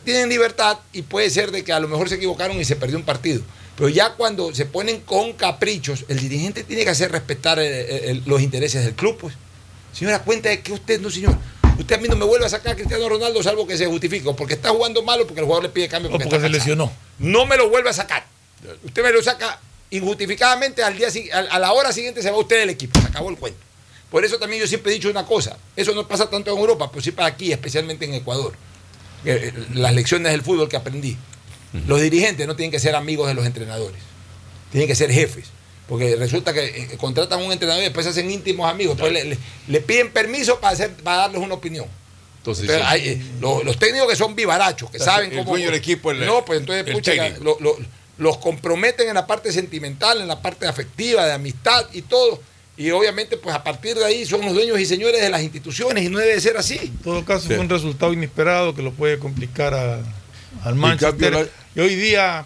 [0.03, 2.97] Tienen libertad y puede ser de que a lo mejor se equivocaron y se perdió
[2.97, 3.41] un partido.
[3.75, 8.21] Pero ya cuando se ponen con caprichos, el dirigente tiene que hacer respetar eh, eh,
[8.25, 9.17] los intereses del club.
[9.17, 9.35] Pues.
[9.93, 11.37] Señora, cuenta de que usted no, señor.
[11.79, 14.27] Usted a mí no me vuelve a sacar a Cristiano Ronaldo salvo que se justifique,
[14.27, 16.09] o porque está jugando malo, porque el jugador le pide cambio.
[16.09, 16.91] O Porque, porque está se lesionó.
[17.19, 18.25] No me lo vuelve a sacar.
[18.83, 22.69] Usted me lo saca injustificadamente, al día, a la hora siguiente se va usted del
[22.69, 22.99] equipo.
[22.99, 23.59] Se acabó el cuento.
[24.11, 25.57] Por eso también yo siempre he dicho una cosa.
[25.75, 28.53] Eso no pasa tanto en Europa, pero sí para aquí, especialmente en Ecuador.
[29.23, 31.17] Eh, eh, Las lecciones del fútbol que aprendí.
[31.87, 34.01] Los dirigentes no tienen que ser amigos de los entrenadores.
[34.71, 35.45] Tienen que ser jefes.
[35.89, 38.95] Porque resulta que eh, contratan a un entrenador y después se hacen íntimos amigos.
[38.95, 39.37] Después le, le-
[39.67, 41.87] le piden permiso para, hacer, para darles una opinión.
[42.37, 42.93] Entonces, Entonces, sí.
[42.93, 45.49] hay, eh, lo- los técnicos que son vivarachos, que O sea, saben el cómo.
[45.51, 47.43] dueño del equipo, el- no, pues entonces, el pucha, técnico.
[47.43, 47.77] lo- lo-
[48.19, 52.39] los comprometen en la parte sentimental, en la parte afectiva, de amistad y todo.
[52.77, 56.03] Y obviamente, pues a partir de ahí son los dueños y señores de las instituciones
[56.05, 56.77] y no debe ser así.
[56.77, 57.47] En todo caso, Sí.
[57.47, 60.01] fue un resultado inesperado que lo puede complicar a-
[60.63, 61.49] al Manchester.
[61.75, 62.45] Y hoy día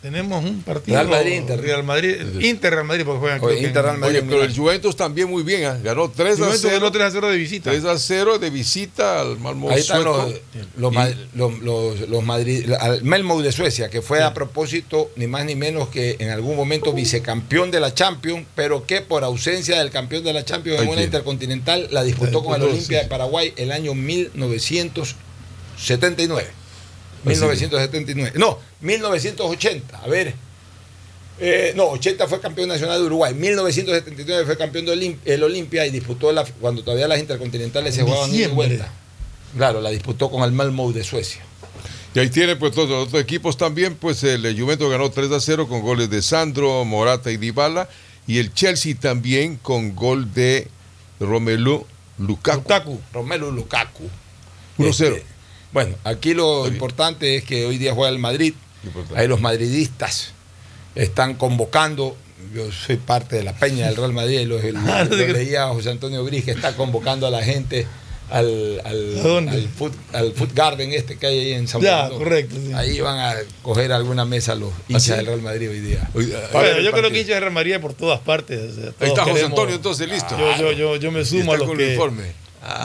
[0.00, 0.96] tenemos un partido.
[0.96, 1.60] Real Madrid, Inter.
[1.60, 3.40] Real Madrid, Inter, Real Madrid, porque juegan.
[3.42, 4.18] Oye, Inter, Real Madrid.
[4.20, 5.76] Oye, pero el Juventus también muy bien, ¿ah?
[5.82, 6.74] ganó 3 a Juventus 0.
[6.74, 7.70] ganó 3 a 0 de visita.
[7.70, 10.34] 3 a 0 de visita al Malmo Ahí están los,
[10.76, 10.94] los,
[11.34, 15.56] los, los- los Madrid, al Melmo de Suecia, que fue a propósito ni más ni
[15.56, 20.22] menos que en algún momento vicecampeón de la Champions, pero que por ausencia del campeón
[20.22, 23.04] de la Champions en una intercontinental la disputó con el Olimpia sí.
[23.04, 26.57] de Paraguay el año 1979.
[27.24, 28.32] Así que- 1979.
[28.38, 29.98] No, 1980.
[29.98, 30.34] A ver.
[31.40, 33.32] Eh, no, 80 fue campeón nacional de Uruguay.
[33.34, 38.02] 1979 fue campeón del Olim- el Olimpia y disputó la, cuando todavía las intercontinentales se
[38.02, 38.54] jugaban diciembre.
[38.54, 38.92] vuelta.
[39.56, 41.42] Claro, la disputó con el Malmö de Suecia.
[42.14, 45.40] Y ahí tiene pues todos los otros equipos también, pues el Juventus ganó 3 a
[45.40, 47.88] 0 con goles de Sandro, Morata y Dybala
[48.26, 50.66] y el Chelsea también con gol de
[51.20, 51.86] Romelu
[52.18, 52.58] Lukaku.
[52.62, 53.00] Lukaku.
[53.12, 54.04] Romelu Lukaku.
[54.78, 54.88] 1-0.
[55.16, 55.24] Este,
[55.72, 58.54] bueno, aquí lo importante es que hoy día juega el Madrid.
[59.16, 60.32] Ahí los madridistas
[60.94, 62.16] están convocando.
[62.54, 65.24] Yo soy parte de la peña del Real Madrid y los, Ah, no lo te
[65.24, 65.32] creo.
[65.36, 67.86] leía a José Antonio Gris que está convocando a la gente
[68.30, 72.18] al, al, al food, al food garden este que hay ahí en San Ya, Fernando.
[72.18, 72.72] correcto, sí.
[72.74, 75.10] Ahí van a coger alguna mesa los hinchas sí?
[75.12, 76.08] del Real Madrid hoy día.
[76.14, 78.60] Hoy- Bueno, yo creo que hincha de Real Madrid por todas partes.
[78.60, 80.38] o sea, Ahí está José Antonio, entonces listo.
[80.38, 81.98] Yo, yo, yo, yo me sumo a los que.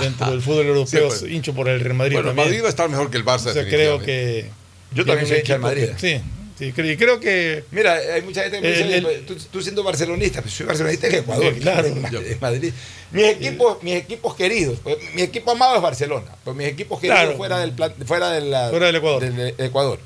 [0.01, 1.31] Dentro del fútbol europeo Sí, pues.
[1.31, 2.47] hincho por el Real Madrid Bueno, también.
[2.47, 3.47] Madrid va a estar mejor que el Barça.
[3.47, 4.49] O sea, creo que.
[4.93, 5.89] Yo también soy hincha del Madrid.
[5.97, 6.23] que- Sí,
[6.59, 7.63] sí, creo, y creo que.
[7.71, 10.41] Mira, hay mucha gente que me dice, El- "Oye, el- pues, tú, tú siendo barcelonista,
[10.41, 11.87] pues soy barcelonista en Ecuador, Sí, claro.
[11.87, 12.19] en Madrid.
[12.31, 12.73] en Madrid.
[13.11, 17.19] Mis equipos, mis equipos queridos, pues, mi equipo amado es Barcelona, pues mis equipos queridos
[17.21, 17.37] Claro.
[17.37, 19.21] fuera del plan- fuera, de la- Fuera del Ecuador.
[19.21, 19.99] del Ecuador.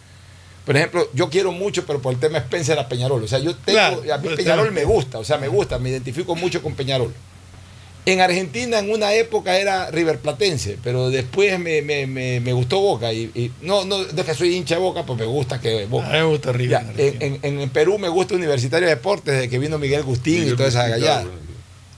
[0.65, 3.23] Por ejemplo, yo quiero mucho, pero por el tema Spencer a Peñarol.
[3.23, 5.79] O sea, yo tengo, Claro, a mí el Peñarol me gusta, o sea, me gusta,
[5.79, 7.13] me identifico mucho con Peñarol.
[8.09, 12.79] En Argentina en una época era River Platense, pero después me, me- me- me gustó
[12.79, 13.11] Boca.
[13.11, 16.07] Y, y no, no, de que soy hincha de Boca, pues me gusta que Boca.
[16.07, 16.69] A mí me gusta River.
[16.69, 20.35] Ya, en, en- en Perú me gusta Universitario de Deportes desde que vino Miguel Gustín
[20.39, 21.25] Miguel y toda esa gallada.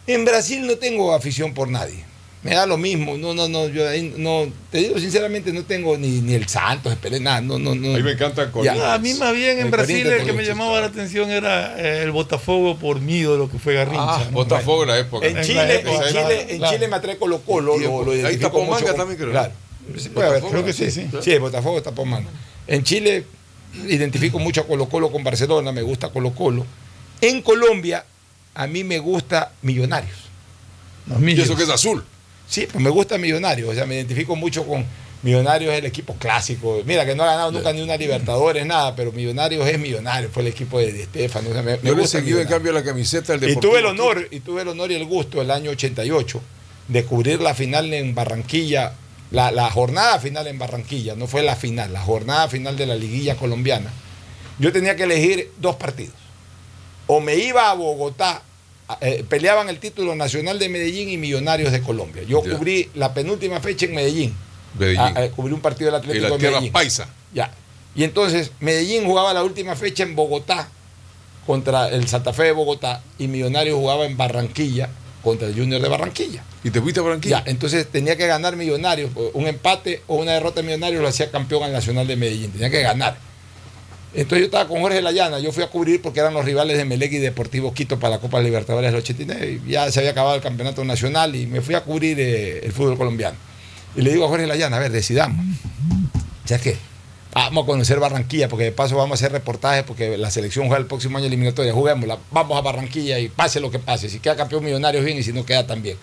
[0.07, 2.03] En Brasil no tengo afición por nadie.
[2.41, 3.17] Me da lo mismo.
[3.17, 3.67] No, no, no.
[3.67, 4.47] Yo ahí no.
[4.71, 7.41] Te digo sinceramente, no tengo ni, ni el Santos, esperé nada.
[7.41, 7.93] No, no, no.
[7.93, 8.51] A mí me encanta Ya.
[8.51, 8.81] Corinthians.
[8.85, 12.03] a mí más bien en El Brasil el que me llamaba la atención era eh,
[12.03, 14.15] el Botafogo por mi ídolo que fue Garrincha.
[14.15, 14.31] Ah, ¿no?
[14.31, 15.27] Botafogo en la época.
[15.27, 17.77] En En Chile, en Chile, en me atrae Colo Colo.
[17.77, 19.31] Lo, lo ahí identifico tapó mucho manga con- también, creo.
[19.31, 19.53] Claro.
[19.97, 21.07] Sí, puede haber, Creo que sí, sí.
[21.21, 22.29] Sí, Botafogo tapó manga.
[22.67, 23.25] En Chile
[23.87, 26.65] identifico mucho a Colo Colo con Barcelona, me gusta Colo Colo.
[27.19, 28.05] En Colombia,
[28.55, 30.17] a mí me gusta Millonarios.
[31.07, 32.03] Los Y eso que es azul.
[32.49, 34.83] Sí, pues me gusta Millonarios, o sea, me identifico mucho con
[35.21, 36.81] Millonarios, es el equipo clásico.
[36.85, 40.41] Mira, que no ha ganado nunca ni una Libertadores, nada, pero Millonarios es Millonarios, fue
[40.43, 41.49] el equipo de Di Stéfano.
[41.49, 43.71] o sea, me, me Yo le seguido en cambio la camiseta del Y Deportivo.
[43.71, 46.41] tuve el honor, y tuve el honor y el gusto el año 88
[46.87, 48.93] de cubrir la final en Barranquilla,
[49.31, 52.95] la, la jornada final en Barranquilla, no fue la final, la jornada final de la
[52.95, 53.91] liguilla colombiana.
[54.57, 56.15] Yo tenía que elegir dos partidos.
[57.05, 58.41] O me iba a Bogotá,
[59.01, 62.23] eh, peleaban el título nacional de Medellín y Millonarios de Colombia.
[62.23, 62.55] Yo Ya.
[62.57, 64.33] cubrí la penúltima fecha en Medellín.
[64.77, 64.99] Medellín.
[65.01, 66.71] Ah, eh, cubrí un partido del Atlético la de Medellín.
[66.71, 67.07] paisa.
[67.33, 67.51] Ya.
[67.95, 70.69] Y entonces Medellín jugaba la última fecha en Bogotá
[71.45, 74.89] contra el Santa Fe de Bogotá y Millonarios jugaba en Barranquilla
[75.23, 76.43] contra el Junior de Barranquilla.
[76.63, 77.43] ¿Y te fuiste a Barranquilla?
[77.43, 79.11] Ya, entonces tenía que ganar Millonarios.
[79.33, 82.51] Un empate o una derrota de Millonarios lo hacía campeón al Nacional de Medellín.
[82.51, 83.17] Tenía que ganar.
[84.13, 86.85] Entonces yo estaba con Jorge Layana, yo fui a cubrir porque eran los rivales de
[86.85, 89.61] Melec y Deportivo Quito para la Copa Libertadores del 89.
[89.65, 92.71] y Ya se había acabado el campeonato nacional y me fui a cubrir eh, el
[92.71, 93.37] fútbol colombiano.
[93.95, 95.45] Y le digo a Jorge Layana, a ver, decidamos.
[96.45, 96.77] ¿Sabes qué?
[97.33, 100.79] Vamos a conocer Barranquilla, porque de paso vamos a hacer reportajes, porque la selección juega
[100.79, 101.71] el próximo año eliminatoria.
[101.71, 104.09] Juguémosla, vamos a Barranquilla y pase lo que pase.
[104.09, 105.97] Si queda campeón millonario, bien, y si no queda también.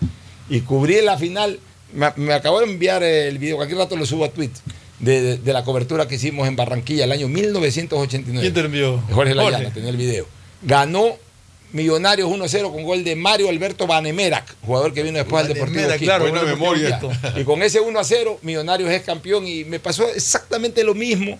[0.49, 1.59] Y cubrí la final.
[1.93, 4.51] Me, me acabo de enviar el video, cualquier rato lo subo a tweet,
[4.99, 8.41] de, de- la cobertura que hicimos en Barranquilla el año 1989.
[8.41, 9.01] ¿Quién te envió?
[9.11, 9.71] Jorge Layana, Jorge.
[9.73, 10.25] tenía el video.
[10.63, 11.17] Ganó
[11.73, 15.97] Millonarios 1-0 con gol de Mario Alberto Banemerac, jugador que vino después del Deportivo Quito.
[16.05, 16.97] claro, Buena memoria.
[16.99, 17.11] Quito.
[17.39, 21.37] Y con ese 1 a 0, Millonarios es campeón y me pasó exactamente lo mismo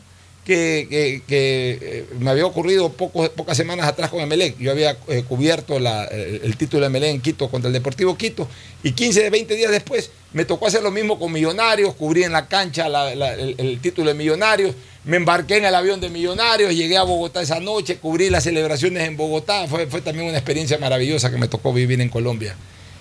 [0.48, 4.58] que, que- que, eh, me había ocurrido pocas semanas atrás con Emelec.
[4.58, 8.48] Yo había eh, cubierto la- el, título de Emelec en Quito contra el Deportivo Quito.
[8.82, 12.32] Y 15 de 20 días después me tocó hacer lo mismo con Millonarios, cubrí en
[12.32, 17.04] la cancha el, título de Millonarios, me embarqué en el avión de Millonarios, llegué a
[17.04, 21.38] Bogotá esa noche, cubrí las celebraciones en Bogotá, fue, fue también una experiencia maravillosa que
[21.38, 22.56] me tocó vivir en Colombia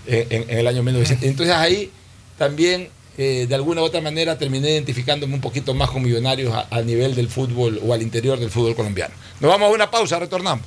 [0.08, 1.28] en- en el año 1900.
[1.28, 1.92] Entonces ahí
[2.38, 6.66] también eh, de alguna u otra manera terminé identificándome un poquito más con Millonarios a,
[6.70, 9.14] a nivel del fútbol o al interior del fútbol colombiano.
[9.40, 10.66] Nos vamos a una pausa, retornamos.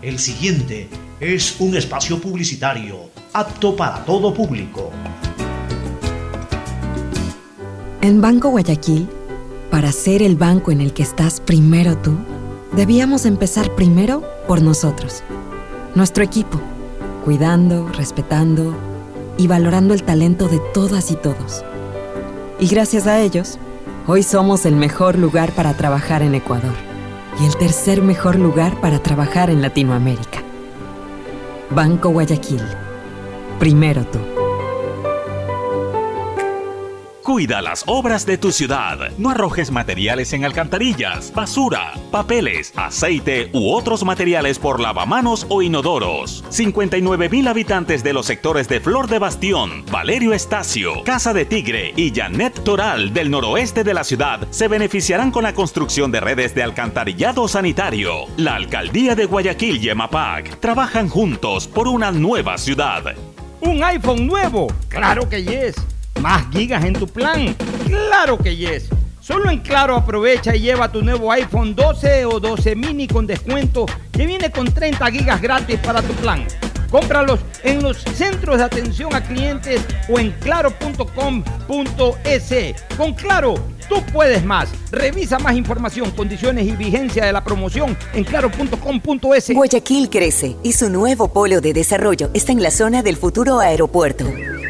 [0.00, 4.92] El siguiente es un espacio publicitario apto para todo público.
[8.02, 9.08] En Banco Guayaquil,
[9.70, 12.18] para ser el banco en el que estás primero tú,
[12.72, 15.22] debíamos empezar primero por nosotros,
[15.94, 16.60] nuestro equipo,
[17.24, 18.93] cuidando, respetando
[19.36, 21.64] y valorando el talento de todas y todos.
[22.60, 23.58] Y gracias a ellos,
[24.06, 26.74] hoy somos el mejor lugar para trabajar en Ecuador
[27.40, 30.42] y el tercer mejor lugar para trabajar en Latinoamérica.
[31.70, 32.62] Banco Guayaquil.
[33.58, 34.33] Primero tú.
[37.34, 39.10] Cuida las obras de tu ciudad.
[39.18, 46.44] No arrojes materiales en alcantarillas, basura, papeles, aceite u otros materiales por lavamanos o inodoros.
[46.50, 51.92] 59 mil habitantes de los sectores de Flor de Bastión, Valerio Estacio, Casa de Tigre
[51.96, 56.54] y Janet Toral del noroeste de la ciudad se beneficiarán con la construcción de redes
[56.54, 58.26] de alcantarillado sanitario.
[58.36, 63.16] La alcaldía de Guayaquil y EMAPAC trabajan juntos por una nueva ciudad.
[63.60, 64.68] ¿Un iPhone nuevo?
[64.88, 65.74] Claro que yes.
[66.20, 67.54] ¿Más gigas en tu plan?
[67.86, 68.88] Claro que yes.
[69.20, 73.86] Solo en Claro aprovecha y lleva tu nuevo iPhone 12 o 12 mini con descuento
[74.12, 76.46] que viene con 30 gigas gratis para tu plan.
[76.90, 81.04] Cómpralos en los centros de atención a clientes o en claro.com.es.
[82.96, 83.54] Con Claro,
[83.88, 84.68] tú puedes más.
[84.92, 89.54] Revisa más información, condiciones y vigencia de la promoción en claro.com.es.
[89.54, 94.26] Guayaquil crece y su nuevo polo de desarrollo está en la zona del futuro aeropuerto.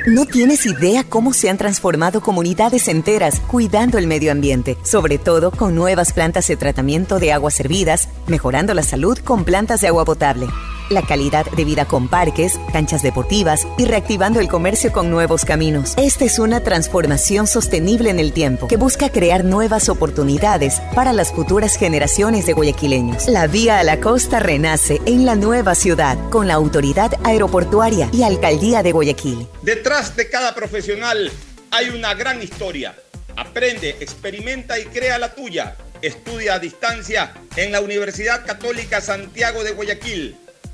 [0.07, 5.51] No tienes idea cómo se han transformado comunidades enteras cuidando el medio ambiente, sobre todo
[5.51, 10.05] con nuevas plantas de tratamiento de aguas servidas, mejorando la salud con plantas de agua
[10.05, 10.47] potable,
[10.91, 15.95] la calidad de vida con parques, canchas deportivas y reactivando el comercio con nuevos caminos.
[15.97, 21.33] Esta es una transformación sostenible en el tiempo que busca crear nuevas oportunidades para las
[21.33, 23.29] futuras generaciones de guayaquileños.
[23.29, 28.23] La vía a la costa renace en la nueva ciudad con la autoridad aeroportuaria y
[28.23, 29.47] alcaldía de Guayaquil.
[29.63, 31.31] Detrás de cada profesional
[31.71, 32.95] hay una gran historia.
[33.37, 35.77] Aprende, experimenta y crea la tuya.
[36.03, 40.37] Estudia a distancia en la Universidad Católica Santiago de Guayaquil.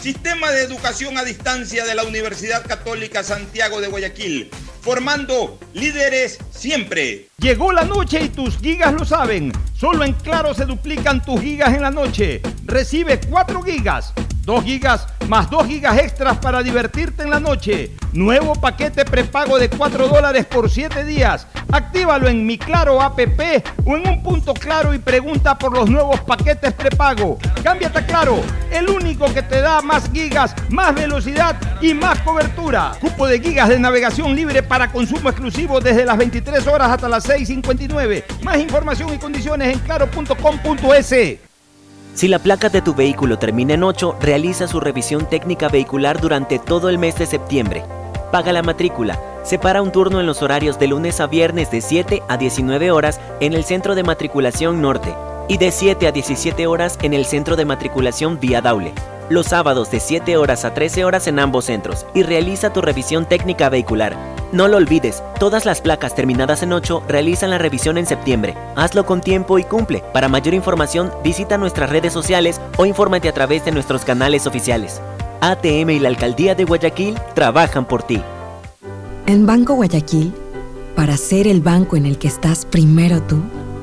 [0.00, 4.50] Sistema de educación a distancia de la Universidad Católica Santiago de Guayaquil,
[4.80, 7.28] formando líderes siempre.
[7.36, 9.52] Llegó la noche y tus gigas lo saben.
[9.74, 12.40] Solo en Claro se duplican tus gigas en la noche.
[12.64, 14.14] Recibe 4 gigas,
[14.46, 17.92] 2 gigas más 2 gigas extras para divertirte en la noche.
[18.12, 21.46] Nuevo paquete prepago de 4 dólares por 7 días.
[21.70, 23.20] Actívalo en mi Claro app
[23.84, 27.38] o en un punto claro y pregunta por los nuevos paquetes prepago.
[27.62, 28.40] Cámbiate a Claro,
[28.72, 32.92] el único que te da más gigas, más velocidad y más cobertura.
[33.00, 37.28] Cupo de gigas de navegación libre para consumo exclusivo desde las 23 horas hasta las
[37.28, 38.24] 6.59.
[38.42, 41.38] Más información y condiciones en claro.com.es.
[42.14, 46.58] Si la placa de tu vehículo termina en 8, realiza su revisión técnica vehicular durante
[46.58, 47.84] todo el mes de septiembre.
[48.32, 49.18] Paga la matrícula.
[49.42, 53.20] Separa un turno en los horarios de lunes a viernes de 7 a 19 horas
[53.40, 55.14] en el Centro de Matriculación Norte
[55.50, 58.94] y de 7 a 17 horas en el Centro de Matriculación Vía Daule.
[59.28, 63.26] Los sábados de 7 horas a 13 horas en ambos centros y realiza tu revisión
[63.26, 64.16] técnica vehicular.
[64.52, 68.54] No lo olvides, todas las placas terminadas en 8 realizan la revisión en septiembre.
[68.76, 70.04] Hazlo con tiempo y cumple.
[70.12, 75.02] Para mayor información, visita nuestras redes sociales o infórmate a través de nuestros canales oficiales.
[75.40, 78.22] ATM y la Alcaldía de Guayaquil trabajan por ti.
[79.26, 80.32] En Banco Guayaquil,
[80.94, 83.42] para ser el banco en el que estás primero tú,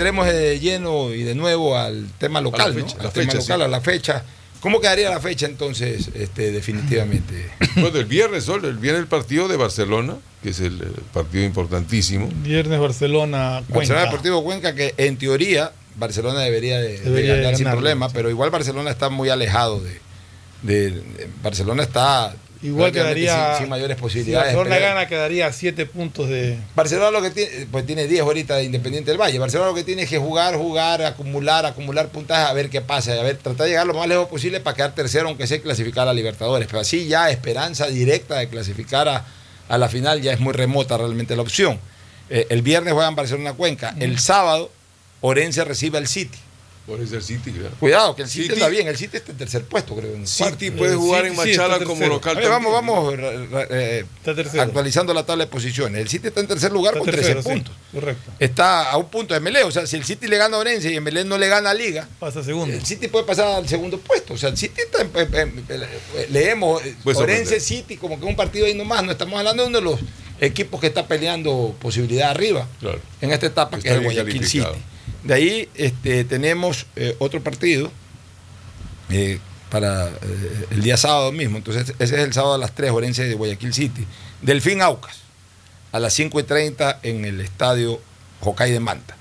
[0.00, 2.86] entremos de lleno y de nuevo al tema local, A la ¿no?
[2.86, 3.62] fecha, al tema fecha, local, sí.
[3.64, 4.24] a la fecha.
[4.60, 7.50] ¿Cómo quedaría la fecha entonces, este, definitivamente?
[7.76, 11.44] Bueno, el viernes, Sol, el viernes el partido de Barcelona, que es el, eh, partido
[11.44, 12.28] importantísimo.
[12.42, 14.00] Viernes Barcelona, Barcelona Cuenca.
[14.04, 18.08] Deportivo Cuenca, que en teoría Barcelona debería de, de Debería de ganar sin ganarlo, problema,
[18.08, 18.12] sí.
[18.16, 19.98] pero igual Barcelona está muy alejado de,
[20.62, 23.52] de- de- Barcelona está Igual quedaría.
[23.54, 24.54] sin, sin mayores Si posibilidades.
[24.54, 26.58] Barcelona Pero- gana, quedaría a 7 puntos de.
[26.74, 29.38] Barcelona lo que tiene, pues tiene 10 ahorita de Independiente del Valle.
[29.38, 33.12] Barcelona lo que tiene es que jugar, jugar, acumular, acumular puntajes, a ver qué pasa,
[33.12, 36.06] a ver, tratar de llegar lo más lejos posible para quedar tercero, aunque sea clasificar
[36.06, 36.66] a Libertadores.
[36.66, 39.24] Pero así ya esperanza directa de clasificar a,
[39.68, 41.78] a la final ya es muy remota realmente la opción.
[42.28, 43.94] Eh, el viernes juegan Barcelona Cuenca.
[43.98, 44.70] El sábado,
[45.22, 46.38] Orense recibe al City.
[46.90, 47.70] Por eso el City, claro.
[47.78, 50.12] Cuidado, que el City, City- está bien, el City está en tercer puesto, creo.
[50.12, 50.76] en City cuarto.
[50.78, 55.24] puede El jugar City en sí Machala como local vamos, vamos eh, eh, actualizando la
[55.24, 56.00] tabla de posiciones.
[56.00, 57.74] El City está en tercer lugar Está con tercero, 13 sí, puntos.
[57.92, 58.32] correcto.
[58.40, 59.62] Está a un punto de Melé.
[59.62, 61.74] O sea, si el City le gana a Orense y Melé no le gana a
[61.74, 62.74] Liga, Pasa segundo.
[62.74, 64.34] el City puede pasar al segundo puesto.
[64.34, 67.60] O sea, el City está en- en- en- en- leemos eh, Puede Orense.
[67.60, 69.04] City como que un partido ahí nomás.
[69.04, 70.00] No estamos hablando de uno de los
[70.40, 72.98] equipos que está peleando posibilidad arriba Claro.
[73.20, 74.66] en esta etapa, que es el Guayaquil City.
[75.24, 77.90] De ahí este, tenemos eh, otro partido
[79.10, 79.38] eh,
[79.70, 81.56] para eh, el día sábado mismo.
[81.58, 84.06] Entonces, ese es el sábado a las 3, Orense de Guayaquil City.
[84.42, 85.16] Delfín Aucas,
[85.92, 88.00] a las 5 y 30 en el estadio
[88.40, 89.16] Jocay de Manta.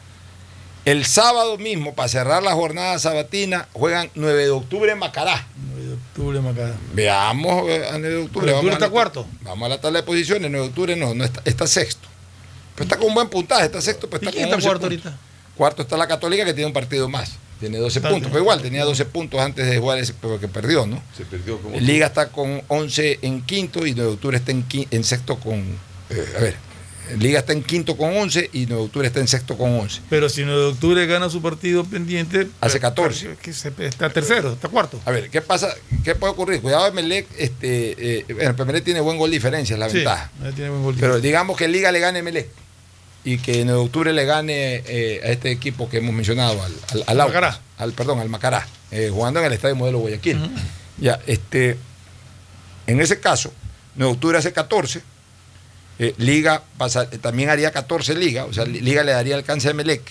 [0.85, 5.45] El sábado mismo, para cerrar la jornada sabatina, juegan 9 de octubre en Macará.
[5.73, 6.75] 9 de octubre, Macará.
[6.93, 8.47] Veamos a 9 de octubre.
[8.47, 9.27] ¿9 de octubre Vamos a está la- cuarto?
[9.41, 10.49] Vamos a la tabla de posiciones.
[10.49, 12.07] 9 de octubre no, no está, está sexto.
[12.75, 14.79] Pero está con un buen puntaje, está sexto, pero ¿Y está quién con está 11
[14.79, 15.05] cuarto puntos.
[15.05, 15.28] ahorita?
[15.59, 17.33] Cuarto está la Católica que tiene un partido más.
[17.59, 18.29] Tiene 12 Está puntos.
[18.31, 21.03] Pero igual, tenía 12 puntos antes de jugar ese, pero que perdió, ¿no?
[21.17, 21.77] Se perdió como.
[21.77, 25.35] Liga está con 11 en quinto y 9 de octubre está en, qui- en sexto
[25.37, 25.59] con.
[26.09, 26.55] eh, a ver,
[27.17, 29.99] Liga está en quinto con 11 y 9 de octubre está en sexto con 11.
[30.09, 32.47] Pero si 9 de octubre gana su partido pendiente.
[32.61, 33.35] Hace pues, 14.
[33.41, 35.01] que se- está tercero, está cuarto.
[35.03, 35.75] A ver, ¿qué pasa?
[36.05, 36.61] ¿Qué puede ocurrir?
[36.61, 40.31] Cuidado, Emelec, este, eh, bueno, Emelec tiene buen gol diferencia, es la Sí, ventaja.
[40.55, 40.95] tiene buen gol.
[40.97, 42.47] Pero digamos que Liga le gane a Emelec
[43.23, 46.61] y que en 9 de octubre le gane eh, a este equipo que hemos mencionado,
[46.63, 46.73] al,
[47.07, 47.59] al, Macará.
[47.77, 50.39] al perdón, al Macará, eh, jugando en el Estadio Modelo Guayaquil.
[50.97, 51.77] Ya, este,
[52.87, 53.53] en ese caso,
[53.95, 55.01] 9 de octubre hace 14,
[55.99, 59.71] eh, Liga pasa- también haría 14 Liga, o sea, Li- Liga le daría alcance a
[59.71, 60.01] Emelec.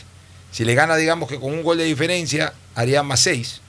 [0.53, 3.61] Si le gana, digamos que con un gol de diferencia, haría más 6.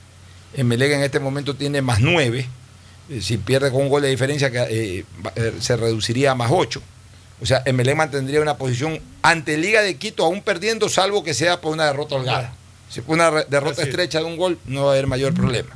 [0.54, 2.46] Emelec en este momento tiene más 9.
[3.10, 6.82] Eh, Si pierde con un gol de diferencia, se reduciría a más 8.
[7.40, 11.60] O sea, Emelec mantendría una posición ante Liga de Quito, aún perdiendo, salvo que sea
[11.60, 12.54] por una derrota holgada.
[12.90, 15.70] Si fue una derrota estrecha de un gol, no va a haber mayor problema.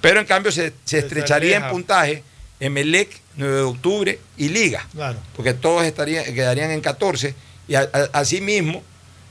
[0.00, 2.22] Pero en cambio se, se estrecharía en puntaje
[2.60, 5.18] Emelec, 9 de octubre y Liga Claro.
[5.36, 7.34] porque todos estarían, quedarían en 14
[7.68, 7.74] y
[8.12, 8.82] asimismo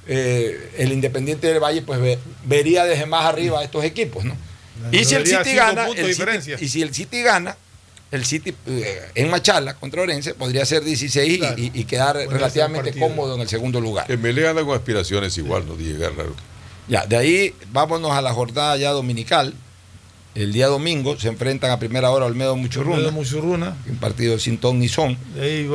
[0.07, 4.35] eh, el Independiente del Valle pues ve- vería desde más arriba a estos equipos, ¿no?
[4.91, 6.21] Y si el City gana, el City-
[6.65, 7.55] y si el City gana,
[8.13, 11.55] el City eh, en Machala contra Orense podría ser 16 y- Claro.
[11.57, 14.07] y, y quedar Podría relativamente cómodo en el segundo lugar.
[14.07, 16.33] Que Melé anda con aspiraciones igual, no de llegar raro.
[16.87, 19.53] Ya, de ahí vámonos a la jornada ya dominical.
[20.35, 23.77] El día domingo se enfrentan a primera hora Olmedo Muchurruna, Olmedo Muchurruna.
[23.87, 25.15] un partido sin ton ni son.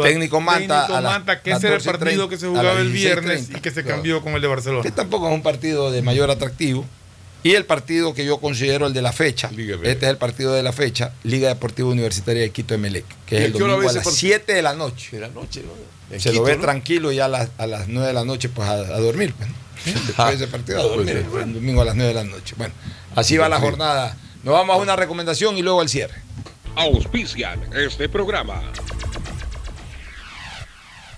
[0.02, 2.90] Técnico Manta Técnico a Manta, que ese era el 14:30, partido que se jugaba el
[2.90, 3.58] viernes 16:30.
[3.58, 3.96] y que se Claro.
[3.98, 4.82] cambió con el de Barcelona.
[4.82, 6.84] que tampoco es un partido de mayor atractivo.
[7.44, 9.48] Y el partido que yo considero el de la fecha,
[9.82, 13.38] este es el partido de la fecha, Liga Deportiva Universitaria de Quito Emelec, que ¿Y
[13.38, 14.12] es el domingo a ese las partido?
[14.16, 15.08] 7 de la noche.
[15.12, 15.62] De la noche,
[16.10, 16.18] ¿no?
[16.18, 16.62] Se lo ve ¿no?
[16.62, 19.34] tranquilo y a las, a las 9 de la noche pues a, a dormir.
[19.36, 19.54] pues, ¿no?
[20.06, 21.38] Después de ese partido a Pues, dormir, sí.
[21.42, 22.54] el domingo a las 9 de la noche.
[22.58, 22.74] Bueno,
[23.14, 24.16] así va la jornada.
[24.42, 26.14] Nos vamos a una recomendación y luego al cierre.
[26.74, 28.62] Auspician este programa.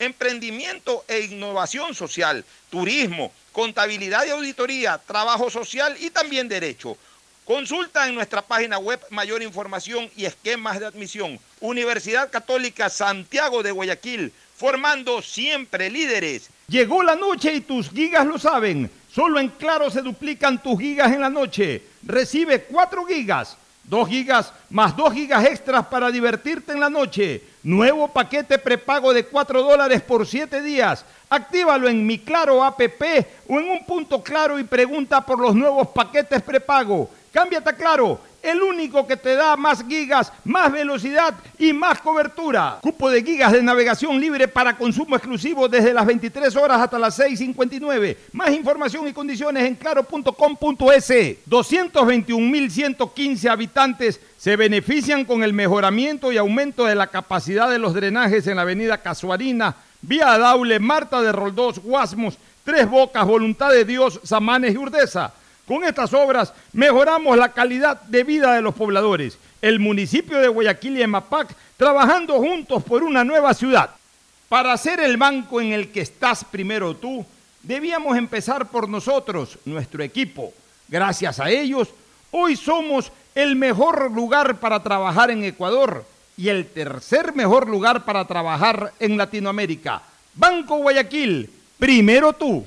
[0.00, 6.96] emprendimiento e innovación social, turismo, contabilidad y auditoría, trabajo social y también derecho.
[7.44, 11.38] Consulta en nuestra página web mayor información y esquemas de admisión.
[11.60, 16.48] Universidad Católica Santiago de Guayaquil, formando siempre líderes.
[16.68, 18.90] Llegó la noche y tus gigas lo saben.
[19.12, 21.82] Solo en Claro se duplican tus gigas en la noche.
[22.04, 27.42] Recibe 4 gigas, 2 gigas más 2 gigas extras para divertirte en la noche.
[27.62, 31.04] Nuevo paquete prepago de 4 dólares por 7 días.
[31.28, 32.80] Actívalo en mi Claro app
[33.48, 37.10] o en un punto claro y pregunta por los nuevos paquetes prepago.
[37.32, 42.78] Cámbiate a Claro, el único que te da más gigas, más velocidad y más cobertura.
[42.80, 47.16] Cupo de gigas de navegación libre para consumo exclusivo desde las 23 horas hasta las
[47.18, 48.16] 6.59.
[48.32, 51.10] Más información y condiciones en claro.com.es.
[51.48, 58.46] 221.115 habitantes se benefician con el mejoramiento y aumento de la capacidad de los drenajes
[58.46, 64.18] en la avenida Casuarina, Vía Daule, Marta de Roldós, Guasmos, Tres Bocas, Voluntad de Dios,
[64.22, 65.34] Samanes y Urdesa.
[65.70, 69.38] Con estas obras mejoramos la calidad de vida de los pobladores.
[69.62, 73.90] El municipio de Guayaquil y Emapac trabajando juntos por una nueva ciudad.
[74.48, 77.24] Para ser el banco en el que estás primero tú,
[77.62, 80.52] debíamos empezar por nosotros, nuestro equipo.
[80.88, 81.90] Gracias a ellos,
[82.32, 86.04] hoy somos el mejor lugar para trabajar en Ecuador
[86.36, 90.02] y el tercer mejor lugar para trabajar en Latinoamérica.
[90.34, 91.48] Banco Guayaquil,
[91.78, 92.66] primero tú.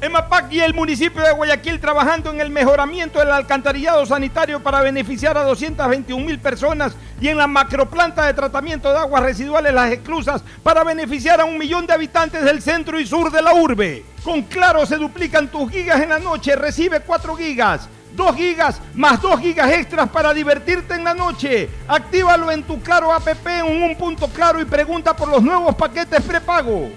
[0.00, 5.36] EMAPAC y el municipio de Guayaquil trabajando en el mejoramiento del alcantarillado sanitario para beneficiar
[5.36, 10.44] a 221 mil personas y en la macroplanta de tratamiento de aguas residuales Las Exclusas
[10.62, 14.04] para beneficiar a un millón de habitantes del centro y sur de la urbe.
[14.22, 17.88] Con Claro se duplican tus gigas en la noche, recibe 4 gigas.
[18.14, 21.68] 2 gigas más 2 gigas extras para divertirte en la noche.
[21.88, 26.22] Actívalo en tu Claro app en un punto claro y pregunta por los nuevos paquetes
[26.22, 26.88] prepago.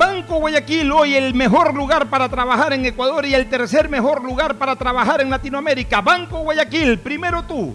[0.00, 4.54] Banco Guayaquil hoy el mejor lugar para trabajar en Ecuador y el tercer mejor lugar
[4.54, 6.00] para trabajar en Latinoamérica.
[6.00, 7.74] Banco Guayaquil, primero tú.